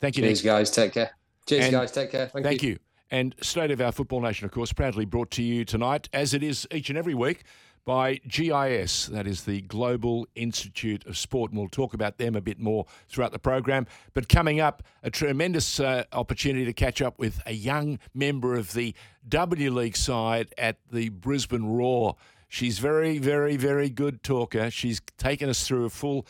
Thank 0.00 0.16
you, 0.16 0.24
Cheers, 0.24 0.42
Nick. 0.42 0.44
guys. 0.44 0.70
Take 0.70 0.92
care. 0.92 1.10
Cheers, 1.46 1.64
and 1.66 1.72
guys. 1.72 1.92
Take 1.92 2.10
care. 2.10 2.26
Thank, 2.28 2.44
thank 2.44 2.62
you. 2.62 2.70
you. 2.70 2.78
And 3.12 3.34
State 3.40 3.70
of 3.70 3.80
Our 3.80 3.92
Football 3.92 4.20
Nation, 4.20 4.44
of 4.44 4.52
course, 4.52 4.72
proudly 4.72 5.04
brought 5.04 5.30
to 5.32 5.42
you 5.42 5.64
tonight, 5.64 6.08
as 6.12 6.34
it 6.34 6.42
is 6.42 6.66
each 6.72 6.88
and 6.88 6.98
every 6.98 7.14
week, 7.14 7.44
by 7.84 8.20
GIS, 8.28 9.06
that 9.06 9.26
is 9.26 9.44
the 9.44 9.62
Global 9.62 10.26
Institute 10.34 11.06
of 11.06 11.16
Sport. 11.16 11.50
And 11.50 11.60
we'll 11.60 11.68
talk 11.68 11.94
about 11.94 12.18
them 12.18 12.36
a 12.36 12.40
bit 12.40 12.58
more 12.58 12.86
throughout 13.08 13.32
the 13.32 13.38
program. 13.38 13.86
But 14.12 14.28
coming 14.28 14.60
up, 14.60 14.82
a 15.02 15.10
tremendous 15.10 15.80
uh, 15.80 16.04
opportunity 16.12 16.64
to 16.64 16.72
catch 16.72 17.00
up 17.02 17.18
with 17.18 17.40
a 17.46 17.52
young 17.52 17.98
member 18.14 18.56
of 18.56 18.72
the 18.72 18.94
W 19.28 19.70
League 19.70 19.96
side 19.96 20.52
at 20.58 20.78
the 20.90 21.08
Brisbane 21.08 21.66
Roar. 21.66 22.16
She's 22.48 22.78
very, 22.78 23.18
very, 23.18 23.56
very 23.56 23.88
good 23.88 24.22
talker. 24.22 24.70
She's 24.70 25.00
taken 25.18 25.48
us 25.48 25.66
through 25.66 25.84
a 25.84 25.90
full, 25.90 26.26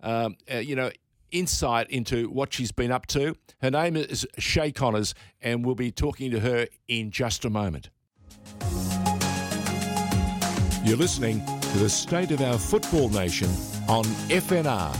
um, 0.00 0.36
uh, 0.52 0.58
you 0.58 0.76
know, 0.76 0.90
insight 1.32 1.90
into 1.90 2.30
what 2.30 2.52
she's 2.52 2.72
been 2.72 2.92
up 2.92 3.06
to. 3.06 3.34
Her 3.60 3.70
name 3.70 3.96
is 3.96 4.26
Shea 4.38 4.70
Connors, 4.70 5.14
and 5.42 5.66
we'll 5.66 5.74
be 5.74 5.90
talking 5.90 6.30
to 6.30 6.40
her 6.40 6.68
in 6.86 7.10
just 7.10 7.44
a 7.44 7.50
moment. 7.50 7.90
You're 10.84 10.98
listening 10.98 11.42
to 11.46 11.78
the 11.78 11.88
State 11.88 12.30
of 12.30 12.42
Our 12.42 12.58
Football 12.58 13.08
Nation 13.08 13.48
on 13.88 14.04
FNR. 14.28 14.94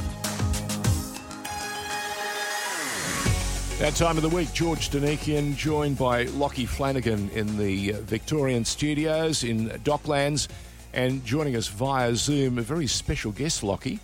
That 3.80 3.94
time 3.94 4.16
of 4.16 4.22
the 4.22 4.30
week, 4.30 4.50
George 4.54 4.88
Donikian 4.88 5.54
joined 5.54 5.98
by 5.98 6.22
Lockie 6.22 6.64
Flanagan 6.64 7.28
in 7.34 7.58
the 7.58 7.92
Victorian 8.00 8.64
studios 8.64 9.44
in 9.44 9.68
Docklands 9.84 10.48
and 10.94 11.22
joining 11.22 11.54
us 11.54 11.68
via 11.68 12.14
Zoom, 12.16 12.56
a 12.56 12.62
very 12.62 12.86
special 12.86 13.32
guest, 13.32 13.62
Lockie. 13.62 14.00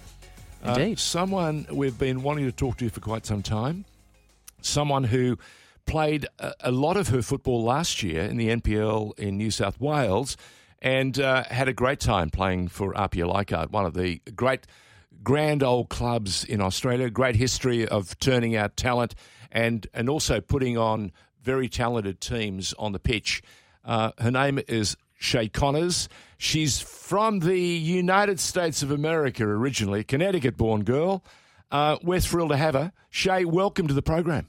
Uh, 0.62 0.74
Indeed. 0.76 0.98
Uh, 0.98 1.00
someone 1.00 1.66
we've 1.72 1.98
been 1.98 2.22
wanting 2.22 2.44
to 2.44 2.52
talk 2.52 2.76
to 2.76 2.90
for 2.90 3.00
quite 3.00 3.24
some 3.24 3.42
time. 3.42 3.86
Someone 4.60 5.04
who 5.04 5.38
played 5.86 6.26
a, 6.38 6.52
a 6.60 6.72
lot 6.72 6.98
of 6.98 7.08
her 7.08 7.22
football 7.22 7.64
last 7.64 8.02
year 8.02 8.20
in 8.20 8.36
the 8.36 8.48
NPL 8.48 9.18
in 9.18 9.38
New 9.38 9.50
South 9.50 9.80
Wales 9.80 10.36
and 10.82 11.18
uh, 11.18 11.44
had 11.44 11.68
a 11.68 11.72
great 11.72 12.00
time 12.00 12.30
playing 12.30 12.68
for 12.68 12.96
Apia 12.96 13.26
Leichhardt, 13.26 13.70
one 13.70 13.84
of 13.84 13.94
the 13.94 14.20
great 14.34 14.66
grand 15.22 15.62
old 15.62 15.88
clubs 15.88 16.44
in 16.44 16.60
Australia. 16.60 17.10
Great 17.10 17.36
history 17.36 17.86
of 17.86 18.18
turning 18.18 18.56
out 18.56 18.76
talent 18.76 19.14
and 19.52 19.86
and 19.92 20.08
also 20.08 20.40
putting 20.40 20.78
on 20.78 21.12
very 21.42 21.68
talented 21.68 22.20
teams 22.20 22.74
on 22.78 22.92
the 22.92 22.98
pitch. 22.98 23.42
Uh, 23.84 24.12
her 24.18 24.30
name 24.30 24.60
is 24.68 24.96
Shea 25.18 25.48
Connors. 25.48 26.08
She's 26.38 26.80
from 26.80 27.40
the 27.40 27.58
United 27.58 28.40
States 28.40 28.82
of 28.82 28.90
America 28.90 29.44
originally, 29.44 30.04
Connecticut 30.04 30.56
born 30.56 30.84
girl. 30.84 31.24
Uh, 31.70 31.98
we're 32.02 32.20
thrilled 32.20 32.50
to 32.50 32.56
have 32.56 32.74
her. 32.74 32.92
Shea, 33.10 33.44
welcome 33.44 33.86
to 33.88 33.94
the 33.94 34.02
program. 34.02 34.46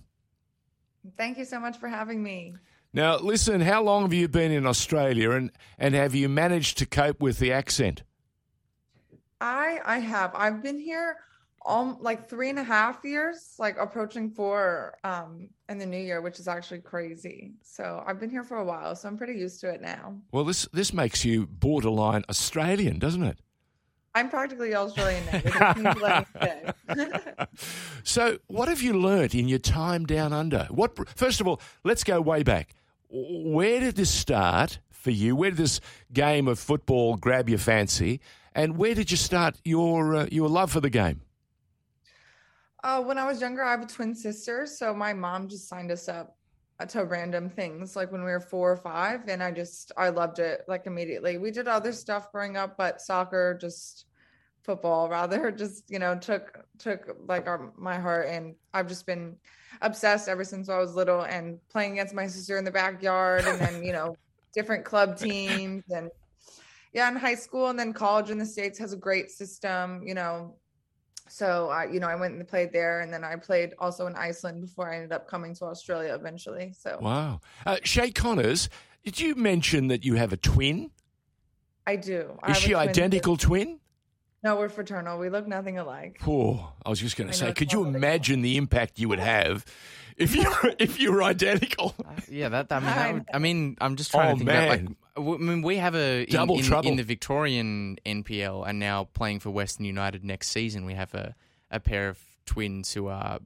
Thank 1.18 1.38
you 1.38 1.46
so 1.46 1.60
much 1.60 1.78
for 1.78 1.88
having 1.88 2.22
me. 2.22 2.54
Now, 2.94 3.18
listen, 3.18 3.62
how 3.62 3.84
long 3.84 4.02
have 4.04 4.14
you 4.14 4.28
been 4.28 4.52
in 4.52 4.66
Australia 4.66 5.32
and, 5.32 5.52
and 5.78 5.96
have 5.96 6.14
you 6.14 6.28
managed 6.28 6.78
to 6.80 6.86
cope 6.86 7.22
with 7.22 7.40
the 7.40 7.52
accent? 7.52 8.04
I 9.40 9.80
I 9.86 10.00
have. 10.00 10.32
I've 10.36 10.62
been 10.62 10.80
here 10.80 11.18
um 11.66 11.98
like 12.00 12.30
three 12.30 12.50
and 12.50 12.60
a 12.60 12.64
half 12.64 13.04
years, 13.04 13.56
like 13.58 13.78
approaching 13.80 14.30
four 14.30 14.98
um 15.04 15.50
in 15.70 15.78
the 15.80 15.86
new 15.86 15.98
year, 15.98 16.22
which 16.22 16.40
is 16.40 16.48
actually 16.48 16.82
crazy. 16.82 17.54
So 17.64 18.04
I've 18.06 18.20
been 18.20 18.30
here 18.30 18.44
for 18.44 18.58
a 18.58 18.66
while, 18.66 18.96
so 18.96 19.08
I'm 19.08 19.18
pretty 19.18 19.40
used 19.40 19.62
to 19.62 19.70
it 19.70 19.82
now. 19.82 20.16
Well, 20.32 20.44
this 20.44 20.68
this 20.74 20.94
makes 20.94 21.26
you 21.26 21.48
borderline 21.48 22.24
Australian, 22.30 23.00
doesn't 23.00 23.24
it? 23.24 23.40
I'm 24.14 24.30
practically 24.30 24.76
Australian 24.76 25.24
now. 25.32 26.26
so, 28.04 28.40
what 28.48 28.68
have 28.68 28.82
you 28.82 28.92
learnt 28.92 29.34
in 29.34 29.48
your 29.48 29.60
time 29.60 30.06
down 30.06 30.34
under? 30.34 30.68
What 30.70 31.10
first 31.18 31.40
of 31.40 31.48
all, 31.48 31.62
let's 31.86 32.04
go 32.04 32.20
way 32.20 32.44
back 32.44 32.76
where 33.12 33.80
did 33.80 33.96
this 33.96 34.10
start 34.10 34.80
for 34.90 35.12
you? 35.12 35.36
Where 35.36 35.52
did 35.52 35.58
this 35.58 35.82
game 36.14 36.48
of 36.48 36.60
football 36.60 37.18
grab 37.18 37.50
your 37.50 37.60
fancy? 37.60 38.22
And 38.54 38.78
where 38.78 38.96
did 38.96 39.12
you 39.12 39.18
start 39.18 39.58
your 39.64 40.16
uh, 40.16 40.28
your 40.32 40.50
love 40.50 40.72
for 40.72 40.82
the 40.82 40.90
game? 40.90 41.22
Uh, 42.84 43.02
when 43.02 43.18
I 43.18 43.26
was 43.26 43.42
younger, 43.42 43.64
I 43.64 43.72
have 43.72 43.84
a 43.84 43.88
twin 43.88 44.16
sister, 44.16 44.66
so 44.66 44.94
my 44.94 45.14
mom 45.14 45.48
just 45.48 45.70
signed 45.70 45.92
us 45.92 46.10
up 46.10 46.36
to 46.88 47.06
random 47.06 47.48
things 47.48 47.96
like 47.96 48.12
when 48.12 48.24
we 48.24 48.32
were 48.32 48.40
four 48.40 48.72
or 48.72 48.78
five, 48.78 49.28
and 49.28 49.44
I 49.44 49.52
just 49.52 49.92
I 49.98 50.10
loved 50.10 50.40
it 50.40 50.64
like 50.68 50.88
immediately. 50.88 51.38
We 51.38 51.52
did 51.52 51.68
other 51.68 51.94
stuff 51.94 52.32
growing 52.32 52.58
up, 52.58 52.78
but 52.78 53.02
soccer 53.02 53.58
just 53.60 54.06
football 54.64 55.10
rather 55.10 55.52
just 55.64 55.90
you 55.90 56.00
know 56.00 56.18
took 56.18 56.66
took 56.78 57.16
like 57.28 57.48
our, 57.48 57.72
my 57.78 57.98
heart 57.98 58.28
and 58.30 58.56
i've 58.74 58.88
just 58.88 59.06
been 59.06 59.36
obsessed 59.82 60.28
ever 60.28 60.44
since 60.44 60.70
i 60.70 60.78
was 60.78 60.96
little 60.96 61.22
and 61.22 61.58
playing 61.70 61.94
against 61.94 62.14
my 62.14 62.28
sister 62.28 62.58
in 62.58 62.64
the 62.64 62.72
backyard 62.72 63.44
and 63.46 63.60
then 63.60 63.84
you 63.84 63.92
know 63.92 64.16
different 64.54 64.86
club 64.86 65.18
teams 65.18 65.84
and 65.90 66.10
yeah 66.94 67.08
in 67.10 67.16
high 67.16 67.36
school 67.36 67.70
and 67.70 67.80
then 67.80 67.94
college 67.94 68.30
in 68.30 68.38
the 68.38 68.46
states 68.46 68.78
has 68.78 68.94
a 68.94 68.98
great 68.98 69.32
system 69.32 70.02
you 70.06 70.14
know 70.14 70.56
so 71.32 71.70
I, 71.70 71.86
you 71.86 72.02
know, 72.02 72.08
I 72.08 72.16
went 72.16 72.34
and 72.34 72.46
played 72.46 72.74
there, 72.74 73.00
and 73.00 73.14
then 73.14 73.24
I 73.24 73.38
played 73.38 73.74
also 73.80 74.06
in 74.08 74.16
Iceland 74.16 74.60
before 74.60 74.92
I 74.92 74.96
ended 74.96 75.14
up 75.14 75.30
coming 75.30 75.56
to 75.56 75.66
Australia 75.66 76.14
eventually. 76.14 76.74
So 76.78 76.98
wow, 77.00 77.40
uh, 77.66 77.78
Shea 77.84 78.12
Connors, 78.12 78.68
did 79.06 79.18
you 79.18 79.36
mention 79.36 79.88
that 79.88 80.04
you 80.04 80.16
have 80.16 80.34
a 80.34 80.38
twin? 80.38 80.92
I 81.88 81.96
do. 81.96 82.38
Is 82.50 82.58
she 82.58 82.76
identical 82.76 83.38
twin? 83.38 83.80
No, 84.44 84.56
we're 84.56 84.70
fraternal. 84.70 85.20
We 85.20 85.30
look 85.30 85.48
nothing 85.48 85.78
alike. 85.78 86.20
Oh, 86.28 86.74
I 86.86 86.90
was 86.90 87.00
just 87.00 87.16
going 87.16 87.30
to 87.30 87.34
say, 87.36 87.54
could 87.54 87.72
you 87.72 87.86
imagine 87.86 88.42
the 88.42 88.58
impact 88.58 88.98
you 89.00 89.08
would 89.10 89.20
have 89.20 89.66
if 90.18 90.36
you 90.36 90.52
if 90.80 91.00
you 91.00 91.12
were 91.12 91.22
identical? 91.24 91.94
Uh, 92.04 92.14
yeah, 92.30 92.50
that. 92.50 92.68
I 92.72 92.80
mean, 92.80 92.86
that 92.90 93.14
would, 93.14 93.26
I 93.34 93.38
mean, 93.40 93.78
I'm 93.80 93.96
just 93.98 94.12
trying 94.12 94.30
Oh, 94.30 94.32
to 94.34 94.38
think 94.38 94.48
man. 94.48 94.64
about 94.72 94.80
like. 94.88 94.98
I 95.18 95.44
mean, 95.44 95.62
we 95.62 95.78
have 95.78 95.94
a 95.94 96.24
in, 96.24 96.30
Double 96.30 96.58
in, 96.58 96.64
trouble. 96.64 96.90
in 96.90 96.96
the 96.98 97.04
Victorian 97.04 97.98
NPL, 98.06 98.68
and 98.68 98.80
now 98.80 99.04
playing 99.14 99.42
for 99.42 99.52
Western 99.52 99.86
United 99.86 100.24
next 100.24 100.50
season. 100.50 100.86
We 100.86 100.94
have 100.96 101.14
a, 101.14 101.36
a 101.70 101.80
pair 101.80 102.10
of 102.10 102.20
twins 102.46 102.94
who 102.94 103.08
are. 103.08 103.40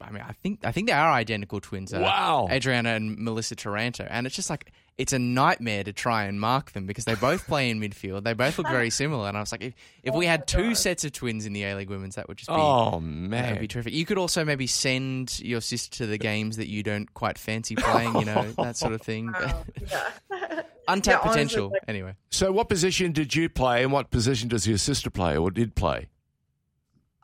I 0.00 0.10
mean, 0.12 0.22
I 0.26 0.32
think 0.32 0.60
I 0.64 0.72
think 0.72 0.86
they 0.86 0.94
are 0.94 1.10
identical 1.12 1.60
twins. 1.60 1.92
Uh, 1.92 1.98
Wow. 2.00 2.48
Adriana 2.50 2.90
and 2.90 3.18
Melissa 3.18 3.56
Taranto, 3.56 4.06
and 4.08 4.26
it's 4.26 4.36
just 4.36 4.48
like 4.48 4.72
it's 4.98 5.12
a 5.12 5.18
nightmare 5.18 5.84
to 5.84 5.92
try 5.92 6.24
and 6.24 6.40
mark 6.40 6.72
them 6.72 6.84
because 6.84 7.04
they 7.04 7.14
both 7.14 7.46
play 7.46 7.70
in 7.70 7.80
midfield. 7.80 8.24
They 8.24 8.32
both 8.34 8.58
look 8.58 8.66
very 8.66 8.90
similar, 8.90 9.28
and 9.28 9.36
I 9.36 9.40
was 9.40 9.52
like, 9.52 9.62
if, 9.62 9.74
if 10.02 10.12
we 10.14 10.26
had 10.26 10.46
two 10.48 10.74
sets 10.74 11.04
of 11.04 11.12
twins 11.12 11.46
in 11.46 11.52
the 11.52 11.62
A 11.64 11.74
League 11.76 11.88
Women's, 11.88 12.16
that 12.16 12.26
would 12.28 12.36
just 12.36 12.48
be 12.50 12.56
Oh 12.56 12.98
man, 13.00 13.30
that 13.42 13.50
would 13.52 13.60
be 13.60 13.68
terrific. 13.68 13.92
You 13.92 14.04
could 14.04 14.18
also 14.18 14.44
maybe 14.44 14.66
send 14.66 15.38
your 15.40 15.60
sister 15.60 15.98
to 15.98 16.06
the 16.06 16.18
games 16.18 16.56
that 16.56 16.68
you 16.68 16.82
don't 16.82 17.12
quite 17.14 17.38
fancy 17.38 17.76
playing, 17.78 18.14
you 18.16 18.24
know, 18.24 18.50
that 18.58 18.76
sort 18.76 18.92
of 18.92 19.00
thing. 19.00 19.32
Wow. 19.32 19.64
yeah. 19.90 20.62
Untapped 20.88 21.22
honestly, 21.24 21.30
potential. 21.44 21.68
like- 21.70 21.82
anyway, 21.86 22.14
So, 22.30 22.50
what 22.50 22.68
position 22.68 23.12
did 23.12 23.34
you 23.34 23.48
play, 23.48 23.82
and 23.82 23.92
what 23.92 24.10
position 24.10 24.48
does 24.48 24.66
your 24.66 24.78
sister 24.78 25.10
play, 25.10 25.36
or 25.36 25.50
did 25.50 25.74
play? 25.74 26.08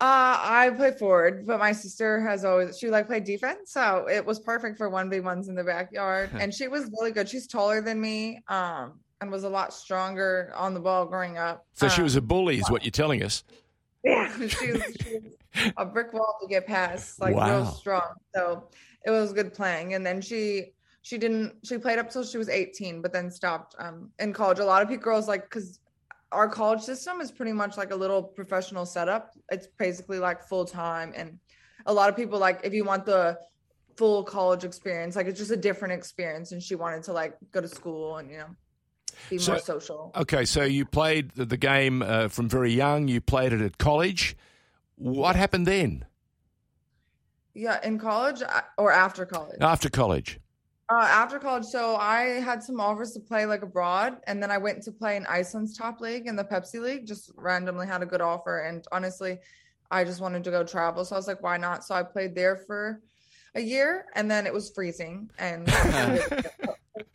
Uh, 0.00 0.36
I 0.40 0.70
play 0.76 0.90
forward, 0.90 1.46
but 1.46 1.60
my 1.60 1.72
sister 1.72 2.20
has 2.20 2.44
always 2.44 2.78
she 2.78 2.90
like 2.90 3.06
played 3.06 3.24
defense, 3.24 3.70
so 3.72 4.08
it 4.10 4.26
was 4.26 4.40
perfect 4.40 4.76
for 4.76 4.90
one 4.90 5.08
v 5.08 5.20
ones 5.20 5.48
in 5.48 5.54
the 5.54 5.62
backyard. 5.64 6.30
and 6.40 6.52
she 6.52 6.66
was 6.68 6.90
really 6.98 7.12
good. 7.12 7.28
She's 7.28 7.46
taller 7.46 7.80
than 7.80 8.00
me, 8.00 8.42
um, 8.48 8.98
and 9.20 9.30
was 9.30 9.44
a 9.44 9.48
lot 9.48 9.72
stronger 9.72 10.52
on 10.56 10.74
the 10.74 10.80
ball 10.80 11.06
growing 11.06 11.38
up. 11.38 11.64
So 11.74 11.88
she 11.88 12.00
Um, 12.00 12.04
was 12.04 12.16
a 12.16 12.20
bully, 12.20 12.58
is 12.58 12.68
what 12.70 12.82
you're 12.84 12.90
telling 12.90 13.22
us. 13.22 13.44
Yeah, 14.02 14.28
she 14.48 14.72
was, 14.72 14.96
she 15.00 15.14
was 15.14 15.72
a 15.76 15.86
brick 15.86 16.12
wall 16.12 16.36
to 16.42 16.48
get 16.48 16.66
past, 16.66 17.20
like 17.20 17.34
Wow. 17.36 17.46
real 17.48 17.66
strong. 17.66 18.14
So 18.34 18.68
it 19.06 19.10
was 19.10 19.32
good 19.32 19.54
playing. 19.54 19.94
And 19.94 20.04
then 20.04 20.20
she 20.20 20.72
she 21.02 21.18
didn't 21.18 21.54
she 21.64 21.78
played 21.78 21.98
up 21.98 22.10
till 22.10 22.24
she 22.24 22.36
was 22.36 22.48
18, 22.48 23.00
but 23.00 23.12
then 23.12 23.30
stopped 23.30 23.76
um 23.78 24.10
in 24.18 24.32
college. 24.32 24.58
A 24.58 24.64
lot 24.64 24.82
of 24.82 24.88
people 24.88 25.04
girls 25.04 25.28
like 25.28 25.44
because 25.44 25.78
our 26.34 26.48
college 26.48 26.80
system 26.82 27.20
is 27.20 27.30
pretty 27.30 27.52
much 27.52 27.76
like 27.76 27.92
a 27.92 27.96
little 27.96 28.22
professional 28.22 28.84
setup. 28.84 29.30
It's 29.50 29.68
basically 29.78 30.18
like 30.18 30.42
full 30.42 30.64
time, 30.64 31.12
and 31.16 31.38
a 31.86 31.92
lot 31.92 32.08
of 32.08 32.16
people 32.16 32.38
like 32.38 32.60
if 32.64 32.74
you 32.74 32.84
want 32.84 33.06
the 33.06 33.38
full 33.96 34.24
college 34.24 34.64
experience, 34.64 35.16
like 35.16 35.26
it's 35.26 35.38
just 35.38 35.52
a 35.52 35.56
different 35.56 35.94
experience. 35.94 36.52
And 36.52 36.62
she 36.62 36.74
wanted 36.74 37.04
to 37.04 37.12
like 37.12 37.36
go 37.52 37.60
to 37.60 37.68
school 37.68 38.16
and 38.18 38.30
you 38.30 38.38
know 38.38 38.50
be 39.30 39.38
So- 39.38 39.52
more 39.52 39.60
social. 39.60 40.12
Okay, 40.16 40.44
so 40.44 40.62
you 40.64 40.84
played 40.84 41.30
the, 41.36 41.56
game 41.56 42.02
uh, 42.02 42.28
from 42.28 42.48
very 42.48 42.72
young. 42.72 43.08
You 43.08 43.20
played 43.20 43.52
it 43.52 43.60
at 43.60 43.78
college. 43.78 44.36
What 44.96 45.36
happened 45.36 45.66
then? 45.66 46.04
Yeah, 47.54 47.78
in 47.84 47.98
college 47.98 48.42
or 48.76 48.90
after 48.90 49.24
college. 49.24 49.58
After 49.60 49.88
college? 49.88 50.40
Uh, 50.90 50.96
after 50.96 51.38
college, 51.38 51.64
so 51.64 51.96
I 51.96 52.40
had 52.40 52.62
some 52.62 52.78
offers 52.78 53.12
to 53.12 53.20
play 53.20 53.46
like 53.46 53.62
abroad, 53.62 54.18
and 54.26 54.42
then 54.42 54.50
I 54.50 54.58
went 54.58 54.82
to 54.82 54.92
play 54.92 55.16
in 55.16 55.24
Iceland's 55.26 55.76
top 55.76 56.00
league 56.00 56.26
in 56.26 56.36
the 56.36 56.44
Pepsi 56.44 56.78
League. 56.80 57.06
Just 57.06 57.30
randomly 57.36 57.86
had 57.86 58.02
a 58.02 58.06
good 58.06 58.20
offer, 58.20 58.60
and 58.60 58.84
honestly, 58.92 59.38
I 59.90 60.04
just 60.04 60.20
wanted 60.20 60.44
to 60.44 60.50
go 60.50 60.62
travel, 60.62 61.04
so 61.04 61.16
I 61.16 61.18
was 61.18 61.26
like, 61.26 61.42
why 61.42 61.56
not? 61.56 61.84
So 61.84 61.94
I 61.94 62.02
played 62.02 62.34
there 62.34 62.56
for 62.56 63.00
a 63.54 63.60
year, 63.60 64.06
and 64.14 64.30
then 64.30 64.46
it 64.46 64.52
was 64.52 64.70
freezing 64.70 65.30
and 65.38 65.66
a 65.68 66.42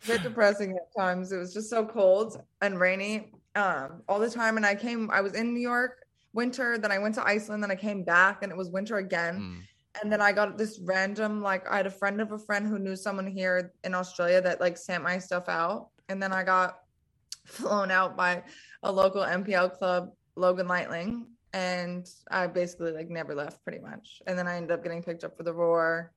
bit 0.06 0.22
depressing 0.22 0.72
at 0.72 0.92
times. 0.96 1.30
It 1.30 1.38
was 1.38 1.54
just 1.54 1.70
so 1.70 1.86
cold 1.86 2.42
and 2.62 2.80
rainy 2.80 3.30
um, 3.54 4.02
all 4.08 4.18
the 4.18 4.30
time. 4.30 4.56
And 4.56 4.66
I 4.66 4.74
came, 4.74 5.10
I 5.10 5.20
was 5.20 5.34
in 5.34 5.54
New 5.54 5.60
York 5.60 6.06
winter, 6.32 6.78
then 6.78 6.90
I 6.90 6.98
went 6.98 7.14
to 7.16 7.26
Iceland, 7.26 7.62
then 7.62 7.70
I 7.70 7.76
came 7.76 8.02
back, 8.02 8.42
and 8.42 8.50
it 8.50 8.58
was 8.58 8.70
winter 8.70 8.96
again 8.96 9.38
Mm. 9.38 9.62
And 10.00 10.12
then 10.12 10.20
I 10.20 10.32
got 10.32 10.56
this 10.56 10.78
random 10.82 11.42
like 11.42 11.68
I 11.68 11.76
had 11.76 11.86
a 11.86 11.90
friend 11.90 12.20
of 12.20 12.32
a 12.32 12.38
friend 12.38 12.66
who 12.66 12.78
knew 12.78 12.96
someone 12.96 13.26
here 13.26 13.72
in 13.82 13.94
Australia 13.94 14.40
that 14.40 14.60
like 14.60 14.76
sent 14.76 15.02
my 15.02 15.18
stuff 15.18 15.48
out, 15.48 15.88
and 16.08 16.22
then 16.22 16.32
I 16.32 16.44
got 16.44 16.78
flown 17.44 17.90
out 17.90 18.16
by 18.16 18.42
a 18.82 18.92
local 18.92 19.22
NPL 19.22 19.76
club, 19.76 20.12
Logan 20.36 20.68
Lightning, 20.68 21.26
and 21.52 22.08
I 22.30 22.46
basically 22.46 22.92
like 22.92 23.10
never 23.10 23.34
left 23.34 23.62
pretty 23.64 23.80
much. 23.80 24.22
And 24.26 24.38
then 24.38 24.46
I 24.46 24.56
ended 24.56 24.70
up 24.70 24.82
getting 24.82 25.02
picked 25.02 25.24
up 25.24 25.36
for 25.36 25.42
the 25.42 25.52
Roar, 25.52 26.12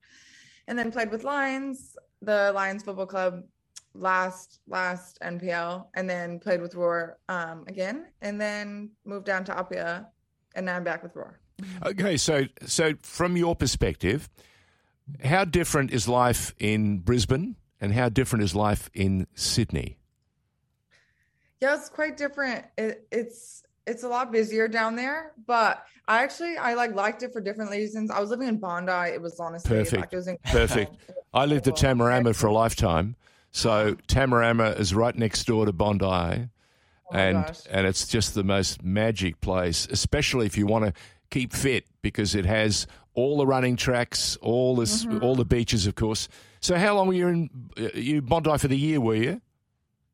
and 0.67 0.77
then 0.77 0.91
played 0.91 1.11
with 1.11 1.23
Lions, 1.23 1.95
the 2.21 2.51
Lions 2.53 2.83
Football 2.83 3.07
Club 3.07 3.43
last 3.95 4.59
last 4.67 5.19
NPL, 5.21 5.87
and 5.95 6.09
then 6.09 6.39
played 6.39 6.61
with 6.61 6.75
Roar 6.75 7.17
um, 7.29 7.63
again, 7.67 8.07
and 8.21 8.39
then 8.39 8.91
moved 9.05 9.25
down 9.25 9.43
to 9.45 9.57
Apia, 9.57 10.07
and 10.55 10.65
now 10.65 10.75
I'm 10.75 10.83
back 10.83 11.03
with 11.03 11.15
Roar. 11.15 11.39
Okay, 11.85 12.17
so 12.17 12.45
so 12.65 12.93
from 13.01 13.37
your 13.37 13.55
perspective, 13.55 14.29
how 15.23 15.45
different 15.45 15.91
is 15.91 16.07
life 16.07 16.53
in 16.59 16.99
Brisbane 16.99 17.55
and 17.79 17.93
how 17.93 18.09
different 18.09 18.43
is 18.43 18.55
life 18.55 18.89
in 18.93 19.27
Sydney? 19.35 19.97
Yeah, 21.61 21.75
it's 21.75 21.89
quite 21.89 22.17
different. 22.17 22.65
It, 22.77 23.07
it's 23.11 23.63
it's 23.85 24.03
a 24.03 24.07
lot 24.07 24.31
busier 24.31 24.67
down 24.67 24.95
there, 24.95 25.33
but 25.45 25.85
I 26.07 26.23
actually 26.23 26.57
I 26.57 26.73
like 26.73 26.95
liked 26.95 27.23
it 27.23 27.31
for 27.31 27.41
different 27.41 27.71
reasons. 27.71 28.11
I 28.11 28.19
was 28.19 28.29
living 28.29 28.47
in 28.47 28.57
Bondi. 28.57 29.13
It 29.13 29.21
was 29.21 29.39
honestly 29.39 29.69
Perfect. 29.69 30.01
Like, 30.01 30.11
was 30.11 30.29
Perfect. 30.45 30.95
I 31.33 31.45
lived 31.45 31.67
at. 31.67 31.75
Tamarama 31.75 32.35
for 32.35 32.47
a 32.47 32.53
lifetime. 32.53 33.15
So 33.51 33.95
Tamarama 34.07 34.79
is 34.79 34.93
right 34.93 35.15
next 35.15 35.45
door 35.45 35.65
to 35.65 35.71
Bondi. 35.71 36.05
Oh 36.05 36.49
and 37.13 37.45
gosh. 37.45 37.59
and 37.69 37.85
it's 37.85 38.07
just 38.07 38.33
the 38.33 38.43
most 38.43 38.83
magic 38.83 39.39
place, 39.41 39.87
especially 39.91 40.45
if 40.45 40.57
you 40.57 40.65
want 40.65 40.85
to 40.85 40.93
keep 41.33 41.51
fit 41.51 41.85
because 42.01 42.35
it 42.35 42.45
has 42.45 42.85
all 43.15 43.37
the 43.37 43.47
running 43.47 43.75
tracks, 43.75 44.37
all 44.37 44.75
this, 44.75 45.05
Mm-hmm. 45.05 45.23
all 45.23 45.35
the 45.35 45.45
beaches, 45.45 45.87
of 45.87 45.95
course. 45.95 46.29
So 46.61 46.77
how 46.77 46.95
long 46.95 47.07
were 47.07 47.13
you 47.13 47.27
in 47.27 47.49
uh, 47.77 47.89
you 47.95 48.21
Bondi 48.21 48.57
for 48.57 48.67
the 48.67 48.77
year? 48.77 49.01
Were 49.01 49.15
you? 49.15 49.41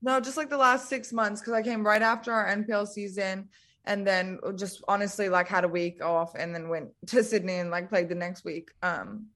No, 0.02 0.20
just 0.22 0.38
like 0.38 0.50
the 0.50 0.58
last 0.58 0.88
six 0.88 1.12
months 1.12 1.42
because 1.42 1.54
I 1.54 1.62
came 1.62 1.86
right 1.86 2.02
after 2.02 2.32
our 2.32 2.48
NPL 2.48 2.88
season, 2.88 3.50
and 3.86 4.08
then 4.08 4.40
just 4.56 4.82
honestly 4.88 5.28
like 5.30 5.48
had 5.50 5.66
a 5.66 5.68
week 5.68 6.02
off, 6.04 6.36
and 6.36 6.56
then 6.56 6.70
went 6.70 6.90
to 7.08 7.24
Sydney 7.24 7.56
and 7.56 7.70
like 7.70 7.90
played 7.90 8.08
the 8.10 8.16
next 8.16 8.46
week. 8.46 8.70
Um, 8.82 9.28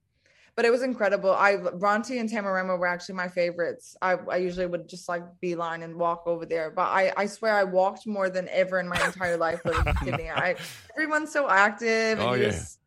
but 0.56 0.66
it 0.66 0.72
was 0.72 0.84
incredible. 0.84 1.32
I 1.32 1.58
Bronte 1.58 2.18
and 2.20 2.30
Tamarama 2.30 2.78
were 2.78 2.88
actually 2.88 3.16
my 3.16 3.28
favorites. 3.28 3.96
I, 4.02 4.13
I 4.13 4.38
usually 4.38 4.66
would 4.68 4.88
just 4.88 5.10
like 5.10 5.24
beeline 5.42 5.84
and 5.84 5.96
walk 5.96 6.24
over 6.26 6.46
there, 6.46 6.70
but 6.72 6.84
I 6.84 7.12
I 7.18 7.26
swear 7.26 7.56
I 7.56 7.63
walked 7.63 8.06
more 8.06 8.30
than 8.30 8.48
ever 8.50 8.80
in 8.80 8.88
my 8.88 9.04
entire 9.06 9.38
life 9.38 9.62
living 9.66 9.88
in 9.88 9.96
Sydney. 10.06 10.30
I 10.30 10.56
everyone's 10.96 11.32
so 11.32 11.50
active. 11.50 12.20
Oh, 12.20 12.34
yeah. 12.34 12.50
just- 12.50 12.80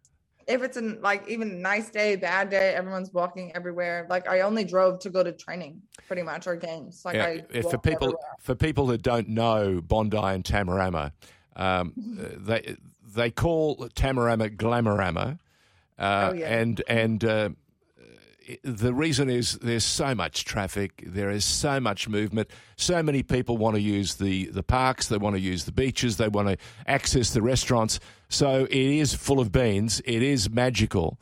if 0.46 0.62
it's 0.62 0.76
an 0.76 1.00
like 1.02 1.28
even 1.28 1.60
nice 1.60 1.90
day, 1.90 2.14
bad 2.14 2.50
day, 2.50 2.72
everyone's 2.74 3.12
walking 3.12 3.50
everywhere. 3.56 4.06
Like 4.08 4.28
I 4.28 4.42
only 4.42 4.62
drove 4.64 5.00
to 5.00 5.10
go 5.10 5.24
to 5.24 5.32
training, 5.32 5.82
pretty 6.06 6.22
much, 6.22 6.46
or 6.46 6.54
games. 6.54 7.02
Like 7.04 7.16
Yeah, 7.16 7.24
I 7.26 7.42
if 7.52 7.64
for 7.68 7.78
people 7.78 8.08
everywhere. 8.08 8.36
for 8.38 8.54
people 8.54 8.86
that 8.86 9.02
don't 9.02 9.28
know 9.28 9.80
Bondi 9.80 10.16
and 10.16 10.44
Tamarama, 10.44 11.10
um, 11.56 11.92
they 12.46 12.76
they 13.12 13.30
call 13.32 13.76
Tamarama 13.96 14.56
Glamorama, 14.56 15.40
uh, 15.98 16.30
Oh, 16.30 16.34
yeah. 16.34 16.58
and 16.58 16.82
and 16.88 17.24
uh, 17.24 17.48
the 18.62 18.94
reason 18.94 19.28
is 19.28 19.58
there's 19.58 19.84
so 19.84 20.14
much 20.14 20.44
traffic, 20.44 21.02
there 21.04 21.30
is 21.30 21.44
so 21.44 21.80
much 21.80 22.08
movement, 22.08 22.48
so 22.76 23.02
many 23.02 23.22
people 23.24 23.56
want 23.56 23.74
to 23.74 23.80
use 23.82 24.14
the 24.16 24.46
the 24.46 24.62
parks, 24.62 25.08
they 25.08 25.16
want 25.18 25.34
to 25.34 25.40
use 25.40 25.64
the 25.64 25.72
beaches, 25.72 26.16
they 26.16 26.28
want 26.28 26.48
to 26.48 26.56
access 26.86 27.30
the 27.32 27.42
restaurants. 27.42 27.98
So 28.28 28.64
it 28.64 28.72
is 28.76 29.14
full 29.14 29.40
of 29.40 29.50
beans. 29.52 30.00
It 30.04 30.22
is 30.22 30.48
magical. 30.50 31.18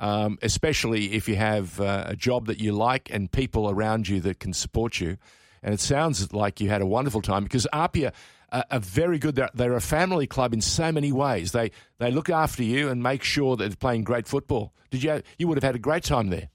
Um, 0.00 0.38
especially 0.42 1.14
if 1.14 1.28
you 1.28 1.34
have 1.34 1.80
uh, 1.80 2.04
a 2.06 2.14
job 2.14 2.46
that 2.46 2.60
you 2.60 2.70
like 2.70 3.10
and 3.10 3.28
people 3.32 3.68
around 3.68 4.06
you 4.08 4.20
that 4.20 4.38
can 4.38 4.52
support 4.52 5.00
you. 5.00 5.16
And 5.60 5.74
it 5.74 5.80
sounds 5.80 6.32
like 6.32 6.60
you 6.60 6.68
had 6.68 6.80
a 6.82 6.86
wonderful 6.86 7.20
time 7.20 7.42
because 7.42 7.66
Apia 7.72 8.12
are, 8.52 8.64
are 8.70 8.80
very 8.80 9.18
good. 9.18 9.34
They're, 9.34 9.50
they're 9.54 9.76
a 9.76 9.80
family 9.80 10.26
club 10.26 10.52
in 10.52 10.60
so 10.60 10.90
many 10.92 11.12
ways. 11.12 11.52
They 11.52 11.70
they 11.98 12.10
look 12.10 12.30
after 12.30 12.62
you 12.62 12.88
and 12.88 13.02
make 13.02 13.22
sure 13.22 13.56
that 13.56 13.68
they're 13.68 13.76
playing 13.76 14.04
great 14.04 14.26
football. 14.26 14.72
Did 14.90 15.02
you? 15.02 15.22
You 15.38 15.48
would 15.48 15.56
have 15.56 15.64
had 15.64 15.74
a 15.74 15.78
great 15.80 16.04
time 16.04 16.28
there. 16.30 16.48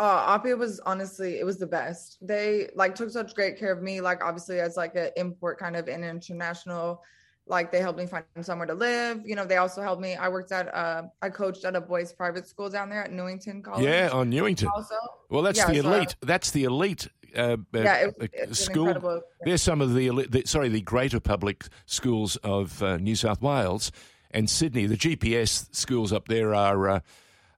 Uh, 0.00 0.36
Apia 0.38 0.56
was 0.56 0.78
honestly, 0.80 1.40
it 1.40 1.44
was 1.44 1.58
the 1.58 1.66
best. 1.66 2.18
They 2.20 2.68
like 2.76 2.94
took 2.94 3.10
such 3.10 3.34
great 3.34 3.58
care 3.58 3.72
of 3.72 3.82
me, 3.82 4.00
like 4.00 4.22
obviously 4.22 4.60
as 4.60 4.76
like 4.76 4.94
an 4.94 5.10
import 5.16 5.58
kind 5.58 5.74
of 5.76 5.88
an 5.88 6.04
international 6.04 7.02
like 7.50 7.72
they 7.72 7.80
helped 7.80 7.98
me 7.98 8.04
find 8.06 8.24
somewhere 8.42 8.66
to 8.66 8.74
live. 8.74 9.22
You 9.24 9.34
know, 9.34 9.46
they 9.46 9.56
also 9.56 9.80
helped 9.80 10.02
me. 10.02 10.14
I 10.14 10.28
worked 10.28 10.52
at 10.52 10.72
uh, 10.72 11.04
I 11.22 11.30
coached 11.30 11.64
at 11.64 11.74
a 11.74 11.80
boys' 11.80 12.12
private 12.12 12.46
school 12.46 12.68
down 12.68 12.90
there 12.90 13.02
at 13.02 13.10
Newington 13.10 13.62
College. 13.62 13.84
Yeah, 13.84 14.10
on 14.12 14.28
Newington. 14.30 14.68
Also, 14.68 14.94
Well, 15.30 15.42
that's 15.42 15.58
Yeah, 15.58 15.66
the 15.72 15.80
so 15.82 15.88
I- 15.90 15.96
elite. 15.96 16.16
That's 16.20 16.50
the 16.50 16.64
elite. 16.64 17.08
Uh, 17.36 17.40
uh, 17.40 17.56
yeah, 17.72 18.10
it, 18.20 18.50
uh, 18.50 18.54
school. 18.54 18.88
incredible. 18.88 19.22
There's 19.44 19.62
some 19.62 19.80
of 19.80 19.94
the, 19.94 20.26
the 20.28 20.42
sorry, 20.46 20.68
the 20.68 20.80
greater 20.80 21.20
public 21.20 21.64
schools 21.86 22.36
of 22.36 22.82
uh, 22.82 22.96
New 22.98 23.16
South 23.16 23.42
Wales 23.42 23.92
and 24.30 24.48
Sydney. 24.48 24.86
The 24.86 24.96
GPS 24.96 25.74
schools 25.74 26.12
up 26.12 26.28
there 26.28 26.54
are 26.54 26.88
uh, 26.88 27.00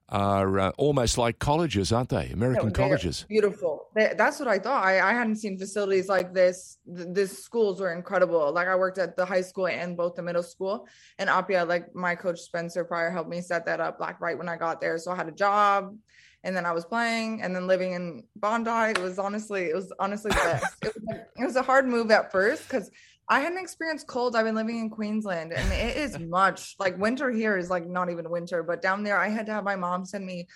are 0.09 0.59
uh, 0.59 0.71
almost 0.77 1.17
like 1.17 1.39
colleges, 1.39 1.93
aren't 1.93 2.09
they? 2.09 2.29
American 2.31 2.67
No, 2.67 2.73
colleges. 2.73 3.25
Beautiful. 3.29 3.87
They, 3.95 4.13
that's 4.17 4.39
what 4.39 4.47
I 4.49 4.59
thought. 4.59 4.83
I, 4.83 4.99
I 4.99 5.13
hadn't 5.13 5.37
seen 5.37 5.57
facilities 5.57 6.09
like 6.09 6.33
this. 6.33 6.79
Th- 6.85 7.07
This 7.11 7.41
schools 7.43 7.79
were 7.79 7.93
incredible. 7.93 8.51
Like 8.51 8.67
I 8.67 8.75
worked 8.75 8.97
at 8.97 9.15
the 9.15 9.25
high 9.25 9.39
school 9.41 9.67
and 9.67 9.95
both 9.95 10.15
the 10.15 10.21
middle 10.21 10.43
school. 10.43 10.85
And 11.17 11.29
Apia, 11.29 11.63
like 11.63 11.95
my 11.95 12.15
coach 12.15 12.39
Spencer 12.41 12.83
Pryor 12.83 13.09
helped 13.09 13.29
me 13.29 13.39
set 13.39 13.65
that 13.67 13.79
up 13.79 14.01
like 14.01 14.19
right 14.19 14.37
when 14.37 14.49
I 14.49 14.57
got 14.57 14.81
there. 14.81 14.97
So 14.97 15.11
I 15.11 15.15
had 15.15 15.29
a 15.29 15.31
job 15.31 15.95
and 16.43 16.55
then 16.55 16.65
I 16.65 16.71
was 16.71 16.85
playing 16.85 17.41
and 17.41 17.55
then 17.55 17.67
living 17.67 17.93
in 17.93 18.23
Bondi. 18.35 18.91
It 18.91 19.01
was 19.01 19.19
honestly, 19.19 19.65
it 19.65 19.75
was 19.75 19.91
honestly 19.99 20.29
the 20.29 20.35
best. 20.35 20.75
it, 20.81 20.93
was 20.95 21.03
like, 21.07 21.27
it 21.37 21.45
was 21.45 21.55
a 21.55 21.61
hard 21.61 21.87
move 21.87 22.11
at 22.11 22.31
first 22.31 22.63
because 22.63 22.89
I 23.29 23.39
hadn't 23.39 23.59
experienced 23.59 24.07
cold. 24.07 24.35
I've 24.35 24.45
been 24.45 24.55
living 24.55 24.79
in 24.79 24.89
Queensland 24.89 25.53
and 25.53 25.71
it 25.71 25.97
is 25.97 26.17
much 26.29 26.75
like 26.79 26.97
winter 26.97 27.29
here 27.29 27.57
is 27.57 27.69
like 27.69 27.87
not 27.87 28.09
even 28.09 28.29
winter, 28.29 28.63
but 28.63 28.81
down 28.81 29.03
there 29.03 29.17
I 29.17 29.29
had 29.29 29.45
to 29.47 29.53
have 29.53 29.63
my 29.63 29.75
mom 29.75 30.05
send 30.05 30.25
me 30.25 30.47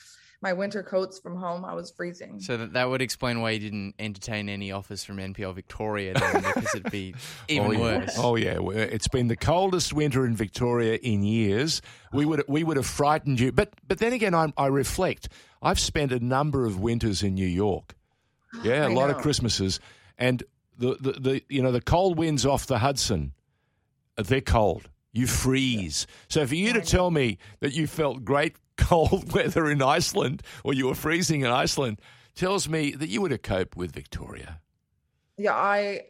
my 0.42 0.54
winter 0.54 0.84
coats 0.84 1.20
from 1.20 1.36
home. 1.36 1.66
I 1.66 1.74
was 1.74 1.92
freezing. 1.92 2.40
So 2.40 2.58
that, 2.58 2.74
that 2.74 2.90
would 2.90 3.02
explain 3.02 3.42
why 3.42 3.52
you 3.52 3.60
didn't 3.60 3.96
entertain 3.98 4.48
any 4.48 4.72
offers 4.72 5.04
from 5.04 5.18
NPL 5.18 5.56
Victoria 5.56 6.14
then, 6.14 6.44
because 6.44 6.76
it'd 6.76 6.92
be 6.92 7.16
even 7.48 7.68
oh, 7.68 7.72
yeah. 7.72 7.80
worse. 7.80 8.16
Oh 8.18 8.36
yeah, 8.36 8.60
it's 8.70 9.08
been 9.08 9.28
the 9.28 9.36
coldest 9.36 9.94
winter 9.94 10.26
in 10.26 10.36
Victoria 10.36 11.00
in 11.02 11.24
years. 11.24 11.82
We 12.14 12.26
would 12.26 12.44
we 12.48 12.64
would 12.64 12.78
have 12.78 12.86
frightened 12.86 13.40
you, 13.40 13.52
but 13.52 13.74
but 13.88 13.98
then 13.98 14.14
again, 14.14 14.36
I, 14.36 14.54
I 14.58 14.68
reflect. 14.68 15.30
I've 15.66 15.80
spent 15.80 16.12
a 16.14 16.20
number 16.24 16.66
of 16.66 16.80
winters 16.80 17.24
in 17.24 17.34
New 17.36 17.48
York. 17.48 17.96
Yeah, 18.64 18.86
a 18.88 18.90
I 18.90 18.94
lot 18.94 19.10
of. 19.10 19.18
Christmases, 19.18 19.82
and 20.18 20.42
the, 20.78 20.96
the 21.02 21.12
the 21.12 21.42
you 21.50 21.62
know 21.62 21.74
the 21.74 21.82
cold 21.82 22.18
winds 22.18 22.46
off 22.46 22.66
the 22.68 22.78
Hudson, 22.80 23.34
they're 24.16 24.40
cold. 24.40 24.90
You 25.12 25.28
freeze. 25.28 26.08
So 26.30 26.46
for 26.48 26.56
you 26.56 26.72
to 26.74 26.82
tell 26.82 27.12
me 27.12 27.38
that 27.60 27.74
you 27.74 27.86
felt 27.88 28.24
great 28.24 28.56
cold 28.78 29.34
weather 29.34 29.70
in 29.70 29.82
Iceland 29.82 30.42
or 30.64 30.74
you 30.74 30.88
were 30.88 30.96
freezing 30.96 31.42
in 31.42 31.48
Iceland 31.48 32.00
tells 32.36 32.68
me 32.70 32.92
that 32.92 33.10
you 33.10 33.22
would 33.22 33.32
have 33.32 33.42
coped 33.42 33.76
with 33.78 33.92
Victoria. 33.94 34.60
yeah 35.38 35.54
i 35.56 36.02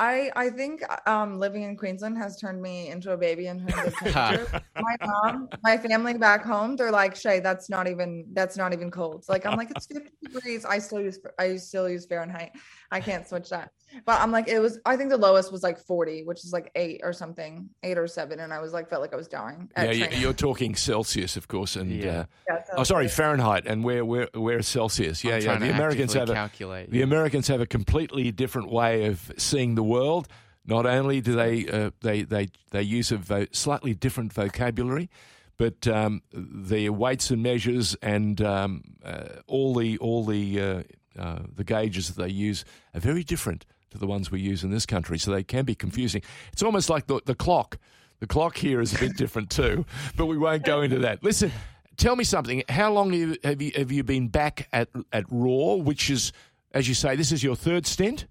i 0.00 0.30
i 0.34 0.48
think 0.48 0.82
um 1.06 1.38
living 1.38 1.62
in 1.62 1.76
queensland 1.76 2.16
has 2.16 2.40
turned 2.40 2.60
me 2.60 2.88
into 2.88 3.12
a 3.12 3.16
baby 3.16 3.46
in 3.46 3.60
terms 3.60 3.86
of 3.88 3.94
temperature. 4.12 4.62
My 4.76 4.96
mom 5.06 5.48
my 5.62 5.76
family 5.76 6.14
back 6.14 6.42
home 6.44 6.74
they're 6.74 6.90
like 6.90 7.14
shea 7.14 7.38
that's 7.38 7.68
not 7.68 7.86
even 7.86 8.24
that's 8.32 8.56
not 8.56 8.72
even 8.72 8.90
cold. 8.90 9.24
Like 9.28 9.44
i'm 9.46 9.56
like 9.56 9.70
it's 9.70 9.86
50 9.86 10.10
degrees. 10.24 10.64
I 10.64 10.78
still 10.78 11.00
use 11.00 11.18
i 11.38 11.56
still 11.56 11.88
use 11.88 12.06
fahrenheit. 12.06 12.52
I 12.90 13.00
can't 13.00 13.28
switch 13.28 13.50
that 13.50 13.70
but 14.04 14.20
i'm 14.20 14.30
like 14.30 14.48
it 14.48 14.58
was 14.60 14.78
i 14.86 14.96
think 14.96 15.10
the 15.10 15.16
lowest 15.16 15.50
was 15.52 15.62
like 15.62 15.78
40 15.78 16.24
which 16.24 16.44
is 16.44 16.52
like 16.52 16.70
eight 16.74 17.00
or 17.02 17.12
something 17.12 17.68
eight 17.82 17.98
or 17.98 18.06
seven 18.06 18.40
and 18.40 18.52
i 18.52 18.60
was 18.60 18.72
like 18.72 18.88
felt 18.88 19.02
like 19.02 19.12
i 19.12 19.16
was 19.16 19.28
dying 19.28 19.68
Yeah, 19.76 19.90
you- 19.90 19.98
training. 20.04 20.20
you're 20.20 20.32
talking 20.32 20.74
Celsius, 20.74 21.36
of 21.36 21.48
course, 21.48 21.76
and 21.76 21.90
Yeah. 21.90 22.10
uh, 22.20 22.24
Yeah, 22.48 22.62
so 22.64 22.72
oh, 22.78 22.84
sorry, 22.84 23.08
Fahrenheit, 23.08 23.66
and 23.66 23.84
we're 23.84 24.04
we're 24.04 24.28
we're 24.34 24.62
Celsius. 24.62 25.22
Yeah, 25.24 25.36
I'm 25.36 25.42
yeah. 25.42 25.58
The 25.58 25.70
Americans 25.70 26.14
actively 26.16 26.34
have 26.36 26.46
a 26.46 26.48
calculate. 26.48 26.90
the 26.90 27.02
Americans 27.02 27.48
have 27.48 27.60
a 27.60 27.66
completely 27.66 28.30
different 28.32 28.70
way 28.70 29.06
of 29.06 29.32
seeing 29.38 29.74
the 29.74 29.82
world. 29.82 30.28
Not 30.66 30.86
only 30.86 31.20
do 31.20 31.34
they 31.34 31.66
uh, 31.68 31.90
they 32.00 32.22
they 32.22 32.48
they 32.70 32.82
use 32.82 33.10
a 33.12 33.16
vo- 33.16 33.46
slightly 33.52 33.94
different 33.94 34.32
vocabulary, 34.32 35.08
but 35.56 35.86
um, 35.88 36.22
the 36.32 36.88
weights 36.90 37.30
and 37.30 37.42
measures 37.42 37.96
and 38.02 38.40
um, 38.42 38.82
uh, 39.04 39.40
all 39.46 39.74
the 39.74 39.98
all 39.98 40.24
the 40.24 40.60
uh, 40.60 40.82
uh, 41.18 41.40
the 41.54 41.64
gauges 41.64 42.08
that 42.14 42.22
they 42.22 42.32
use 42.32 42.64
are 42.94 43.00
very 43.00 43.24
different 43.24 43.64
to 43.90 43.98
the 43.98 44.06
ones 44.06 44.30
we 44.30 44.40
use 44.40 44.64
in 44.64 44.70
this 44.70 44.86
country. 44.86 45.18
So 45.18 45.30
they 45.30 45.42
can 45.42 45.64
be 45.64 45.74
confusing. 45.74 46.22
It's 46.52 46.62
almost 46.62 46.88
like 46.90 47.06
the 47.06 47.20
the 47.26 47.34
clock. 47.34 47.78
The 48.20 48.26
clock 48.26 48.56
here 48.56 48.80
is 48.80 48.94
a 48.94 48.98
bit 48.98 49.16
different 49.16 49.50
too, 49.50 49.86
but 50.16 50.26
we 50.26 50.36
won't 50.36 50.62
go 50.64 50.82
into 50.82 50.98
that. 50.98 51.22
Listen, 51.24 51.50
tell 51.96 52.16
me 52.16 52.24
something. 52.24 52.62
How 52.68 52.92
long 52.92 53.10
have 53.12 53.18
you 53.18 53.36
have 53.44 53.62
you, 53.62 53.72
have 53.76 53.90
you 53.92 54.04
been 54.04 54.28
back 54.28 54.68
at 54.72 54.88
at 55.12 55.24
Roar? 55.30 55.80
Which 55.82 56.10
is, 56.10 56.32
as 56.72 56.86
you 56.86 56.94
say, 56.94 57.16
this 57.16 57.32
is 57.32 57.42
your 57.42 57.56
third 57.56 57.86
stint. 57.86 58.26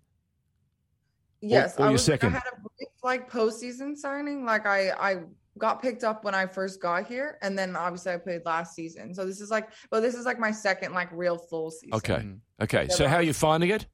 Yes, 1.42 1.78
or 1.78 1.84
I 1.84 1.86
your 1.86 1.94
was 1.94 2.06
second? 2.06 2.30
I 2.30 2.40
had 2.40 2.44
a 2.54 2.60
brief 2.62 2.90
like 3.04 3.32
postseason 3.32 3.98
signing. 3.98 4.46
Like 4.46 4.68
I 4.68 4.92
I 4.92 5.18
got 5.58 5.82
picked 5.82 6.04
up 6.04 6.24
when 6.24 6.36
I 6.36 6.46
first 6.46 6.82
got 6.82 7.08
here, 7.08 7.38
and 7.42 7.58
then 7.58 7.76
obviously 7.76 8.14
I 8.14 8.18
played 8.18 8.42
last 8.46 8.76
season. 8.76 9.14
So 9.16 9.26
this 9.26 9.42
is 9.42 9.50
like, 9.50 9.70
well, 9.92 10.02
this 10.02 10.14
is 10.14 10.26
like 10.26 10.38
my 10.38 10.52
second 10.52 10.94
like 10.94 11.10
real 11.12 11.38
full 11.38 11.72
season. 11.72 11.96
Okay, 11.96 12.14
Mm. 12.14 12.40
okay. 12.62 12.86
Yeah, 12.90 12.94
So 12.96 13.08
how 13.08 13.16
are 13.16 13.24
you 13.24 13.34
finding 13.34 13.70
it? 13.72 13.88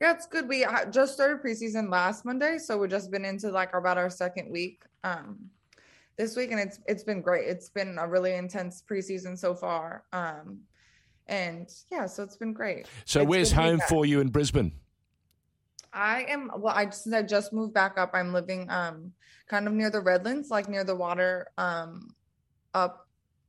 Yeah, 0.00 0.12
it's 0.12 0.26
good. 0.26 0.48
We 0.48 0.66
just 0.90 1.14
started 1.14 1.42
preseason 1.42 1.90
last 1.90 2.24
Monday, 2.24 2.58
so 2.58 2.78
we've 2.78 2.90
just 2.90 3.10
been 3.10 3.24
into 3.24 3.50
like 3.50 3.74
about 3.74 3.96
our 3.98 4.10
second 4.10 4.50
week 4.50 4.82
um 5.04 5.38
this 6.16 6.36
week, 6.36 6.50
and 6.50 6.60
it's 6.60 6.78
it's 6.86 7.04
been 7.04 7.22
great. 7.22 7.46
It's 7.48 7.68
been 7.68 7.98
a 7.98 8.06
really 8.08 8.34
intense 8.34 8.82
preseason 8.88 9.38
so 9.38 9.54
far. 9.54 10.04
Um, 10.12 10.60
and 11.26 11.68
yeah, 11.90 12.06
so 12.06 12.22
it's 12.22 12.36
been 12.36 12.52
great. 12.52 12.86
So 13.04 13.20
It's 13.20 13.28
where's 13.28 13.48
good 13.50 13.56
to 13.56 13.62
be 13.62 13.68
home 13.68 13.78
back. 13.78 13.88
for 13.88 14.04
you 14.06 14.20
in 14.20 14.28
Brisbane? 14.28 14.72
I 15.92 16.24
am 16.28 16.50
well. 16.58 16.74
I 16.74 16.90
since 16.90 17.14
I 17.14 17.22
just 17.22 17.52
moved 17.52 17.72
back 17.72 17.96
up. 17.96 18.10
I'm 18.14 18.32
living 18.32 18.68
um 18.70 19.12
kind 19.48 19.66
of 19.68 19.74
near 19.74 19.90
the 19.90 20.00
Redlands, 20.00 20.50
like 20.50 20.68
near 20.68 20.84
the 20.84 20.96
water, 20.96 21.48
um, 21.58 22.08
up 22.72 23.06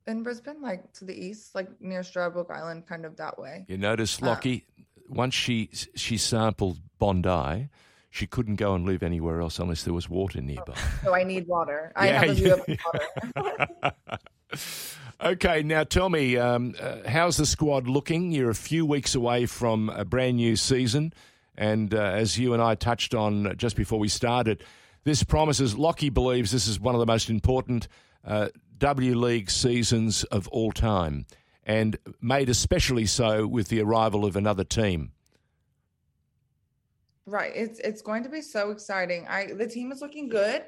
in 0.08 0.22
Brisbane, 0.24 0.62
like 0.62 0.92
to 0.94 1.06
the 1.06 1.14
east, 1.16 1.56
like 1.56 1.70
near 1.82 2.02
Stradbroke 2.02 2.52
Island, 2.52 2.86
kind 2.86 3.06
of 3.06 3.16
that 3.18 3.40
way. 3.40 3.66
You 3.68 3.78
notice, 3.78 4.22
Lockie, 4.22 4.68
once 5.10 5.34
she 5.34 5.70
she 5.96 6.18
sampled 6.18 6.80
Bondi, 7.00 7.70
she 8.10 8.28
couldn't 8.28 8.56
go 8.56 8.74
and 8.76 8.86
live 8.86 9.04
anywhere 9.04 9.42
else 9.42 9.60
unless 9.60 9.84
there 9.84 9.94
was 9.94 10.10
water 10.10 10.42
nearby. 10.42 10.74
So 11.04 11.14
I 11.16 11.24
need 11.24 11.48
water. 11.48 11.92
I 11.96 12.08
Yeah, 12.08 12.20
have 12.22 12.30
a 12.30 12.34
view 12.34 12.54
of 12.54 12.64
yeah. 12.68 12.76
water. 13.36 13.96
okay, 15.22 15.64
now 15.64 15.84
tell 15.84 16.10
me, 16.10 16.38
um, 16.38 16.76
uh, 16.80 17.08
how's 17.08 17.38
the 17.38 17.46
squad 17.46 17.88
looking? 17.88 18.32
You're 18.32 18.50
a 18.50 18.56
few 18.56 18.86
weeks 18.86 19.16
away 19.16 19.46
from 19.46 19.90
a 19.90 20.06
brand 20.06 20.38
new 20.38 20.56
season, 20.56 21.14
and 21.58 21.94
uh, 21.94 21.98
as 21.98 22.38
you 22.38 22.54
and 22.54 22.62
I 22.62 22.76
touched 22.76 23.14
on 23.14 23.54
just 23.58 23.76
before 23.76 24.00
we 24.00 24.08
started, 24.08 24.64
this 25.04 25.24
promises. 25.24 25.78
Lockie 25.78 26.10
believes 26.10 26.52
this 26.52 26.68
is 26.68 26.80
one 26.80 26.96
of 26.96 27.00
the 27.00 27.06
most 27.06 27.30
important 27.30 27.88
uh, 28.26 28.50
W 28.78 29.16
League 29.18 29.50
seasons 29.50 30.24
of 30.26 30.48
all 30.50 30.72
time, 30.72 31.26
and 31.66 31.98
made 32.22 32.50
especially 32.50 33.06
so 33.06 33.48
with 33.48 33.70
the 33.70 33.82
arrival 33.82 34.26
of 34.26 34.36
another 34.36 34.64
team. 34.64 35.12
Right. 37.26 37.52
It's 37.56 37.80
it's 37.80 38.02
going 38.04 38.24
to 38.24 38.30
be 38.30 38.42
so 38.42 38.70
exciting. 38.70 39.26
I 39.28 39.48
the 39.54 39.68
team 39.68 39.92
is 39.92 40.02
looking 40.02 40.30
good. 40.30 40.66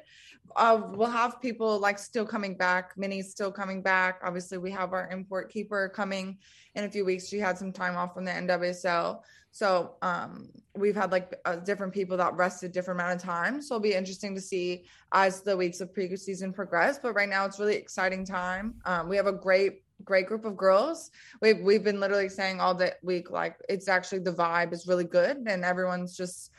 Uh, 0.56 0.80
we'll 0.92 1.10
have 1.10 1.40
people 1.40 1.78
like 1.78 1.98
still 1.98 2.24
coming 2.26 2.56
back. 2.56 2.96
Minnie's 2.96 3.30
still 3.30 3.52
coming 3.52 3.80
back. 3.80 4.20
Obviously, 4.24 4.58
we 4.58 4.70
have 4.72 4.92
our 4.92 5.08
import 5.10 5.52
keeper 5.52 5.88
coming 5.88 6.38
in 6.74 6.84
a 6.84 6.90
few 6.90 7.04
weeks. 7.04 7.28
She 7.28 7.38
had 7.38 7.58
some 7.58 7.72
time 7.72 7.96
off 7.96 8.14
from 8.14 8.24
the 8.24 8.32
NWSL, 8.32 9.20
so 9.52 9.94
um, 10.02 10.48
we've 10.74 10.96
had 10.96 11.12
like 11.12 11.34
uh, 11.44 11.56
different 11.56 11.92
people 11.92 12.16
that 12.16 12.34
rested 12.34 12.72
different 12.72 13.00
amount 13.00 13.16
of 13.16 13.22
time. 13.22 13.62
So 13.62 13.76
it'll 13.76 13.82
be 13.82 13.94
interesting 13.94 14.34
to 14.34 14.40
see 14.40 14.84
as 15.12 15.42
the 15.42 15.56
weeks 15.56 15.80
of 15.80 15.92
preseason 15.92 16.54
progress. 16.54 16.98
But 16.98 17.14
right 17.14 17.28
now, 17.28 17.44
it's 17.44 17.60
really 17.60 17.76
exciting 17.76 18.24
time. 18.24 18.74
Um, 18.84 19.08
we 19.08 19.16
have 19.16 19.26
a 19.26 19.32
great 19.32 19.82
great 20.08 20.26
group 20.26 20.44
of 20.44 20.56
girls. 20.56 21.10
We've 21.42 21.60
we've 21.60 21.84
been 21.84 22.00
literally 22.00 22.30
saying 22.30 22.60
all 22.60 22.74
day 22.74 22.92
week 23.02 23.30
like 23.30 23.54
it's 23.68 23.88
actually 23.88 24.20
the 24.20 24.32
vibe 24.32 24.72
is 24.72 24.88
really 24.88 25.04
good 25.04 25.36
and 25.46 25.64
everyone's 25.64 26.16
just 26.16 26.50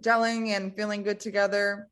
gelling 0.00 0.48
and 0.56 0.74
feeling 0.76 1.02
good 1.02 1.20
together 1.20 1.88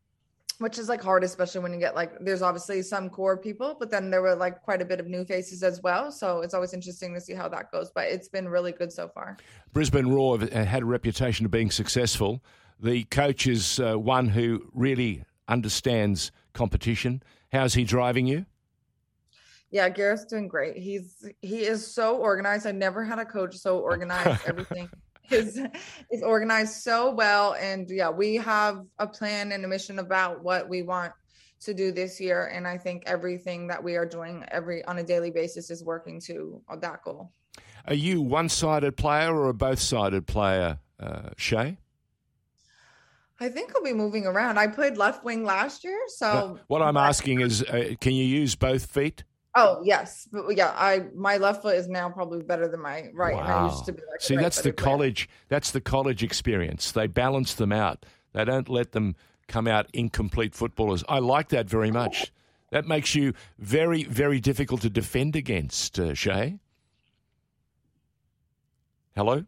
which 0.58 0.78
is 0.78 0.88
like 0.88 1.02
hard 1.02 1.24
especially 1.24 1.60
when 1.60 1.72
you 1.72 1.80
get 1.80 1.94
like 1.94 2.12
there's 2.20 2.42
obviously 2.42 2.82
some 2.82 3.08
core 3.08 3.36
people 3.36 3.76
but 3.80 3.90
then 3.90 4.10
there 4.10 4.22
were 4.22 4.36
like 4.36 4.62
quite 4.62 4.82
a 4.82 4.84
bit 4.84 5.00
of 5.00 5.06
new 5.06 5.24
faces 5.24 5.62
as 5.62 5.82
well 5.82 6.12
so 6.12 6.42
it's 6.42 6.54
always 6.54 6.74
interesting 6.74 7.14
to 7.14 7.20
see 7.20 7.32
how 7.32 7.48
that 7.48 7.72
goes 7.72 7.90
but 7.94 8.04
it's 8.08 8.28
been 8.28 8.48
really 8.48 8.72
good 8.72 8.92
so 8.92 9.08
far 9.08 9.36
Brisbane 9.72 10.08
Roar 10.08 10.38
have 10.38 10.52
had 10.52 10.82
a 10.82 10.86
reputation 10.86 11.44
of 11.46 11.50
being 11.50 11.70
successful. 11.70 12.42
The 12.80 13.04
coach 13.04 13.46
is 13.46 13.80
uh, 13.80 13.94
one 13.98 14.28
who 14.28 14.70
really 14.72 15.24
understands 15.48 16.30
competition. 16.52 17.22
How's 17.50 17.74
he 17.74 17.84
driving 17.84 18.26
you? 18.26 18.46
Yeah 19.74 19.88
Garrath's 19.88 20.24
doing 20.24 20.46
great 20.46 20.76
he's 20.76 21.26
he 21.42 21.64
is 21.64 21.84
so 21.84 22.16
organized 22.16 22.64
i 22.64 22.70
never 22.70 23.04
had 23.04 23.18
a 23.18 23.24
coach 23.24 23.56
so 23.56 23.80
organized 23.80 24.40
everything 24.46 24.88
is 25.30 25.60
is 26.12 26.22
organized 26.22 26.74
so 26.74 27.12
well 27.12 27.54
and 27.54 27.90
yeah 27.90 28.08
we 28.08 28.36
have 28.36 28.84
a 29.00 29.06
plan 29.06 29.50
and 29.50 29.64
a 29.64 29.68
mission 29.68 29.98
about 29.98 30.44
what 30.44 30.68
we 30.68 30.82
want 30.82 31.12
to 31.60 31.74
do 31.74 31.90
this 31.90 32.20
year 32.20 32.46
and 32.54 32.68
i 32.68 32.78
think 32.78 33.02
everything 33.06 33.66
that 33.66 33.82
we 33.82 33.96
are 33.96 34.06
doing 34.06 34.44
every 34.52 34.84
on 34.84 34.98
a 34.98 35.02
daily 35.02 35.32
basis 35.32 35.70
is 35.70 35.82
working 35.82 36.20
to 36.20 36.62
that 36.78 37.02
goal 37.02 37.32
Are 37.88 37.94
you 37.94 38.22
one 38.22 38.48
sided 38.48 38.96
player 38.96 39.34
or 39.34 39.48
a 39.48 39.54
both 39.54 39.80
sided 39.80 40.26
player, 40.26 40.78
uh, 40.98 41.30
Shea? 41.36 41.76
I 43.40 43.48
think 43.48 43.72
I'll 43.74 43.82
be 43.82 43.92
moving 43.92 44.26
around. 44.26 44.58
I 44.58 44.68
played 44.68 44.96
left 44.96 45.24
wing 45.24 45.44
last 45.44 45.84
year, 45.84 46.00
so 46.06 46.58
what 46.68 46.80
I'm 46.80 46.96
asking 46.96 47.40
is, 47.40 47.62
uh, 47.62 47.94
can 48.00 48.14
you 48.14 48.24
use 48.24 48.54
both 48.54 48.86
feet? 48.86 49.24
Oh 49.56 49.80
yes, 49.84 50.28
but 50.32 50.56
yeah, 50.56 50.72
I 50.76 51.04
my 51.14 51.36
left 51.36 51.62
foot 51.62 51.76
is 51.76 51.86
now 51.88 52.08
probably 52.08 52.42
better 52.42 52.66
than 52.66 52.80
my 52.80 53.10
right. 53.12 53.34
And 53.34 53.46
I 53.46 53.66
used 53.68 53.84
to 53.86 53.92
be 53.92 54.02
like 54.10 54.20
See, 54.20 54.36
that's 54.36 54.56
the 54.56 54.70
right-footed 54.70 54.76
player. 54.76 54.92
college. 54.96 55.28
That's 55.48 55.70
the 55.70 55.80
college 55.80 56.22
experience. 56.24 56.90
They 56.90 57.06
balance 57.06 57.54
them 57.54 57.70
out. 57.70 58.04
They 58.32 58.44
don't 58.44 58.68
let 58.68 58.92
them 58.92 59.14
come 59.46 59.68
out 59.68 59.86
incomplete 59.92 60.54
footballers. 60.54 61.04
I 61.08 61.20
like 61.20 61.50
that 61.50 61.68
very 61.68 61.90
much. 61.90 62.32
That 62.70 62.88
makes 62.88 63.14
you 63.14 63.34
very, 63.58 64.02
very 64.04 64.40
difficult 64.40 64.80
to 64.82 64.90
defend 64.90 65.36
against, 65.36 66.00
uh, 66.00 66.14
Shea. 66.14 66.58
Hello. 69.14 69.44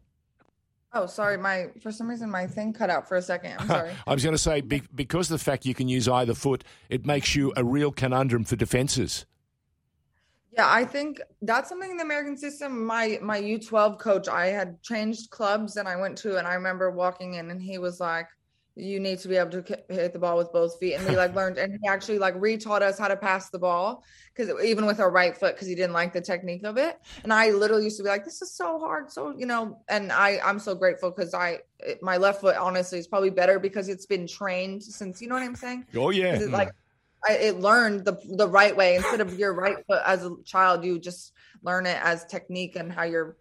Oh, 0.93 1.05
sorry, 1.05 1.37
my 1.37 1.67
for 1.81 1.91
some 1.91 2.07
reason 2.07 2.31
my 2.31 2.47
thing 2.47 2.71
cut 2.71 2.89
out 2.89 3.09
for 3.09 3.17
a 3.17 3.21
second. 3.21 3.55
I'm 3.59 3.67
sorry. 3.67 3.91
I 4.07 4.13
was 4.13 4.23
going 4.23 4.33
to 4.35 4.41
say 4.41 4.61
be, 4.61 4.83
because 4.95 5.29
of 5.29 5.37
the 5.37 5.43
fact 5.43 5.65
you 5.65 5.73
can 5.73 5.89
use 5.89 6.07
either 6.07 6.33
foot, 6.33 6.63
it 6.89 7.05
makes 7.05 7.35
you 7.35 7.51
a 7.57 7.63
real 7.65 7.91
conundrum 7.91 8.45
for 8.45 8.55
defences. 8.55 9.25
Yeah, 10.51 10.71
I 10.71 10.85
think 10.85 11.21
that's 11.41 11.69
something 11.69 11.91
in 11.91 11.97
the 11.97 12.03
American 12.03 12.37
system. 12.37 12.85
My 12.85 13.19
my 13.21 13.39
U12 13.39 13.99
coach, 13.99 14.27
I 14.27 14.47
had 14.47 14.81
changed 14.81 15.29
clubs 15.29 15.77
and 15.77 15.87
I 15.87 15.95
went 15.97 16.17
to, 16.19 16.37
and 16.37 16.47
I 16.47 16.53
remember 16.55 16.89
walking 16.91 17.35
in, 17.35 17.51
and 17.51 17.61
he 17.61 17.77
was 17.77 17.99
like, 17.99 18.27
"You 18.75 18.99
need 18.99 19.19
to 19.19 19.27
be 19.27 19.35
able 19.35 19.61
to 19.61 19.83
hit 19.89 20.13
the 20.13 20.19
ball 20.19 20.37
with 20.37 20.51
both 20.53 20.79
feet." 20.79 20.95
And 20.95 21.07
we 21.07 21.15
like 21.15 21.35
learned, 21.39 21.57
and 21.57 21.77
he 21.79 21.87
actually 21.87 22.17
like 22.17 22.35
retaught 22.35 22.81
us 22.81 22.97
how 22.97 23.07
to 23.07 23.17
pass 23.17 23.49
the 23.49 23.59
ball 23.59 24.03
because 24.35 24.49
even 24.63 24.85
with 24.85 24.99
our 24.99 25.11
right 25.11 25.35
foot, 25.37 25.55
because 25.55 25.67
he 25.67 25.75
didn't 25.75 25.93
like 25.93 26.13
the 26.13 26.21
technique 26.21 26.63
of 26.63 26.77
it. 26.77 26.97
And 27.23 27.33
I 27.33 27.51
literally 27.51 27.83
used 27.83 27.97
to 27.97 28.03
be 28.03 28.09
like, 28.09 28.23
"This 28.25 28.41
is 28.41 28.53
so 28.53 28.79
hard," 28.79 29.11
so 29.11 29.33
you 29.37 29.45
know. 29.45 29.83
And 29.89 30.11
I 30.11 30.39
I'm 30.43 30.59
so 30.59 30.73
grateful 30.75 31.11
because 31.11 31.33
I 31.33 31.59
it- 31.79 32.01
my 32.01 32.17
left 32.17 32.41
foot 32.41 32.55
honestly 32.55 32.99
is 32.99 33.07
probably 33.07 33.29
better 33.31 33.59
because 33.59 33.89
it's 33.89 34.05
been 34.05 34.25
trained 34.25 34.81
since 34.83 35.21
you 35.21 35.27
know 35.27 35.35
what 35.35 35.43
I'm 35.43 35.55
saying. 35.55 35.85
Oh 35.95 36.09
yeah, 36.09 36.39
like 36.49 36.71
I, 37.27 37.33
it 37.33 37.59
learned 37.59 38.05
the 38.05 38.19
the 38.35 38.47
right 38.47 38.75
way 38.75 38.95
instead 38.95 39.21
of 39.21 39.37
your 39.39 39.53
right 39.53 39.77
foot 39.87 40.01
as 40.05 40.25
a 40.25 40.35
child 40.45 40.83
you 40.83 40.99
just 40.99 41.33
learn 41.63 41.85
it 41.85 41.97
as 42.03 42.25
technique 42.25 42.75
and 42.75 42.91
how 42.91 43.03
your 43.03 43.37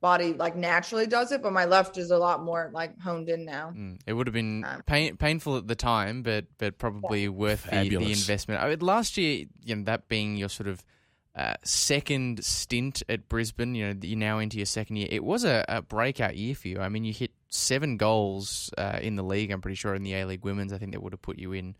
body 0.00 0.34
like 0.34 0.54
naturally 0.54 1.06
does 1.06 1.32
it 1.32 1.42
but 1.42 1.52
my 1.52 1.64
left 1.64 1.96
is 1.98 2.10
a 2.10 2.18
lot 2.18 2.42
more 2.44 2.70
like 2.72 2.98
honed 3.00 3.28
in 3.28 3.44
now 3.44 3.72
Mm, 3.74 3.98
It 4.06 4.12
would 4.12 4.26
have 4.26 4.34
been 4.34 4.64
Um, 4.64 4.82
pain, 4.86 5.16
painful 5.16 5.56
at 5.56 5.66
the 5.66 5.74
time, 5.74 6.22
but 6.22 6.44
but 6.58 6.78
probably 6.78 7.28
worth 7.28 7.64
the, 7.64 7.88
the 7.88 7.96
investment. 8.12 8.62
I 8.62 8.68
mean, 8.68 8.78
last 8.80 9.16
year, 9.16 9.46
you 9.64 9.74
know, 9.74 9.84
that 9.84 10.08
being 10.08 10.36
your 10.36 10.48
sort 10.50 10.68
of 10.68 10.84
uh, 11.34 11.54
second 11.64 12.44
stint 12.44 13.02
at 13.08 13.28
Brisbane, 13.28 13.74
you 13.74 13.86
know, 13.86 13.94
you're 14.02 14.18
now 14.18 14.38
into 14.38 14.56
your 14.58 14.66
second 14.66 14.96
year. 14.96 15.08
It 15.10 15.22
was 15.24 15.44
a, 15.44 15.64
a 15.68 15.82
breakout 15.82 16.36
year 16.36 16.54
for 16.54 16.68
you. 16.68 16.78
I 16.80 16.88
mean, 16.88 17.04
you 17.04 17.12
hit 17.12 17.32
seven 17.48 17.96
goals 17.98 18.70
uh, 18.78 18.98
in 19.02 19.16
the 19.16 19.22
league. 19.22 19.50
I'm 19.50 19.60
pretty 19.60 19.74
sure 19.76 19.94
in 19.94 20.02
the 20.02 20.14
A 20.14 20.24
League 20.26 20.44
Women's, 20.44 20.72
I 20.72 20.78
think 20.78 20.92
that 20.92 21.02
would 21.02 21.12
have 21.12 21.20
put 21.22 21.38
you 21.38 21.52
in 21.52 21.74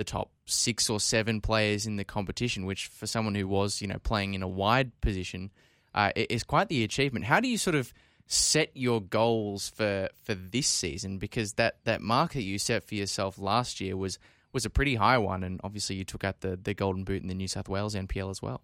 the 0.00 0.04
top 0.04 0.30
six 0.46 0.88
or 0.88 0.98
seven 0.98 1.42
players 1.42 1.86
in 1.86 1.96
the 1.96 2.04
competition, 2.04 2.64
which 2.64 2.86
for 2.86 3.06
someone 3.06 3.34
who 3.34 3.46
was, 3.46 3.82
you 3.82 3.86
know, 3.86 3.98
playing 3.98 4.32
in 4.32 4.42
a 4.42 4.48
wide 4.48 4.98
position, 5.02 5.50
uh, 5.94 6.10
is 6.16 6.42
quite 6.42 6.68
the 6.70 6.82
achievement. 6.82 7.26
How 7.26 7.38
do 7.38 7.48
you 7.48 7.58
sort 7.58 7.76
of 7.76 7.92
set 8.26 8.70
your 8.72 9.02
goals 9.02 9.68
for 9.68 10.08
for 10.24 10.34
this 10.34 10.66
season? 10.66 11.18
Because 11.18 11.52
that 11.54 11.84
that 11.84 12.00
mark 12.00 12.32
that 12.32 12.44
you 12.44 12.58
set 12.58 12.82
for 12.82 12.94
yourself 12.94 13.38
last 13.38 13.78
year 13.78 13.94
was 13.94 14.18
was 14.54 14.64
a 14.64 14.70
pretty 14.70 14.94
high 14.94 15.18
one, 15.18 15.44
and 15.44 15.60
obviously 15.62 15.96
you 15.96 16.04
took 16.04 16.24
out 16.24 16.40
the 16.40 16.56
the 16.56 16.72
golden 16.72 17.04
boot 17.04 17.20
in 17.20 17.28
the 17.28 17.34
New 17.34 17.48
South 17.48 17.68
Wales 17.68 17.94
NPL 17.94 18.30
as 18.30 18.40
well. 18.40 18.62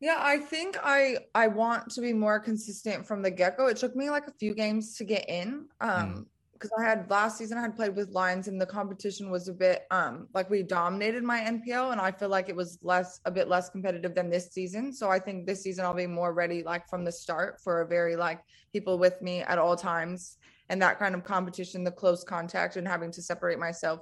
yeah 0.00 0.18
i 0.18 0.36
think 0.38 0.76
i 0.82 1.16
i 1.34 1.46
want 1.46 1.90
to 1.90 2.00
be 2.00 2.12
more 2.12 2.40
consistent 2.40 3.06
from 3.06 3.22
the 3.22 3.30
get-go 3.30 3.66
it 3.66 3.76
took 3.76 3.94
me 3.94 4.08
like 4.10 4.26
a 4.26 4.32
few 4.32 4.54
games 4.54 4.96
to 4.96 5.04
get 5.04 5.24
in 5.28 5.66
um 5.80 6.26
because 6.60 6.70
i 6.78 6.84
had 6.84 7.10
last 7.10 7.38
season 7.38 7.56
i 7.56 7.62
had 7.62 7.74
played 7.74 7.96
with 7.96 8.10
lions 8.10 8.46
and 8.46 8.60
the 8.60 8.66
competition 8.66 9.30
was 9.30 9.48
a 9.48 9.52
bit 9.52 9.86
um 9.90 10.28
like 10.34 10.50
we 10.50 10.62
dominated 10.62 11.24
my 11.24 11.40
npl 11.40 11.92
and 11.92 12.00
i 12.00 12.10
feel 12.12 12.28
like 12.28 12.48
it 12.48 12.54
was 12.54 12.78
less 12.82 13.20
a 13.24 13.30
bit 13.30 13.48
less 13.48 13.70
competitive 13.70 14.14
than 14.14 14.28
this 14.28 14.52
season 14.52 14.92
so 14.92 15.08
i 15.08 15.18
think 15.18 15.46
this 15.46 15.62
season 15.62 15.84
i'll 15.84 15.94
be 15.94 16.06
more 16.06 16.34
ready 16.34 16.62
like 16.62 16.86
from 16.88 17.04
the 17.04 17.12
start 17.12 17.58
for 17.64 17.80
a 17.80 17.86
very 17.86 18.14
like 18.14 18.40
people 18.72 18.98
with 18.98 19.20
me 19.22 19.40
at 19.40 19.58
all 19.58 19.74
times 19.74 20.36
and 20.68 20.80
that 20.82 20.98
kind 20.98 21.14
of 21.14 21.24
competition 21.24 21.82
the 21.82 21.90
close 21.90 22.22
contact 22.22 22.76
and 22.76 22.86
having 22.86 23.10
to 23.10 23.22
separate 23.22 23.58
myself 23.58 24.00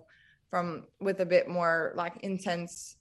from 0.51 0.85
with 1.01 1.21
a 1.21 1.27
bit 1.27 1.49
more 1.49 1.93
like 1.95 2.17
intense 2.23 2.97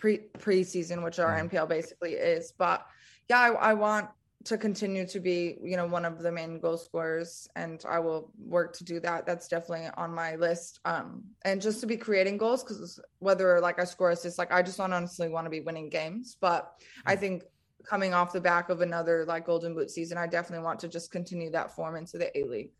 pre 0.00 0.18
preseason, 0.38 1.04
which 1.04 1.18
our 1.18 1.38
NPL 1.38 1.68
basically 1.68 2.14
is. 2.14 2.52
But 2.58 2.84
yeah, 3.28 3.38
I, 3.38 3.70
I 3.70 3.74
want 3.74 4.08
to 4.44 4.56
continue 4.56 5.06
to 5.06 5.20
be, 5.20 5.56
you 5.62 5.76
know, 5.76 5.86
one 5.86 6.04
of 6.04 6.22
the 6.22 6.32
main 6.32 6.60
goal 6.60 6.78
scorers, 6.78 7.46
and 7.56 7.84
I 7.88 7.98
will 7.98 8.32
work 8.38 8.74
to 8.78 8.84
do 8.84 8.98
that. 9.00 9.26
That's 9.26 9.48
definitely 9.48 9.88
on 9.96 10.14
my 10.14 10.36
list. 10.36 10.80
Um, 10.84 11.24
and 11.44 11.60
just 11.60 11.80
to 11.80 11.86
be 11.86 11.96
creating 11.96 12.38
goals, 12.38 12.64
because 12.64 12.98
whether 13.18 13.60
like 13.60 13.78
I 13.78 13.84
score 13.84 14.10
assists, 14.10 14.38
like 14.38 14.50
I 14.52 14.62
just 14.62 14.78
don't 14.78 14.92
honestly 14.92 15.28
want 15.28 15.44
to 15.44 15.50
be 15.50 15.60
winning 15.60 15.90
games, 15.90 16.36
but 16.40 16.72
I 17.04 17.16
think 17.16 17.42
coming 17.84 18.14
off 18.14 18.32
the 18.32 18.40
back 18.40 18.70
of 18.70 18.80
another 18.80 19.24
like 19.26 19.46
golden 19.46 19.74
boot 19.74 19.90
season, 19.90 20.16
I 20.16 20.26
definitely 20.26 20.64
want 20.64 20.80
to 20.80 20.88
just 20.88 21.10
continue 21.10 21.50
that 21.50 21.74
form 21.74 21.96
into 21.96 22.16
the 22.16 22.36
A 22.38 22.44
League. 22.44 22.70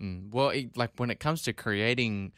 Mm. 0.00 0.32
Well, 0.32 0.50
it, 0.50 0.76
like 0.76 0.92
when 0.98 1.10
it 1.10 1.18
comes 1.18 1.42
to 1.42 1.52
creating 1.52 2.32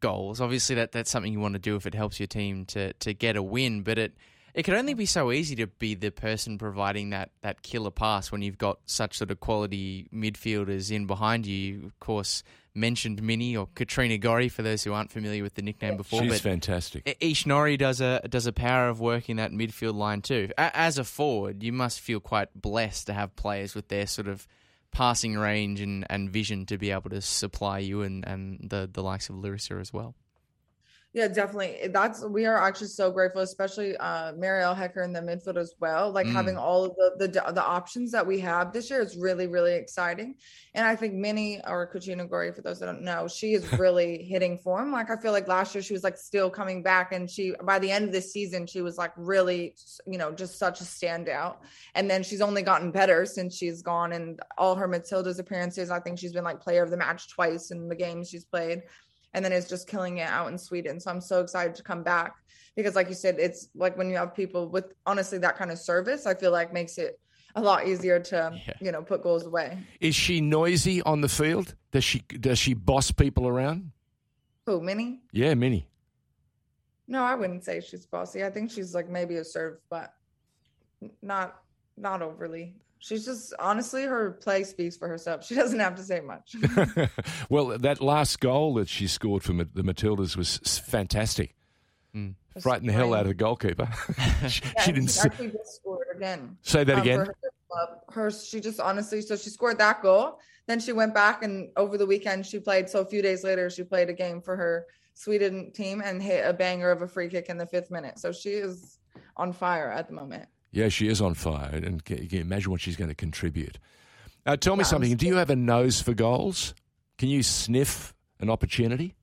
goals, 0.00 0.40
obviously 0.40 0.74
that 0.76 0.90
that's 0.90 1.10
something 1.10 1.32
you 1.32 1.40
want 1.40 1.54
to 1.54 1.60
do 1.60 1.76
if 1.76 1.86
it 1.86 1.94
helps 1.94 2.18
your 2.18 2.26
team 2.26 2.64
to 2.66 2.92
to 2.94 3.14
get 3.14 3.36
a 3.36 3.42
win. 3.42 3.82
But 3.82 3.98
it 3.98 4.14
it 4.54 4.62
could 4.62 4.74
only 4.74 4.94
be 4.94 5.06
so 5.06 5.32
easy 5.32 5.56
to 5.56 5.66
be 5.66 5.94
the 5.94 6.10
person 6.10 6.58
providing 6.58 7.10
that 7.10 7.30
that 7.42 7.62
killer 7.62 7.90
pass 7.90 8.30
when 8.32 8.40
you've 8.42 8.58
got 8.58 8.78
such 8.86 9.18
sort 9.18 9.30
of 9.30 9.40
quality 9.40 10.08
midfielders 10.14 10.90
in 10.90 11.06
behind 11.06 11.46
you. 11.46 11.84
Of 11.86 11.98
course, 12.00 12.42
mentioned 12.74 13.22
Minnie 13.22 13.56
or 13.56 13.68
Katrina 13.74 14.18
Gorry 14.18 14.48
for 14.48 14.62
those 14.62 14.82
who 14.84 14.92
aren't 14.92 15.10
familiar 15.12 15.42
with 15.42 15.54
the 15.54 15.62
nickname 15.62 15.96
before. 15.96 16.22
she's 16.22 16.30
but 16.32 16.40
fantastic. 16.40 17.02
I- 17.06 17.16
Ish 17.20 17.46
Norrie 17.46 17.76
does 17.76 18.00
a 18.00 18.20
does 18.28 18.46
a 18.46 18.52
power 18.52 18.88
of 18.88 19.00
work 19.00 19.28
in 19.28 19.36
that 19.38 19.52
midfield 19.52 19.94
line 19.94 20.22
too. 20.22 20.50
A- 20.58 20.76
As 20.76 20.98
a 20.98 21.04
forward, 21.04 21.62
you 21.62 21.72
must 21.72 22.00
feel 22.00 22.20
quite 22.20 22.48
blessed 22.54 23.06
to 23.08 23.12
have 23.12 23.34
players 23.36 23.74
with 23.74 23.88
their 23.88 24.06
sort 24.06 24.28
of 24.28 24.46
passing 24.92 25.36
range 25.36 25.80
and, 25.80 26.06
and 26.08 26.30
vision 26.30 26.64
to 26.66 26.78
be 26.78 26.92
able 26.92 27.10
to 27.10 27.20
supply 27.20 27.80
you 27.80 28.02
and, 28.02 28.24
and 28.24 28.70
the, 28.70 28.88
the 28.92 29.02
likes 29.02 29.28
of 29.28 29.36
Larissa 29.36 29.74
as 29.74 29.92
well. 29.92 30.14
Yeah, 31.14 31.28
definitely. 31.28 31.90
That's 31.92 32.24
we 32.24 32.44
are 32.44 32.60
actually 32.60 32.88
so 32.88 33.12
grateful, 33.12 33.42
especially 33.42 33.96
uh 33.98 34.32
Mariel 34.32 34.74
Hecher 34.74 35.04
in 35.04 35.12
the 35.12 35.20
midfield 35.20 35.56
as 35.56 35.72
well. 35.78 36.10
Like 36.10 36.26
Mm. 36.26 36.32
having 36.32 36.56
all 36.56 36.86
of 36.86 36.96
the, 36.96 37.28
the 37.28 37.52
the 37.52 37.64
options 37.64 38.10
that 38.10 38.26
we 38.26 38.40
have 38.40 38.72
this 38.72 38.90
year 38.90 39.00
is 39.00 39.16
really 39.16 39.46
really 39.46 39.74
exciting. 39.74 40.34
And 40.74 40.84
I 40.84 40.96
think 40.96 41.14
Minnie 41.14 41.60
or 41.68 41.86
Katrina 41.86 42.26
Gorry, 42.26 42.50
for 42.52 42.62
those 42.62 42.80
that 42.80 42.86
don't 42.86 43.02
know, 43.02 43.28
she 43.28 43.52
is 43.54 43.62
really 43.78 44.24
hitting 44.24 44.58
form. 44.58 44.90
Like 44.90 45.08
I 45.08 45.16
feel 45.16 45.30
like 45.30 45.46
last 45.46 45.72
year 45.72 45.82
she 45.82 45.92
was 45.92 46.02
like 46.02 46.16
still 46.16 46.50
coming 46.50 46.82
back, 46.82 47.12
and 47.12 47.30
she 47.30 47.54
by 47.62 47.78
the 47.78 47.92
end 47.92 48.06
of 48.06 48.12
the 48.12 48.20
season 48.20 48.66
she 48.66 48.82
was 48.82 48.98
like 48.98 49.12
really, 49.16 49.76
you 50.08 50.18
know, 50.18 50.32
just 50.32 50.58
such 50.58 50.80
a 50.80 50.84
standout. 50.84 51.58
And 51.94 52.10
then 52.10 52.24
she's 52.24 52.40
only 52.40 52.62
gotten 52.62 52.90
better 52.90 53.24
since 53.24 53.56
she's 53.56 53.82
gone, 53.82 54.10
and 54.14 54.40
all 54.58 54.74
her 54.74 54.88
Matilda's 54.88 55.38
appearances. 55.38 55.92
I 55.92 56.00
think 56.00 56.18
she's 56.18 56.32
been 56.32 56.42
like 56.42 56.60
player 56.60 56.82
of 56.82 56.90
the 56.90 56.96
match 56.96 57.28
twice 57.28 57.70
in 57.70 57.86
the 57.88 57.94
games 57.94 58.28
she's 58.30 58.44
played 58.44 58.82
and 59.34 59.44
then 59.44 59.52
is 59.52 59.68
just 59.68 59.86
killing 59.88 60.18
it 60.18 60.28
out 60.28 60.50
in 60.50 60.56
Sweden. 60.56 60.98
So 61.00 61.10
I'm 61.10 61.20
so 61.20 61.40
excited 61.40 61.74
to 61.74 61.82
come 61.82 62.02
back 62.02 62.34
because, 62.76 62.94
like 62.94 63.08
you 63.08 63.14
said, 63.14 63.36
it's 63.38 63.68
like 63.74 63.98
when 63.98 64.08
you 64.08 64.16
have 64.16 64.34
people 64.34 64.68
with 64.68 64.94
honestly 65.04 65.38
that 65.38 65.56
kind 65.58 65.70
of 65.70 65.78
service, 65.78 66.24
I 66.24 66.34
feel 66.34 66.52
like 66.52 66.72
makes 66.72 66.96
it 66.98 67.18
a 67.56 67.60
lot 67.60 67.86
easier 67.86 68.18
to 68.18 68.58
Yeah. 68.66 68.74
you 68.80 68.92
know 68.92 69.02
put 69.02 69.22
goals 69.22 69.44
away. 69.44 69.78
Is 70.00 70.14
she 70.14 70.40
noisy 70.40 71.02
on 71.02 71.20
the 71.20 71.28
field? 71.28 71.74
Does 71.92 72.04
she 72.04 72.20
does 72.20 72.58
she 72.58 72.74
boss 72.74 73.10
people 73.12 73.46
around? 73.46 73.90
Who, 74.66 74.80
Minnie? 74.80 75.20
Yeah, 75.32 75.54
Minnie. 75.54 75.86
No, 77.06 77.22
I 77.22 77.34
wouldn't 77.34 77.64
say 77.64 77.80
she's 77.80 78.06
bossy. 78.06 78.42
I 78.44 78.50
think 78.50 78.70
she's 78.70 78.94
like 78.94 79.10
maybe 79.10 79.36
a 79.36 79.44
serve, 79.44 79.78
but 79.90 80.14
not 81.22 81.60
not 81.96 82.22
overly. 82.22 82.74
She's 83.04 83.26
just 83.26 83.52
honestly 83.58 84.04
her 84.04 84.30
play 84.30 84.64
speaks 84.64 84.96
for 84.96 85.08
herself. 85.08 85.44
She 85.44 85.54
doesn't 85.62 85.78
have 85.78 85.94
to 85.96 86.02
say 86.02 86.20
much. 86.20 86.56
well, 87.50 87.76
that 87.78 88.00
last 88.00 88.40
goal 88.40 88.72
that 88.74 88.88
she 88.88 89.06
scored 89.08 89.42
for 89.42 89.52
the 89.52 89.82
Matildas 89.82 90.38
was 90.38 90.56
fantastic. 90.86 91.54
Mm. 92.16 92.34
Frightened 92.62 92.88
the 92.88 92.94
hell 92.94 93.12
out 93.12 93.22
of 93.22 93.26
the 93.28 93.34
goalkeeper. 93.34 93.88
she, 94.48 94.62
Yeah, 94.74 94.82
she 94.82 94.92
didn't 94.92 95.10
she 95.10 95.18
s- 95.18 95.26
actually 95.26 95.50
just 95.50 95.76
scored 95.76 96.06
again. 96.16 96.56
say 96.62 96.82
that 96.82 96.94
um, 96.94 97.00
again. 97.02 97.18
her. 97.18 97.34
Her, 98.08 98.30
she 98.30 98.58
just 98.60 98.80
honestly, 98.80 99.20
so 99.20 99.36
she 99.36 99.50
scored 99.50 99.76
that 99.78 100.00
goal. 100.00 100.38
Then 100.66 100.80
she 100.80 100.92
went 100.92 101.12
back 101.12 101.42
and 101.42 101.70
over 101.76 101.98
the 101.98 102.06
weekend 102.06 102.46
she 102.46 102.58
played. 102.58 102.88
So 102.88 103.00
a 103.00 103.04
few 103.04 103.20
days 103.20 103.44
later, 103.44 103.68
she 103.68 103.82
played 103.82 104.08
a 104.08 104.14
game 104.14 104.40
for 104.40 104.56
her 104.56 104.86
Sweden 105.12 105.72
team 105.72 106.00
and 106.02 106.22
hit 106.22 106.46
a 106.48 106.54
banger 106.54 106.90
of 106.90 107.02
a 107.02 107.08
free 107.08 107.28
kick 107.28 107.50
in 107.50 107.58
the 107.58 107.66
fifth 107.66 107.90
minute. 107.90 108.18
So 108.18 108.32
she 108.32 108.50
is 108.50 108.98
on 109.36 109.52
fire 109.52 109.90
at 109.90 110.06
the 110.06 110.14
moment. 110.14 110.48
Yeah, 110.74 110.88
she 110.88 111.06
is 111.08 111.20
on 111.20 111.34
fire, 111.34 111.70
and 111.72 112.04
can, 112.04 112.18
you 112.22 112.28
can 112.28 112.40
imagine 112.40 112.72
what 112.72 112.80
she's 112.80 112.96
going 112.96 113.08
to 113.08 113.14
contribute. 113.14 113.78
Uh, 114.44 114.56
tell 114.56 114.74
me 114.74 114.80
Yeah, 114.80 114.86
I'm 114.86 114.90
something. 114.90 115.16
Do 115.16 115.26
you 115.26 115.36
have 115.36 115.48
a 115.50 115.56
nose 115.56 116.02
for 116.02 116.14
goals? 116.14 116.74
Can 117.16 117.28
you 117.28 117.44
sniff 117.44 118.12
an 118.40 118.50
opportunity? 118.50 119.14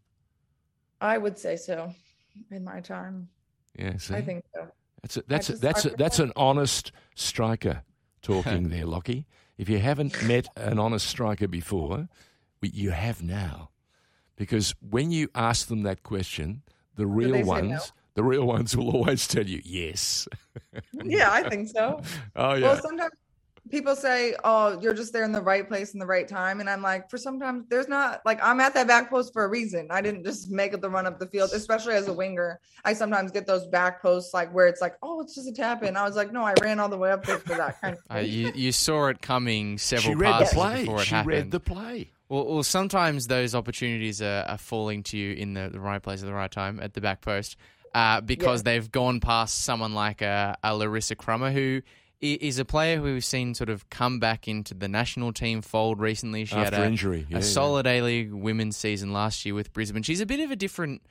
I 1.02 1.18
would 1.18 1.38
say 1.38 1.58
so 1.58 1.94
in 2.50 2.64
my 2.64 2.80
time. 2.80 3.28
Yeah, 3.78 3.98
see, 3.98 4.16
I 4.16 4.22
think 4.22 4.46
so. 4.54 4.68
that's 5.02 5.18
a, 5.18 5.24
that's 5.28 5.50
a, 5.50 5.54
that's 5.58 5.86
I 5.86 5.90
a, 5.90 5.96
that's 5.98 6.20
an 6.20 6.32
honest 6.38 6.92
striker 7.16 7.84
talking 8.22 8.70
there, 8.70 8.86
Lockie. 8.86 9.26
If 9.58 9.68
you 9.68 9.80
haven't 9.80 10.24
met 10.24 10.48
an 10.56 10.80
honest 10.80 11.06
striker 11.08 11.48
before, 11.50 12.08
we- 12.62 12.70
you 12.70 12.92
have 12.92 13.22
now, 13.22 13.72
because 14.38 14.74
when 14.80 15.12
you 15.12 15.28
ask 15.36 15.68
them 15.68 15.84
that 15.84 16.02
question, 16.04 16.62
the 16.96 17.08
real 17.08 17.44
ones, 17.46 17.70
no? 17.72 17.80
The 18.16 18.24
real 18.24 18.46
ones 18.46 18.76
will 18.76 18.90
always 18.92 19.28
tell 19.28 19.46
you 19.46 19.62
yes. 19.64 20.28
Yeah, 21.04 21.30
I 21.32 21.48
think 21.50 21.70
so. 21.70 22.02
Oh 22.36 22.54
yeah. 22.54 22.68
Well, 22.74 22.82
sometimes 22.82 23.12
people 23.70 23.96
say, 23.96 24.36
"Oh, 24.44 24.80
you're 24.82 24.94
just 24.94 25.14
there 25.14 25.24
in 25.24 25.32
the 25.32 25.42
right 25.42 25.68
place 25.68 25.94
in 25.94 26.00
the 26.00 26.06
right 26.06 26.28
time," 26.28 26.60
and 26.60 26.70
I'm 26.70 26.82
like, 26.82 27.10
for 27.10 27.18
sometimes 27.18 27.66
there's 27.70 27.88
not 27.88 28.22
like 28.26 28.40
I'm 28.44 28.60
at 28.60 28.74
that 28.74 28.88
back 28.88 29.10
post 29.10 29.32
for 29.34 29.44
a 29.46 29.48
reason. 29.48 29.88
I 29.92 30.02
didn't 30.02 30.26
just 30.26 30.50
make 30.50 30.74
it 30.74 30.82
the 30.82 30.90
run 30.90 31.06
up 31.08 31.20
the 31.20 31.28
field, 31.28 31.52
especially 31.54 31.94
as 31.96 32.08
a 32.08 32.14
winger. 32.14 32.60
I 32.84 32.94
sometimes 32.94 33.32
get 33.32 33.48
those 33.48 33.66
back 33.68 34.02
posts 34.02 34.34
like 34.34 34.54
where 34.54 34.68
it's 34.68 34.82
like, 34.82 34.96
"Oh, 35.02 35.22
it's 35.22 35.36
just 35.36 35.48
a 35.48 35.54
tap 35.54 35.84
in." 35.84 35.96
I 35.96 36.04
was 36.04 36.16
like, 36.16 36.32
"No, 36.34 36.44
I 36.44 36.54
ran 36.62 36.80
all 36.80 36.90
the 36.90 36.98
way 36.98 37.12
up 37.12 37.26
there 37.26 37.38
for 37.40 37.56
that 37.56 37.80
kind 37.82 37.96
of." 37.96 38.02
Uh, 38.14 38.20
you 38.20 38.52
you 38.56 38.72
saw 38.72 39.08
it 39.08 39.22
coming 39.22 39.78
several 39.78 40.14
she 40.14 40.16
read 40.16 40.34
the 40.34 40.46
passes 40.46 40.54
play. 40.54 40.80
before 40.82 41.02
it 41.02 41.06
She 41.06 41.16
happened. 41.16 41.28
read 41.32 41.52
the 41.52 41.60
play. 41.60 42.12
Well, 42.30 42.46
well, 42.46 42.64
sometimes 42.64 43.28
those 43.28 43.54
opportunities 43.56 44.22
are, 44.22 44.46
are 44.48 44.58
falling 44.58 45.04
to 45.04 45.18
you 45.18 45.34
in 45.34 45.54
the, 45.54 45.70
the 45.70 45.82
right 45.82 46.02
place 46.02 46.22
at 46.22 46.26
the 46.28 46.34
right 46.34 46.50
time 46.52 46.80
at 46.82 46.94
the 46.94 47.02
back 47.02 47.22
post 47.22 47.58
uh, 47.94 48.22
because 48.22 48.64
they've 48.64 48.92
gone 48.92 49.20
past 49.20 49.60
someone 49.60 49.94
like 49.94 50.22
a, 50.22 50.58
a 50.64 50.76
Larissa 50.76 51.16
Crummer, 51.16 51.52
who 51.52 51.82
is 52.22 52.60
a 52.60 52.66
player 52.66 52.98
who 52.98 53.04
we've 53.04 53.26
seen 53.26 53.56
sort 53.56 53.70
of 53.70 53.90
come 53.90 54.20
back 54.20 54.48
into 54.48 54.74
the 54.76 54.88
national 54.88 55.34
team 55.34 55.62
fold 55.62 56.00
recently. 56.00 56.46
She 56.46 56.56
After 56.56 56.76
had 56.76 56.84
a, 56.84 56.88
injury, 56.88 57.26
yeah, 57.30 57.38
a 57.38 57.40
yeah. 57.40 57.46
solid 57.46 57.88
A 57.88 58.02
League 58.02 58.32
women's 58.32 58.78
season 58.78 59.12
last 59.12 59.44
year 59.46 59.56
with 59.56 59.74
Brisbane. 59.74 60.04
She's 60.04 60.22
a 60.22 60.26
bit 60.26 60.40
of 60.40 60.52
a 60.52 60.56
different 60.56 61.02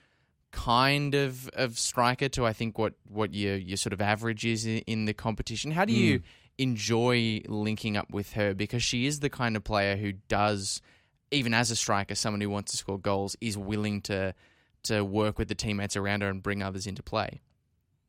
kind 0.52 1.14
of, 1.14 1.48
of 1.54 1.78
striker 1.78 2.28
to 2.30 2.46
I 2.46 2.52
think 2.52 2.78
what, 2.78 2.94
what 3.08 3.34
your 3.34 3.56
your 3.56 3.76
sort 3.76 3.92
of 3.92 4.00
average 4.00 4.44
is 4.44 4.66
in, 4.66 4.78
in 4.86 5.04
the 5.04 5.14
competition. 5.14 5.70
How 5.70 5.84
do 5.84 5.92
you 5.92 6.18
Hmm. 6.18 6.24
enjoy 6.58 7.42
linking 7.46 7.96
up 7.96 8.10
with 8.12 8.32
her 8.34 8.54
because 8.54 8.82
she 8.82 9.06
is 9.06 9.20
the 9.20 9.30
kind 9.30 9.56
of 9.56 9.64
player 9.64 9.96
who 9.96 10.12
does 10.28 10.80
even 11.32 11.54
as 11.54 11.70
a 11.70 11.76
striker, 11.76 12.14
someone 12.16 12.40
who 12.40 12.50
wants 12.50 12.72
to 12.72 12.76
score 12.76 12.98
goals 12.98 13.36
is 13.40 13.56
willing 13.56 14.00
to 14.02 14.34
to 14.84 15.04
work 15.04 15.38
with 15.38 15.48
the 15.48 15.54
teammates 15.54 15.96
around 15.96 16.22
her 16.22 16.28
and 16.28 16.42
bring 16.42 16.62
others 16.62 16.86
into 16.86 17.02
play. 17.02 17.40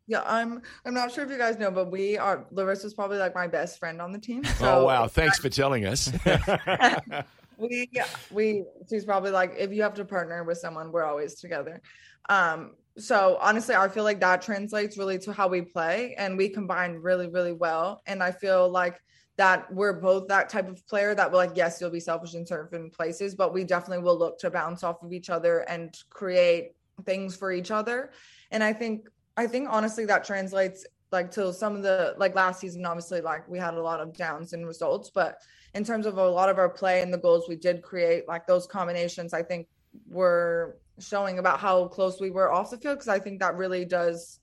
Yeah, 0.07 0.23
I'm. 0.25 0.61
I'm 0.85 0.93
not 0.93 1.11
sure 1.11 1.23
if 1.23 1.29
you 1.29 1.37
guys 1.37 1.57
know, 1.57 1.71
but 1.71 1.91
we 1.91 2.17
are. 2.17 2.45
Larissa's 2.51 2.93
probably 2.93 3.17
like 3.17 3.33
my 3.35 3.47
best 3.47 3.79
friend 3.79 4.01
on 4.01 4.11
the 4.11 4.19
team. 4.19 4.43
oh 4.59 4.85
wow! 4.85 5.07
Thanks 5.07 5.39
for 5.39 5.49
telling 5.49 5.85
us. 5.85 6.11
we 7.61 7.89
we 8.31 8.65
she's 8.89 9.05
probably 9.05 9.31
like 9.31 9.53
if 9.57 9.71
you 9.71 9.83
have 9.83 9.93
to 9.93 10.03
partner 10.03 10.43
with 10.43 10.57
someone 10.57 10.91
we're 10.91 11.03
always 11.03 11.35
together 11.35 11.81
um 12.29 12.71
so 12.97 13.37
honestly 13.39 13.75
i 13.75 13.87
feel 13.87 14.03
like 14.03 14.19
that 14.19 14.41
translates 14.41 14.97
really 14.97 15.19
to 15.19 15.31
how 15.31 15.47
we 15.47 15.61
play 15.61 16.15
and 16.17 16.37
we 16.37 16.49
combine 16.49 16.95
really 16.95 17.27
really 17.27 17.53
well 17.53 18.01
and 18.07 18.23
i 18.23 18.31
feel 18.31 18.69
like 18.69 18.99
that 19.37 19.71
we're 19.73 19.93
both 19.93 20.27
that 20.27 20.49
type 20.49 20.69
of 20.69 20.85
player 20.87 21.15
that 21.15 21.31
will 21.31 21.37
like 21.37 21.51
yes 21.55 21.79
you'll 21.79 21.89
be 21.89 21.99
selfish 21.99 22.35
in 22.35 22.45
certain 22.45 22.89
places 22.89 23.33
but 23.33 23.53
we 23.53 23.63
definitely 23.63 24.03
will 24.03 24.17
look 24.17 24.37
to 24.37 24.49
bounce 24.49 24.83
off 24.83 25.01
of 25.03 25.13
each 25.13 25.29
other 25.29 25.59
and 25.69 25.97
create 26.09 26.71
things 27.05 27.35
for 27.35 27.51
each 27.51 27.71
other. 27.71 28.11
And 28.51 28.63
i 28.63 28.73
think 28.73 29.07
i 29.37 29.47
think 29.47 29.67
honestly 29.69 30.05
that 30.05 30.23
translates 30.23 30.85
like 31.11 31.31
to 31.31 31.53
some 31.53 31.75
of 31.75 31.83
the 31.83 32.15
like 32.17 32.35
last 32.35 32.59
season 32.59 32.85
obviously 32.85 33.21
like 33.21 33.47
we 33.47 33.57
had 33.57 33.73
a 33.73 33.81
lot 33.81 33.99
of 33.99 34.15
downs 34.15 34.53
in 34.53 34.65
results 34.65 35.09
but 35.09 35.41
in 35.73 35.83
terms 35.83 36.05
of 36.05 36.17
a 36.17 36.29
lot 36.29 36.49
of 36.49 36.57
our 36.57 36.69
play 36.69 37.01
and 37.01 37.13
the 37.13 37.17
goals 37.17 37.47
we 37.47 37.55
did 37.55 37.81
create, 37.81 38.27
like 38.27 38.45
those 38.45 38.67
combinations, 38.67 39.33
I 39.33 39.43
think 39.43 39.67
were 40.07 40.77
showing 40.99 41.39
about 41.39 41.59
how 41.59 41.87
close 41.87 42.19
we 42.19 42.29
were 42.29 42.51
off 42.51 42.71
the 42.71 42.77
field 42.77 42.97
because 42.97 43.07
I 43.07 43.19
think 43.19 43.39
that 43.39 43.55
really 43.55 43.85
does 43.85 44.39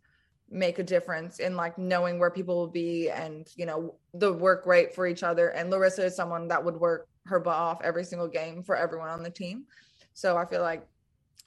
make 0.51 0.79
a 0.79 0.83
difference 0.83 1.39
in 1.41 1.57
like 1.57 1.77
knowing 1.79 2.19
where 2.19 2.31
people 2.31 2.57
will 2.57 2.67
be 2.69 3.11
and 3.11 3.47
you 3.57 3.67
know 3.67 3.95
the 4.15 4.33
work 4.33 4.67
rate 4.67 4.95
for 4.95 5.07
each 5.07 5.23
other. 5.23 5.49
And 5.49 5.71
Larissa 5.71 6.07
is 6.07 6.17
someone 6.17 6.49
that 6.49 6.65
would 6.65 6.77
work 6.77 7.09
her 7.27 7.39
butt 7.41 7.55
off 7.57 7.81
every 7.85 8.05
single 8.05 8.29
game 8.29 8.63
for 8.63 8.77
everyone 8.77 9.09
on 9.09 9.23
the 9.23 9.31
team. 9.31 9.65
So 10.15 10.37
I 10.37 10.47
feel 10.47 10.63
like 10.63 10.87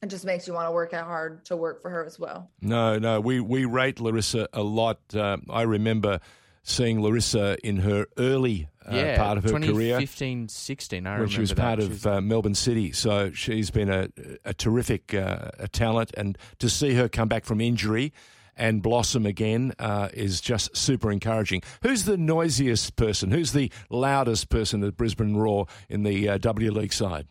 it 0.04 0.08
just 0.10 0.26
makes 0.26 0.48
you 0.48 0.54
want 0.54 0.68
to 0.68 0.72
work 0.72 0.94
out 0.94 1.06
hard 1.06 1.46
to 1.46 1.56
work 1.56 1.82
for 1.82 1.90
her 1.90 2.06
as 2.06 2.18
well. 2.20 2.50
No, 2.62 2.98
no, 3.00 3.20
we, 3.20 3.40
we 3.40 3.66
rate 3.66 4.00
Larissa 4.00 4.48
a 4.54 4.62
lot. 4.64 5.00
Uh, 5.14 5.38
I 5.50 5.64
remember 5.64 6.20
seeing 6.64 7.02
Larissa 7.02 7.58
in 7.68 7.78
her 7.78 8.08
early 8.18 8.68
uh, 8.88 8.96
yeah, 8.96 9.18
part 9.18 9.38
of 9.38 9.44
her 9.44 9.52
career 9.52 10.00
2015, 10.00 10.48
16. 10.50 11.06
I 11.06 11.10
when 11.10 11.14
remember 11.14 11.32
she 11.34 11.40
was 11.42 11.50
that. 11.50 11.58
part 11.58 11.80
She 11.80 11.86
of 11.86 11.92
was- 11.92 12.06
uh, 12.06 12.22
Melbourne 12.22 12.56
City. 12.56 12.92
So 12.92 13.32
she's 13.32 13.70
been 13.72 13.90
a, 13.90 14.10
a 14.46 14.54
terrific 14.54 15.14
uh, 15.14 15.50
a 15.60 15.68
talent, 15.68 16.12
and 16.16 16.38
to 16.60 16.70
see 16.70 16.94
her 16.94 17.08
come 17.10 17.28
back 17.28 17.46
from 17.46 17.62
injury 17.62 18.14
and 18.56 18.82
blossom 18.82 19.26
again 19.26 19.74
uh, 19.80 20.10
is 20.14 20.42
just 20.42 20.76
super 20.76 21.12
encouraging. 21.12 21.62
Who's 21.84 22.06
the 22.06 22.18
noisiest 22.18 22.96
person? 22.96 23.32
Who's 23.32 23.54
the 23.54 23.72
loudest 23.90 24.50
person 24.50 24.84
at 24.84 24.98
Brisbane 24.98 25.36
Roar 25.36 25.68
in 25.90 26.04
the 26.04 26.30
uh, 26.30 26.38
W 26.38 26.72
League 26.72 26.94
side? 26.94 27.28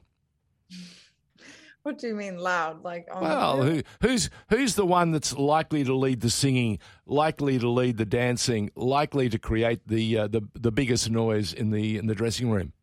What 1.83 1.99
do 1.99 2.09
you 2.09 2.15
mean 2.15 2.37
loud? 2.37 2.85
Like 2.85 3.09
Well, 3.09 3.63
who, 3.63 3.83
who's 4.03 4.29
who's 4.51 4.75
the 4.75 4.85
one 4.85 5.13
that's 5.13 5.33
likely 5.37 5.83
to 5.85 5.95
lead 5.95 6.21
the 6.21 6.29
singing, 6.29 6.79
likely 7.07 7.59
to 7.59 7.69
lead 7.69 7.97
the 7.97 8.05
dancing, 8.05 8.71
likely 8.77 9.31
to 9.31 9.39
create 9.39 9.81
the 9.87 10.19
uh, 10.19 10.29
the 10.29 10.43
the 10.55 10.71
biggest 10.71 11.11
noise 11.11 11.55
in 11.55 11.71
the 11.71 11.97
in 11.97 12.07
the 12.07 12.15
dressing 12.15 12.51
room? 12.51 12.75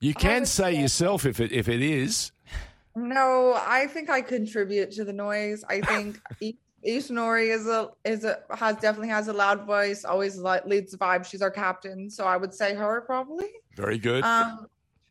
You 0.00 0.12
can 0.12 0.44
say 0.44 0.74
say- 0.74 0.80
yourself 0.80 1.24
if 1.24 1.38
it 1.38 1.52
if 1.52 1.68
it 1.68 1.80
is. 1.80 2.32
No, 2.96 3.52
I 3.66 3.86
think 3.86 4.08
I 4.08 4.22
contribute 4.22 4.90
to 4.92 5.04
the 5.04 5.12
noise. 5.12 5.62
I 5.68 5.82
think 5.82 6.18
E- 6.40 6.56
Ishinori 6.84 7.54
is 7.54 7.66
a 7.66 7.90
is 8.04 8.24
a 8.24 8.38
has 8.50 8.76
definitely 8.76 9.08
has 9.10 9.28
a 9.28 9.34
loud 9.34 9.66
voice. 9.66 10.04
Always 10.04 10.38
li- 10.38 10.60
leads 10.64 10.92
the 10.92 10.98
vibe. 10.98 11.26
She's 11.26 11.42
our 11.42 11.50
captain, 11.50 12.08
so 12.08 12.24
I 12.24 12.38
would 12.38 12.54
say 12.54 12.74
her 12.74 13.02
probably. 13.02 13.48
Very 13.74 13.98
good. 13.98 14.24
Um, 14.24 14.66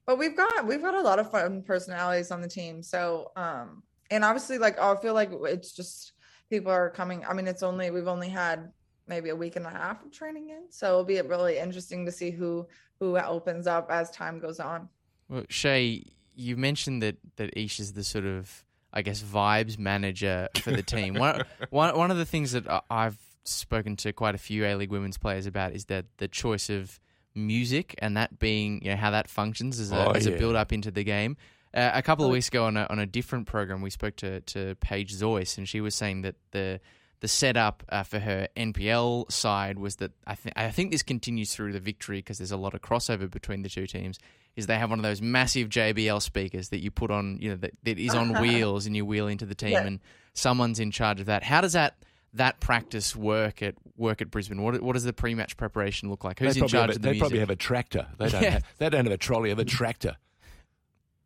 but 0.07 0.17
we've 0.17 0.35
got 0.35 0.65
we've 0.65 0.81
got 0.81 0.95
a 0.95 1.01
lot 1.01 1.19
of 1.19 1.29
fun 1.29 1.61
personalities 1.61 2.31
on 2.31 2.41
the 2.41 2.47
team. 2.47 2.81
So 2.81 3.31
um, 3.35 3.83
and 4.09 4.23
obviously 4.23 4.57
like 4.57 4.79
I 4.79 4.95
feel 4.95 5.13
like 5.13 5.29
it's 5.31 5.71
just 5.71 6.13
people 6.49 6.71
are 6.71 6.89
coming. 6.89 7.23
I 7.23 7.33
mean, 7.33 7.47
it's 7.47 7.61
only 7.63 7.91
we've 7.91 8.07
only 8.07 8.29
had 8.29 8.71
maybe 9.07 9.29
a 9.29 9.35
week 9.35 9.57
and 9.57 9.65
a 9.67 9.69
half 9.69 10.03
of 10.03 10.11
training 10.11 10.49
in, 10.49 10.63
so 10.71 10.87
it'll 10.87 11.03
be 11.03 11.21
really 11.21 11.59
interesting 11.59 12.03
to 12.07 12.11
see 12.11 12.31
who 12.31 12.67
who 12.99 13.17
opens 13.17 13.67
up 13.67 13.91
as 13.91 14.09
time 14.09 14.39
goes 14.39 14.59
on. 14.59 14.89
Well, 15.29 15.43
Shea, 15.49 16.03
you 16.35 16.57
mentioned 16.57 17.01
that 17.01 17.17
that 17.37 17.57
Ish 17.57 17.79
is 17.79 17.93
the 17.93 18.03
sort 18.03 18.25
of, 18.25 18.63
I 18.93 19.01
guess, 19.01 19.21
vibes 19.21 19.77
manager 19.79 20.47
for 20.61 20.71
the 20.71 20.83
team. 20.83 21.13
one, 21.19 21.43
one, 21.69 21.97
one 21.97 22.11
of 22.11 22.17
the 22.17 22.25
things 22.25 22.51
that 22.53 22.69
I- 22.69 22.81
I've 22.89 23.17
spoken 23.43 23.95
to 23.97 24.11
quite 24.13 24.35
a 24.35 24.39
few 24.39 24.65
A 24.65 24.75
League 24.75 24.91
women's 24.91 25.17
players 25.17 25.45
about 25.45 25.73
is 25.73 25.85
that 25.85 26.05
the 26.17 26.27
choice 26.27 26.69
of 26.69 26.99
music 27.35 27.95
and 27.99 28.15
that 28.17 28.39
being, 28.39 28.81
you 28.83 28.91
know, 28.91 28.95
how 28.97 29.11
that 29.11 29.29
functions 29.29 29.79
as 29.79 29.91
a, 29.91 30.07
Oh, 30.07 30.11
as 30.11 30.25
yeah. 30.25 30.33
a 30.33 30.37
build 30.37 30.55
up 30.55 30.71
into 30.73 30.91
the 30.91 31.03
game. 31.03 31.37
Uh, 31.73 31.91
a 31.93 32.01
couple 32.01 32.23
of 32.25 32.31
weeks 32.31 32.47
ago 32.47 32.63
on 32.65 32.77
a, 32.77 32.87
on 32.89 32.99
a 32.99 33.05
different 33.05 33.47
program, 33.47 33.81
we 33.81 33.89
spoke 33.89 34.15
to, 34.15 34.39
to 34.41 34.75
Paige 34.75 35.13
Zois, 35.13 35.57
and 35.57 35.67
she 35.67 35.81
was 35.81 35.93
saying 35.95 36.21
that 36.21 36.35
the 36.51 36.79
the 37.21 37.27
setup 37.29 37.81
uh, 37.89 38.03
for 38.03 38.19
her 38.19 38.47
NPL 38.57 39.31
side 39.31 39.79
was 39.79 39.95
that 39.97 40.11
I 40.27 40.35
think 40.35 40.53
I 40.57 40.69
think 40.69 40.91
this 40.91 41.01
continues 41.03 41.53
through 41.53 41.71
the 41.73 41.79
victory 41.79 42.19
because 42.19 42.37
there's 42.37 42.51
a 42.51 42.57
lot 42.57 42.73
of 42.73 42.81
crossover 42.81 43.29
between 43.29 43.61
the 43.61 43.69
two 43.69 43.87
teams. 43.87 44.19
Is 44.55 44.67
they 44.67 44.77
have 44.77 44.89
one 44.89 44.99
of 44.99 45.03
those 45.03 45.21
massive 45.21 45.67
JBL 45.69 46.21
speakers 46.21 46.69
that 46.69 46.79
you 46.81 46.89
put 46.89 47.11
on, 47.11 47.37
you 47.41 47.49
know, 47.49 47.55
that, 47.57 47.71
that 47.83 47.99
is 47.99 48.13
on 48.15 48.33
wheels 48.41 48.85
and 48.85 48.95
you 48.95 49.05
wheel 49.05 49.27
into 49.27 49.45
the 49.45 49.55
team, 49.55 49.71
Yeah. 49.71 49.83
and 49.85 49.99
someone's 50.33 50.79
in 50.79 50.91
charge 50.91 51.19
of 51.19 51.25
that. 51.25 51.43
How 51.43 51.59
does 51.61 51.73
that 51.73 51.95
that 52.33 52.59
practice 52.59 53.15
work 53.15 53.61
at 53.61 53.75
work 53.97 54.21
at 54.21 54.29
Brisbane? 54.31 54.61
What 54.61 54.81
what 54.81 54.93
does 54.93 55.03
the 55.03 55.13
pre-match 55.13 55.57
preparation 55.57 56.09
look 56.09 56.23
like? 56.23 56.39
Who's 56.39 56.55
they 56.55 56.59
in 56.61 56.67
probably, 56.67 56.71
charge 56.71 56.81
have, 56.81 56.89
a, 56.89 56.95
of 56.95 57.01
the 57.01 57.07
they 57.07 57.11
music? 57.11 57.19
probably 57.21 57.39
have 57.39 57.49
a 57.49 57.55
tractor. 57.55 58.07
They 58.17 58.29
don't. 58.29 58.41
Yeah. 58.43 58.49
Have, 58.51 58.63
they 58.77 58.89
don't 58.89 59.05
have 59.05 59.13
a 59.13 59.17
trolley. 59.17 59.49
They 59.49 59.51
have 59.51 59.59
a 59.59 59.65
tractor. 59.65 60.15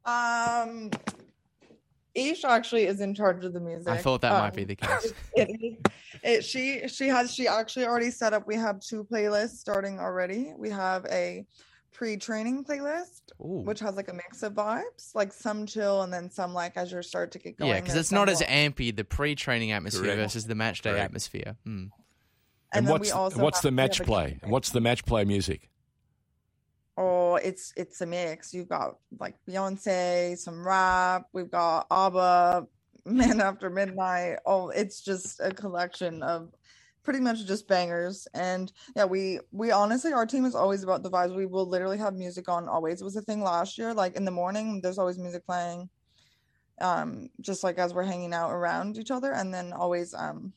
Um, 0.05 0.89
Ish 2.15 2.43
actually 2.43 2.85
is 2.85 3.01
in 3.01 3.13
charge 3.13 3.45
of 3.45 3.53
the 3.53 3.59
music. 3.59 3.87
I 3.87 3.97
thought 3.97 4.21
that 4.21 4.31
might 4.33 4.47
Um, 4.49 4.55
be 4.55 4.63
the 4.63 4.75
case. 4.75 5.13
it, 5.35 5.49
is- 5.61 5.91
it 6.23 6.43
she 6.43 6.87
she 6.87 7.07
has 7.07 7.31
she 7.33 7.47
actually 7.47 7.85
already 7.85 8.09
set 8.11 8.33
up 8.33 8.45
we 8.47 8.55
have 8.55 8.79
two 8.81 9.03
playlists 9.09 9.57
starting 9.57 9.99
already 9.99 10.51
we 10.57 10.69
have 10.69 11.05
a 11.05 11.45
pre-training 11.91 12.63
playlist 12.63 13.21
Ooh. 13.41 13.61
which 13.65 13.79
has 13.79 13.95
like 13.95 14.07
a 14.09 14.13
mix 14.13 14.43
of 14.43 14.53
vibes 14.53 15.13
like 15.15 15.33
some 15.33 15.65
chill 15.65 16.03
and 16.03 16.13
then 16.13 16.29
some 16.29 16.53
like 16.53 16.77
as 16.77 16.91
you 16.91 17.01
start 17.01 17.31
to 17.31 17.39
get 17.39 17.57
going 17.57 17.71
yeah, 17.71 17.79
because 17.79 17.95
it's 17.95 18.11
not 18.11 18.29
as 18.29 18.39
more- 18.41 18.49
ampy 18.49 18.95
the 18.95 19.03
pre-training 19.03 19.71
atmosphere 19.71 20.03
Correct. 20.03 20.19
versus 20.19 20.45
the 20.45 20.55
match 20.55 20.81
day 20.81 20.91
Correct. 20.91 21.05
atmosphere. 21.05 21.55
Hmm. 21.65 21.69
and, 21.69 21.91
And, 22.73 22.87
what's 22.89 23.07
we 23.07 23.11
also 23.11 23.41
what's 23.41 23.61
the 23.61 23.71
match 23.71 24.01
play? 24.03 24.31
campaign. 24.31 24.49
What's 24.51 24.69
the 24.69 24.81
match 24.81 25.05
play 25.05 25.25
music? 25.25 25.69
oh 26.97 27.35
it's 27.37 27.73
it's 27.77 28.01
a 28.01 28.05
mix 28.05 28.53
you've 28.53 28.67
got 28.67 28.97
like 29.19 29.35
beyonce 29.47 30.37
some 30.37 30.67
rap 30.67 31.27
we've 31.31 31.49
got 31.49 31.87
abba 31.89 32.67
man 33.05 33.39
after 33.39 33.69
midnight 33.69 34.37
oh 34.45 34.67
it's 34.69 34.99
just 35.01 35.39
a 35.39 35.49
collection 35.51 36.21
of 36.21 36.49
pretty 37.09 37.23
much 37.23 37.43
just 37.47 37.67
bangers. 37.67 38.27
And 38.35 38.71
yeah 38.95 39.05
we 39.05 39.39
we 39.51 39.71
honestly 39.71 40.13
our 40.13 40.27
team 40.27 40.45
is 40.45 40.53
always 40.53 40.83
about 40.83 41.01
the 41.01 41.09
vibes. 41.09 41.35
We 41.35 41.47
will 41.47 41.65
literally 41.65 41.97
have 41.97 42.13
music 42.13 42.47
on 42.47 42.69
always 42.69 43.01
it 43.01 43.03
was 43.03 43.15
a 43.15 43.21
thing 43.23 43.41
last 43.41 43.79
year. 43.79 43.95
Like 43.95 44.15
in 44.15 44.25
the 44.25 44.31
morning 44.31 44.81
there's 44.83 44.99
always 44.99 45.17
music 45.17 45.43
playing 45.43 45.89
um 46.79 47.29
just 47.41 47.63
like 47.63 47.79
as 47.79 47.95
we're 47.95 48.03
hanging 48.03 48.31
out 48.31 48.51
around 48.51 48.99
each 48.99 49.09
other. 49.09 49.31
And 49.31 49.51
then 49.51 49.73
always 49.73 50.13
um 50.13 50.53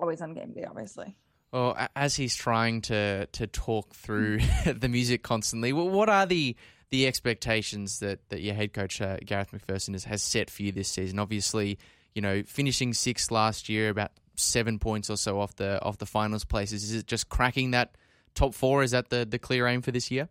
always 0.00 0.22
on 0.22 0.32
game 0.32 0.54
day 0.54 0.64
obviously. 0.66 1.14
Well, 1.52 1.76
as 1.94 2.16
he's 2.16 2.34
trying 2.34 2.80
to 2.82 3.26
to 3.26 3.46
talk 3.46 3.94
through 3.94 4.38
the 4.64 4.88
music 4.88 5.22
constantly, 5.22 5.74
what 5.74 6.08
are 6.08 6.24
the 6.24 6.56
the 6.88 7.06
expectations 7.06 7.98
that, 7.98 8.26
that 8.30 8.40
your 8.40 8.54
head 8.54 8.72
coach 8.72 9.02
uh, 9.02 9.18
Garrath 9.18 9.50
McPherson 9.50 9.92
has, 9.92 10.04
has 10.04 10.22
set 10.22 10.48
for 10.48 10.62
you 10.62 10.72
this 10.72 10.88
season. 10.88 11.18
Obviously, 11.18 11.78
you 12.14 12.22
know, 12.22 12.42
finishing 12.46 12.94
sixth 12.94 13.30
last 13.30 13.68
year, 13.68 13.90
about 13.90 14.12
seven 14.38 14.78
points 14.78 15.10
or 15.10 15.16
so 15.16 15.40
off 15.40 15.56
the 15.56 15.82
off 15.82 15.98
the 15.98 16.06
finals 16.06 16.44
places. 16.44 16.84
Is 16.84 16.94
it 16.94 17.06
just 17.06 17.28
cracking 17.28 17.72
that 17.72 17.96
top 18.34 18.54
four? 18.54 18.82
Is 18.82 18.92
that 18.92 19.10
the 19.10 19.24
the 19.24 19.38
clear 19.38 19.66
aim 19.66 19.82
for 19.82 19.90
this 19.90 20.10
year? 20.10 20.28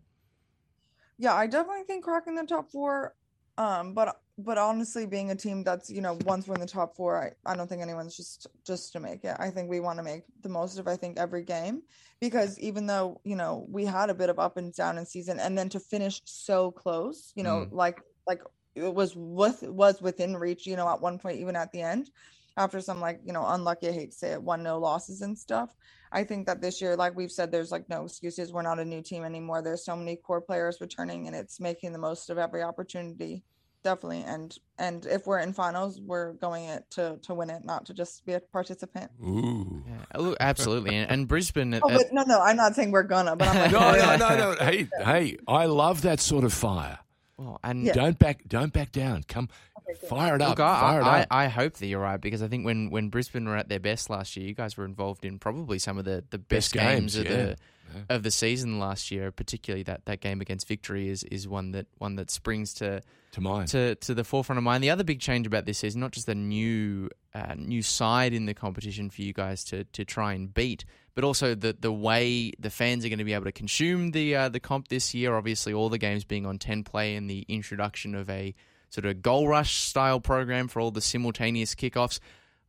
Yeah, 1.18 1.34
I 1.34 1.47
definitely 1.47 1.84
think 1.84 2.03
cracking 2.03 2.36
the 2.36 2.43
top 2.43 2.70
four. 2.72 3.16
Um, 3.58 3.93
but 3.93 4.20
but 4.38 4.58
honestly, 4.58 5.08
being 5.08 5.32
a 5.32 5.36
team 5.36 5.64
that's 5.64 5.89
you 5.89 6.01
know 6.01 6.18
once 6.26 6.47
we're 6.47 6.55
in 6.55 6.62
the 6.62 6.68
top 6.68 6.95
four, 6.95 7.18
I, 7.18 7.51
I 7.51 7.55
don't 7.55 7.68
think 7.68 7.82
anyone's 7.82 8.16
just 8.16 8.47
just 8.66 8.93
to 8.93 8.99
make 8.99 9.24
it. 9.24 9.36
I 9.39 9.49
think 9.49 9.70
we 9.70 9.80
want 9.80 9.97
to 9.97 10.03
make 10.03 10.24
the 10.41 10.49
most 10.49 10.78
of 10.78 10.88
I 10.88 10.95
think 10.95 11.18
every 11.18 11.43
game 11.43 11.82
because 12.20 12.60
even 12.60 12.86
though 12.86 13.20
you 13.24 13.36
know 13.36 13.66
we 13.70 13.86
had 13.86 14.10
a 14.10 14.14
bit 14.14 14.30
of 14.30 14.38
up 14.38 14.58
and 14.58 14.74
down 14.74 14.97
in 14.97 15.05
season, 15.05 15.39
and 15.39 15.58
then 15.58 15.70
to 15.70 15.80
finish 15.80 16.22
so 16.26 16.72
close, 16.72 17.32
you 17.36 17.43
know, 17.43 17.66
mm. 17.66 17.72
like 17.72 17.99
like 18.28 18.41
it 18.76 18.93
was 18.93 19.16
with 19.16 19.64
was 19.64 20.01
within 20.01 20.38
reach, 20.38 20.68
you 20.68 20.76
know, 20.76 20.88
at 20.88 21.01
one 21.01 21.18
point 21.18 21.39
even 21.39 21.55
at 21.55 21.72
the 21.72 21.82
end 21.82 22.12
after 22.58 22.82
some 22.82 22.99
like 22.99 23.20
you 23.24 23.32
know 23.32 23.45
unlucky 23.47 23.88
i 23.88 23.91
hate 23.91 24.12
to 24.12 24.18
say 24.18 24.32
it 24.32 24.41
one 24.41 24.64
no 24.64 24.78
losses 24.80 25.22
and 25.22 25.38
stuff 25.38 25.76
i 26.12 26.24
think 26.24 26.45
that 26.45 26.62
this 26.62 26.82
year 26.82 26.95
like 26.95 27.16
we've 27.16 27.32
said 27.32 27.51
there's 27.51 27.72
like 27.72 27.88
no 27.89 28.03
excuses 28.03 28.51
we're 28.51 28.62
not 28.62 28.80
a 28.80 28.86
new 28.86 29.01
team 29.01 29.24
anymore 29.24 29.62
there's 29.62 29.86
so 29.86 29.95
many 29.95 30.16
core 30.16 30.41
players 30.41 30.82
returning 30.82 31.28
and 31.28 31.36
it's 31.36 31.60
making 31.60 31.93
the 31.93 31.99
most 31.99 32.30
of 32.30 32.38
every 32.38 32.62
opportunity 32.62 33.43
definitely 33.84 34.24
and 34.24 34.58
and 34.80 35.05
if 35.05 35.26
we're 35.28 35.39
in 35.39 35.53
finals 35.53 36.01
we're 36.01 36.34
going 36.34 36.66
it 36.66 36.84
to 36.89 37.18
to 37.22 37.34
win 37.34 37.49
it 37.49 37.64
not 37.64 37.86
to 37.86 37.93
just 37.93 38.26
be 38.26 38.34
a 38.34 38.39
participant. 38.39 39.10
Ooh. 39.24 39.84
Yeah, 39.88 39.93
oh, 40.16 40.36
absolutely 40.39 40.95
and, 40.95 41.10
and 41.10 41.28
brisbane 41.28 41.74
oh, 41.76 41.80
but 41.84 42.12
no 42.12 42.24
no 42.24 42.41
i'm 42.41 42.58
not 42.58 42.76
saying 42.76 42.91
we're 42.91 43.03
gonna 43.03 43.36
but 43.36 43.47
i'm 43.47 43.55
like 43.55 43.72
no 43.72 44.18
no 44.18 44.18
no 44.18 44.53
no 44.53 44.66
hey 44.66 44.89
hey 45.03 45.38
i 45.47 45.66
love 45.66 46.01
that 46.01 46.20
sort 46.20 46.43
of 46.43 46.53
fire. 46.53 46.99
Well, 47.38 47.60
and 47.64 47.84
yeah. 47.84 47.93
don't 47.93 48.18
back 48.18 48.41
don't 48.47 48.74
back 48.74 48.91
down 48.91 49.24
come 49.28 49.47
Fire 49.96 50.36
it 50.36 50.42
up. 50.42 50.50
Look, 50.50 50.60
I, 50.60 50.80
Fire 50.80 51.02
it 51.02 51.06
I, 51.06 51.22
up. 51.22 51.28
I, 51.32 51.48
hope 51.48 51.76
that 51.76 51.88
you're 51.88 52.02
right 52.02 52.20
because 52.20 52.42
I 52.42 52.48
think 52.48 52.66
when, 52.66 52.90
when 52.90 53.10
Brisbane 53.10 53.48
were 53.48 53.56
at 53.56 53.70
their 53.70 53.80
best 53.80 54.10
last 54.10 54.36
year, 54.36 54.48
you 54.48 54.54
guys 54.54 54.76
were 54.76 54.86
involved 54.86 55.24
in 55.24 55.40
probably 55.40 55.80
some 55.80 55.98
of 55.98 56.06
the, 56.06 56.24
the 56.30 56.38
best, 56.38 56.74
best 56.74 56.74
games, 56.74 57.16
games, 57.16 57.16
of 57.16 57.26
yeah. 57.26 57.32
the 57.32 57.56
yeah. 57.96 58.16
of 58.16 58.24
the 58.24 58.32
season 58.32 58.80
last 58.80 59.12
year. 59.12 59.32
Particularly 59.32 59.84
that, 59.84 60.06
that 60.06 60.20
game 60.20 60.42
against 60.42 60.68
Victory 60.68 61.10
is, 61.10 61.24
is 61.24 61.48
one 61.48 61.72
that 61.72 61.88
one 61.98 62.16
that 62.16 62.30
springs 62.30 62.74
to 62.76 63.02
to 63.32 63.42
mind 63.42 63.70
to, 63.70 63.96
to 63.96 64.14
the 64.14 64.24
forefront 64.24 64.58
of 64.58 64.64
mind. 64.64 64.84
The 64.84 64.90
other 64.90 65.04
big 65.04 65.20
change 65.20 65.48
about 65.48 65.66
this 65.66 65.84
is 65.84 65.96
not 65.96 66.12
just 66.12 66.26
the 66.26 66.36
new 66.36 67.10
uh, 67.34 67.56
new 67.58 67.82
side 67.82 68.34
in 68.34 68.46
the 68.46 68.54
competition 68.54 69.10
for 69.10 69.22
you 69.22 69.34
guys 69.34 69.64
to 69.66 69.84
to 69.86 70.06
try 70.06 70.34
and 70.34 70.54
beat, 70.54 70.86
but 71.16 71.24
also 71.24 71.56
the 71.56 71.76
the 71.80 71.92
way 71.92 72.52
the 72.60 72.70
fans 72.70 73.06
are 73.06 73.10
going 73.10 73.20
to 73.20 73.26
be 73.26 73.34
able 73.34 73.46
to 73.46 73.52
consume 73.52 74.12
the 74.12 74.36
uh, 74.36 74.50
the 74.50 74.60
comp 74.60 74.88
this 74.88 75.14
year. 75.14 75.36
Obviously, 75.36 75.74
all 75.74 75.90
the 75.90 75.98
games 75.98 76.24
being 76.24 76.46
on 76.46 76.58
ten 76.58 76.84
play 76.84 77.16
and 77.16 77.30
the 77.30 77.46
introduction 77.48 78.16
of 78.16 78.30
a 78.30 78.54
sort 78.90 79.06
of 79.06 79.22
goal 79.22 79.48
rush 79.48 79.76
style 79.76 80.20
program 80.20 80.68
for 80.68 80.80
all 80.80 80.92
the 80.92 81.02
simultaneous 81.02 81.76
kickoffs. 81.76 82.20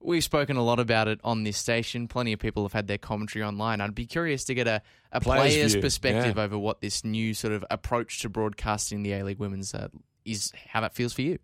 We've 0.01 0.23
spoken 0.23 0.57
a 0.57 0.63
lot 0.63 0.79
about 0.79 1.09
it 1.09 1.19
on 1.25 1.43
this 1.43 1.57
station. 1.57 2.07
Plenty 2.07 2.33
of 2.33 2.39
people 2.39 2.63
have 2.63 2.73
had 2.73 2.87
their 2.87 2.99
commentary 2.99 3.45
online. 3.45 3.81
I'd 3.81 3.95
be 3.95 4.07
curious 4.07 4.45
to 4.45 4.55
get 4.55 4.69
a, 4.69 4.81
a 5.11 5.21
player's, 5.21 5.55
player's 5.55 5.77
perspective 5.77 6.37
yeah. 6.37 6.43
over 6.45 6.57
what 6.57 6.81
this 6.81 7.05
new 7.05 7.35
sort 7.35 7.53
of 7.53 7.65
approach 7.69 8.21
to 8.21 8.29
broadcasting 8.29 9.03
the 9.03 9.13
A 9.15 9.25
League 9.25 9.41
Women's 9.41 9.75
uh, 9.75 9.89
is, 10.25 10.53
how 10.69 10.81
that 10.83 10.95
feels 10.95 11.13
for 11.13 11.23
you. 11.23 11.39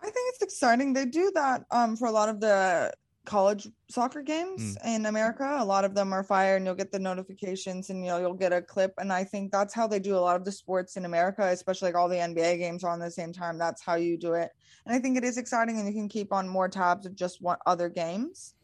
I 0.00 0.06
think 0.06 0.34
it's 0.34 0.42
exciting. 0.42 0.92
They 0.92 1.04
do 1.04 1.30
that 1.36 1.64
um, 1.70 1.96
for 1.96 2.08
a 2.08 2.10
lot 2.10 2.28
of 2.28 2.40
the 2.40 2.92
college 3.24 3.68
soccer 3.88 4.22
games 4.22 4.76
mm. 4.76 4.96
in 4.96 5.06
America. 5.06 5.56
A 5.58 5.64
lot 5.64 5.84
of 5.84 5.94
them 5.94 6.12
are 6.12 6.24
fire 6.24 6.56
and 6.56 6.64
you'll 6.64 6.74
get 6.74 6.90
the 6.90 6.98
notifications 6.98 7.90
and 7.90 8.04
you'll 8.04 8.20
you'll 8.20 8.34
get 8.34 8.52
a 8.52 8.60
clip. 8.60 8.94
And 8.98 9.12
I 9.12 9.24
think 9.24 9.52
that's 9.52 9.74
how 9.74 9.86
they 9.86 9.98
do 9.98 10.16
a 10.16 10.18
lot 10.18 10.36
of 10.36 10.44
the 10.44 10.52
sports 10.52 10.96
in 10.96 11.04
America, 11.04 11.46
especially 11.46 11.88
like 11.88 11.96
all 11.96 12.08
the 12.08 12.16
NBA 12.16 12.58
games 12.58 12.84
are 12.84 12.92
on 12.92 12.98
the 12.98 13.10
same 13.10 13.32
time. 13.32 13.58
That's 13.58 13.82
how 13.82 13.94
you 13.94 14.18
do 14.18 14.34
it. 14.34 14.50
And 14.86 14.94
I 14.94 14.98
think 14.98 15.16
it 15.16 15.24
is 15.24 15.38
exciting 15.38 15.78
and 15.78 15.86
you 15.86 15.94
can 15.94 16.08
keep 16.08 16.32
on 16.32 16.48
more 16.48 16.68
tabs 16.68 17.06
of 17.06 17.14
just 17.14 17.40
what 17.40 17.60
other 17.66 17.88
games. 17.88 18.54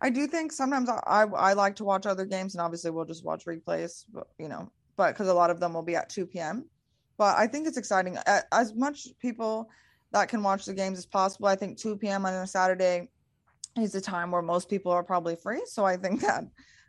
I 0.00 0.08
do 0.08 0.26
think 0.26 0.50
sometimes 0.50 0.88
I, 0.88 0.98
I, 1.06 1.22
I 1.24 1.52
like 1.52 1.76
to 1.76 1.84
watch 1.84 2.06
other 2.06 2.24
games 2.24 2.54
and 2.54 2.62
obviously 2.62 2.90
we'll 2.90 3.04
just 3.04 3.24
watch 3.24 3.44
replays, 3.44 4.06
but 4.10 4.28
you 4.38 4.48
know, 4.48 4.70
but 4.96 5.12
because 5.12 5.28
a 5.28 5.34
lot 5.34 5.50
of 5.50 5.60
them 5.60 5.74
will 5.74 5.82
be 5.82 5.96
at 5.96 6.08
2 6.08 6.26
p.m. 6.26 6.64
But 7.18 7.36
I 7.36 7.46
think 7.46 7.66
it's 7.66 7.76
exciting. 7.76 8.16
As 8.50 8.74
much 8.74 9.08
people 9.20 9.68
that 10.12 10.28
can 10.28 10.42
watch 10.42 10.64
the 10.64 10.74
games 10.74 10.98
as 10.98 11.06
possible. 11.06 11.46
I 11.46 11.56
think 11.56 11.78
2 11.78 11.96
p.m. 11.96 12.26
on 12.26 12.34
a 12.34 12.46
Saturday 12.46 13.08
is 13.82 13.94
a 13.94 14.00
time 14.00 14.30
where 14.30 14.42
most 14.42 14.68
people 14.68 14.92
are 14.92 15.04
probably 15.04 15.36
free. 15.36 15.62
So 15.66 15.84
I 15.84 15.96
think 15.96 16.20
that 16.22 16.44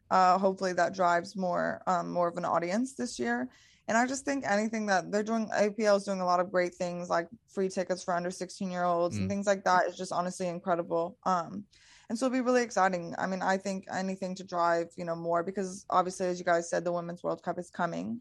uh, 0.10 0.38
hopefully 0.38 0.74
that 0.74 0.94
drives 0.94 1.36
more 1.36 1.82
um, 1.88 2.12
more 2.12 2.28
of 2.28 2.38
an 2.38 2.46
audience 2.46 2.94
this 2.94 3.20
year. 3.20 3.50
And 3.88 3.98
I 3.98 4.06
just 4.06 4.24
think 4.24 4.46
anything 4.48 4.86
that 4.86 5.12
they're 5.12 5.24
doing, 5.24 5.50
APL 5.50 5.98
is 5.98 6.04
doing 6.04 6.22
a 6.22 6.26
lot 6.26 6.40
of 6.40 6.52
great 6.52 6.74
things 6.76 7.10
like 7.10 7.28
free 7.54 7.68
tickets 7.68 8.04
for 8.04 8.14
under 8.14 8.32
16 8.32 8.72
year 8.72 8.84
olds 8.84 9.18
mm. 9.18 9.22
and 9.22 9.30
things 9.30 9.48
like 9.48 9.64
that 9.66 9.88
is 9.88 9.98
just 9.98 10.14
honestly 10.14 10.48
incredible. 10.48 11.18
Um, 11.26 11.66
and 12.10 12.18
so 12.18 12.26
it'll 12.26 12.36
be 12.36 12.42
really 12.42 12.62
exciting. 12.62 13.16
I 13.18 13.26
mean, 13.26 13.42
I 13.42 13.58
think 13.58 13.86
anything 13.92 14.36
to 14.36 14.44
drive, 14.44 14.88
you 14.98 15.06
know, 15.06 15.16
more 15.16 15.44
because 15.44 15.86
obviously, 15.90 16.28
as 16.28 16.40
you 16.40 16.46
guys 16.46 16.70
said, 16.70 16.84
the 16.84 16.92
Women's 16.92 17.24
World 17.24 17.42
Cup 17.42 17.58
is 17.58 17.70
coming 17.70 18.20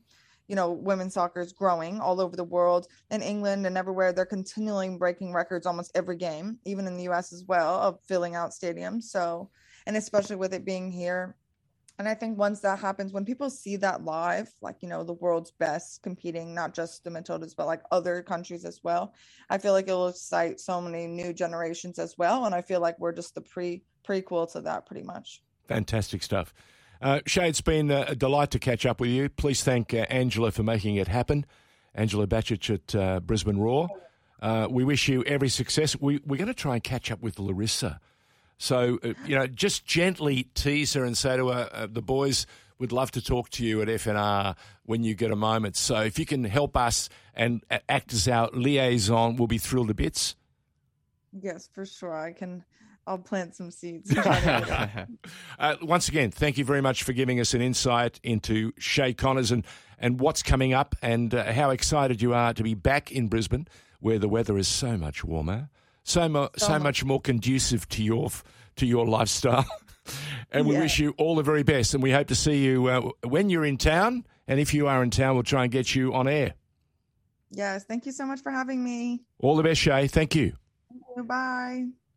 you 0.51 0.57
know, 0.57 0.73
women's 0.73 1.15
soccer 1.15 1.41
is 1.41 1.53
growing 1.53 2.01
all 2.01 2.21
over 2.21 2.35
the 2.35 2.43
world 2.43 2.89
in 3.13 3.23
England 3.23 3.69
and 3.69 3.79
everywhere. 3.79 4.13
They're 4.13 4.27
continually 4.27 4.91
breaking 4.99 5.33
records 5.33 5.65
almost 5.65 5.93
every 5.95 6.17
game, 6.17 6.59
even 6.65 6.89
in 6.89 6.97
the 6.97 7.09
US 7.09 7.33
as 7.33 7.45
well, 7.45 7.77
of 7.77 8.01
filling 8.03 8.35
out 8.35 8.51
stadiums. 8.51 9.05
So, 9.05 9.49
and 9.87 9.97
especially 9.97 10.35
with 10.35 10.53
it 10.53 10.65
being 10.65 10.91
here. 10.91 11.37
And 12.01 12.09
I 12.09 12.15
think 12.15 12.37
once 12.37 12.59
that 12.61 12.81
happens, 12.81 13.13
when 13.13 13.25
people 13.25 13.49
see 13.49 13.77
that 13.77 14.05
live, 14.05 14.51
like, 14.61 14.79
you 14.81 14.89
know, 14.89 15.05
the 15.05 15.13
world's 15.13 15.53
best 15.53 16.03
competing, 16.03 16.53
not 16.53 16.75
just 16.75 17.05
the 17.05 17.11
Matildas, 17.11 17.55
but 17.55 17.67
like 17.67 17.83
other 17.93 18.21
countries 18.21 18.65
as 18.65 18.81
well, 18.83 19.15
I 19.51 19.59
feel 19.59 19.73
like 19.73 19.87
it 19.87 19.93
will 19.93 20.09
excite 20.09 20.59
so 20.59 20.81
many 20.81 21.07
new 21.07 21.33
generations 21.33 22.01
as 22.01 22.19
well. 22.19 22.47
And 22.47 22.57
I 22.57 22.63
feel 22.63 22.81
like 22.81 22.99
we're 22.99 23.13
just 23.13 23.37
the 23.37 23.43
pre 23.43 23.85
prequel 24.05 24.51
to 24.51 24.63
that 24.63 24.87
pretty 24.87 25.05
much. 25.05 25.45
Fantastic 25.69 26.25
stuff. 26.25 26.53
Uh, 27.01 27.21
Shea, 27.25 27.49
it's 27.49 27.63
been 27.63 27.91
a 27.91 28.15
delight 28.15 28.51
to 28.51 28.59
catch 28.59 28.85
up 28.85 29.01
with 29.01 29.09
you. 29.09 29.31
Please 29.31 29.65
thank 29.65 29.95
uh, 29.95 30.05
Angela 30.11 30.51
for 30.51 30.63
making 30.63 30.97
it 30.97 31.09
happen. 31.09 31.47
Angela 31.95 32.27
Bacich 32.27 32.73
at 32.73 32.95
uh, 32.95 33.21
Brisbane 33.21 33.59
Roar. 33.59 33.89
Uh, 34.41 34.69
we 34.71 34.85
wish 34.85 35.09
you 35.09 35.23
every 35.25 35.49
success. 35.49 35.97
We, 35.99 36.21
we're 36.27 36.37
going 36.37 36.49
to 36.49 36.55
try 36.55 36.75
and 36.75 36.85
catch 36.85 37.11
up 37.11 37.23
with 37.23 37.39
Larissa. 37.39 38.01
So, 38.59 38.99
uh, 39.03 39.15
you 39.25 39.35
know, 39.35 39.47
just 39.47 39.87
gently 39.87 40.45
tease 40.55 40.93
her 40.93 41.05
and 41.05 41.17
say 41.17 41.39
to 41.39 41.49
her, 41.49 41.71
uh, 41.73 41.87
the 41.91 42.03
boys 42.03 42.47
would 42.79 42.93
love 42.93 43.11
to 43.13 43.23
talk 43.23 43.49
to 43.51 43.65
you 43.65 43.81
at 43.81 43.89
FNR 43.89 44.55
when 44.85 45.03
you 45.03 45.15
get 45.15 45.31
a 45.31 45.37
moment. 45.37 45.77
So 45.77 46.01
if 46.01 46.19
you 46.19 46.27
can 46.27 46.45
help 46.45 46.77
us 46.77 47.09
and 47.35 47.65
act 47.89 48.13
as 48.13 48.29
our 48.29 48.51
liaison, 48.53 49.37
we'll 49.37 49.49
be 49.49 49.59
thrilled 49.59 49.89
to 49.89 49.95
bits. 49.95 50.37
Yes, 51.33 51.69
for 51.73 51.87
sure. 51.87 52.15
I 52.15 52.33
can 52.33 52.65
I'll 53.07 53.19
plant 53.19 53.57
some 53.57 53.71
seeds. 53.71 54.15
uh, 55.59 55.77
once 55.83 56.09
again, 56.09 56.31
thank 56.31 56.59
you 56.59 56.65
very 56.65 56.81
much 56.81 57.03
for 57.03 57.13
giving 57.13 57.41
us 57.41 57.55
an 57.55 57.61
insight 57.61 58.21
into 58.23 58.73
Shea 58.79 59.13
Connors 59.15 59.51
and, 59.51 59.65
and 59.99 60.21
what's 60.21 60.43
coming 60.43 60.73
up 60.73 60.95
and 61.03 61.35
uh, 61.35 61.53
how 61.53 61.71
excited 61.71 62.23
you 62.23 62.35
are 62.35 62.55
to 62.55 62.63
be 62.63 62.75
back 62.75 63.11
in 63.11 63.29
Brisbane 63.29 63.67
where 64.01 64.19
the 64.19 64.29
weather 64.29 64.57
is 64.57 64.69
so 64.69 64.97
much 64.97 65.25
warmer, 65.25 65.69
so, 66.03 66.29
mo- 66.29 66.51
so 66.57 66.79
much 66.79 67.05
more 67.05 67.21
conducive 67.21 67.89
to 67.91 68.03
your, 68.03 68.31
to 68.77 68.87
your 68.87 69.07
lifestyle. 69.07 69.67
and 70.51 70.67
we 70.67 70.75
yeah. 70.75 70.81
wish 70.81 70.99
you 70.99 71.15
all 71.19 71.37
the 71.37 71.43
very 71.43 71.63
best. 71.63 71.95
And 71.95 72.03
we 72.03 72.11
hope 72.11 72.29
to 72.29 72.35
see 72.35 72.65
you 72.65 72.87
uh, 72.87 73.11
when 73.27 73.51
you're 73.51 73.65
in 73.65 73.77
town. 73.77 74.25
And 74.49 74.59
if 74.59 74.75
you 74.75 74.89
are 74.89 75.03
in 75.03 75.11
town, 75.11 75.35
we'll 75.35 75.45
try 75.45 75.65
and 75.65 75.73
get 75.73 75.95
you 75.95 76.15
on 76.15 76.27
air. 76.27 76.55
Yes. 77.53 77.85
Thank 77.85 78.07
you 78.07 78.13
so 78.13 78.27
much 78.27 78.41
for 78.41 78.51
having 78.51 78.83
me. 78.83 79.21
All 79.39 79.57
the 79.57 79.63
best, 79.63 79.81
Shay. 79.81 80.07
Thank 80.07 80.35
you. 80.35 80.53
Thank 80.89 81.03
you. 81.17 81.25
Bye. 81.25 81.87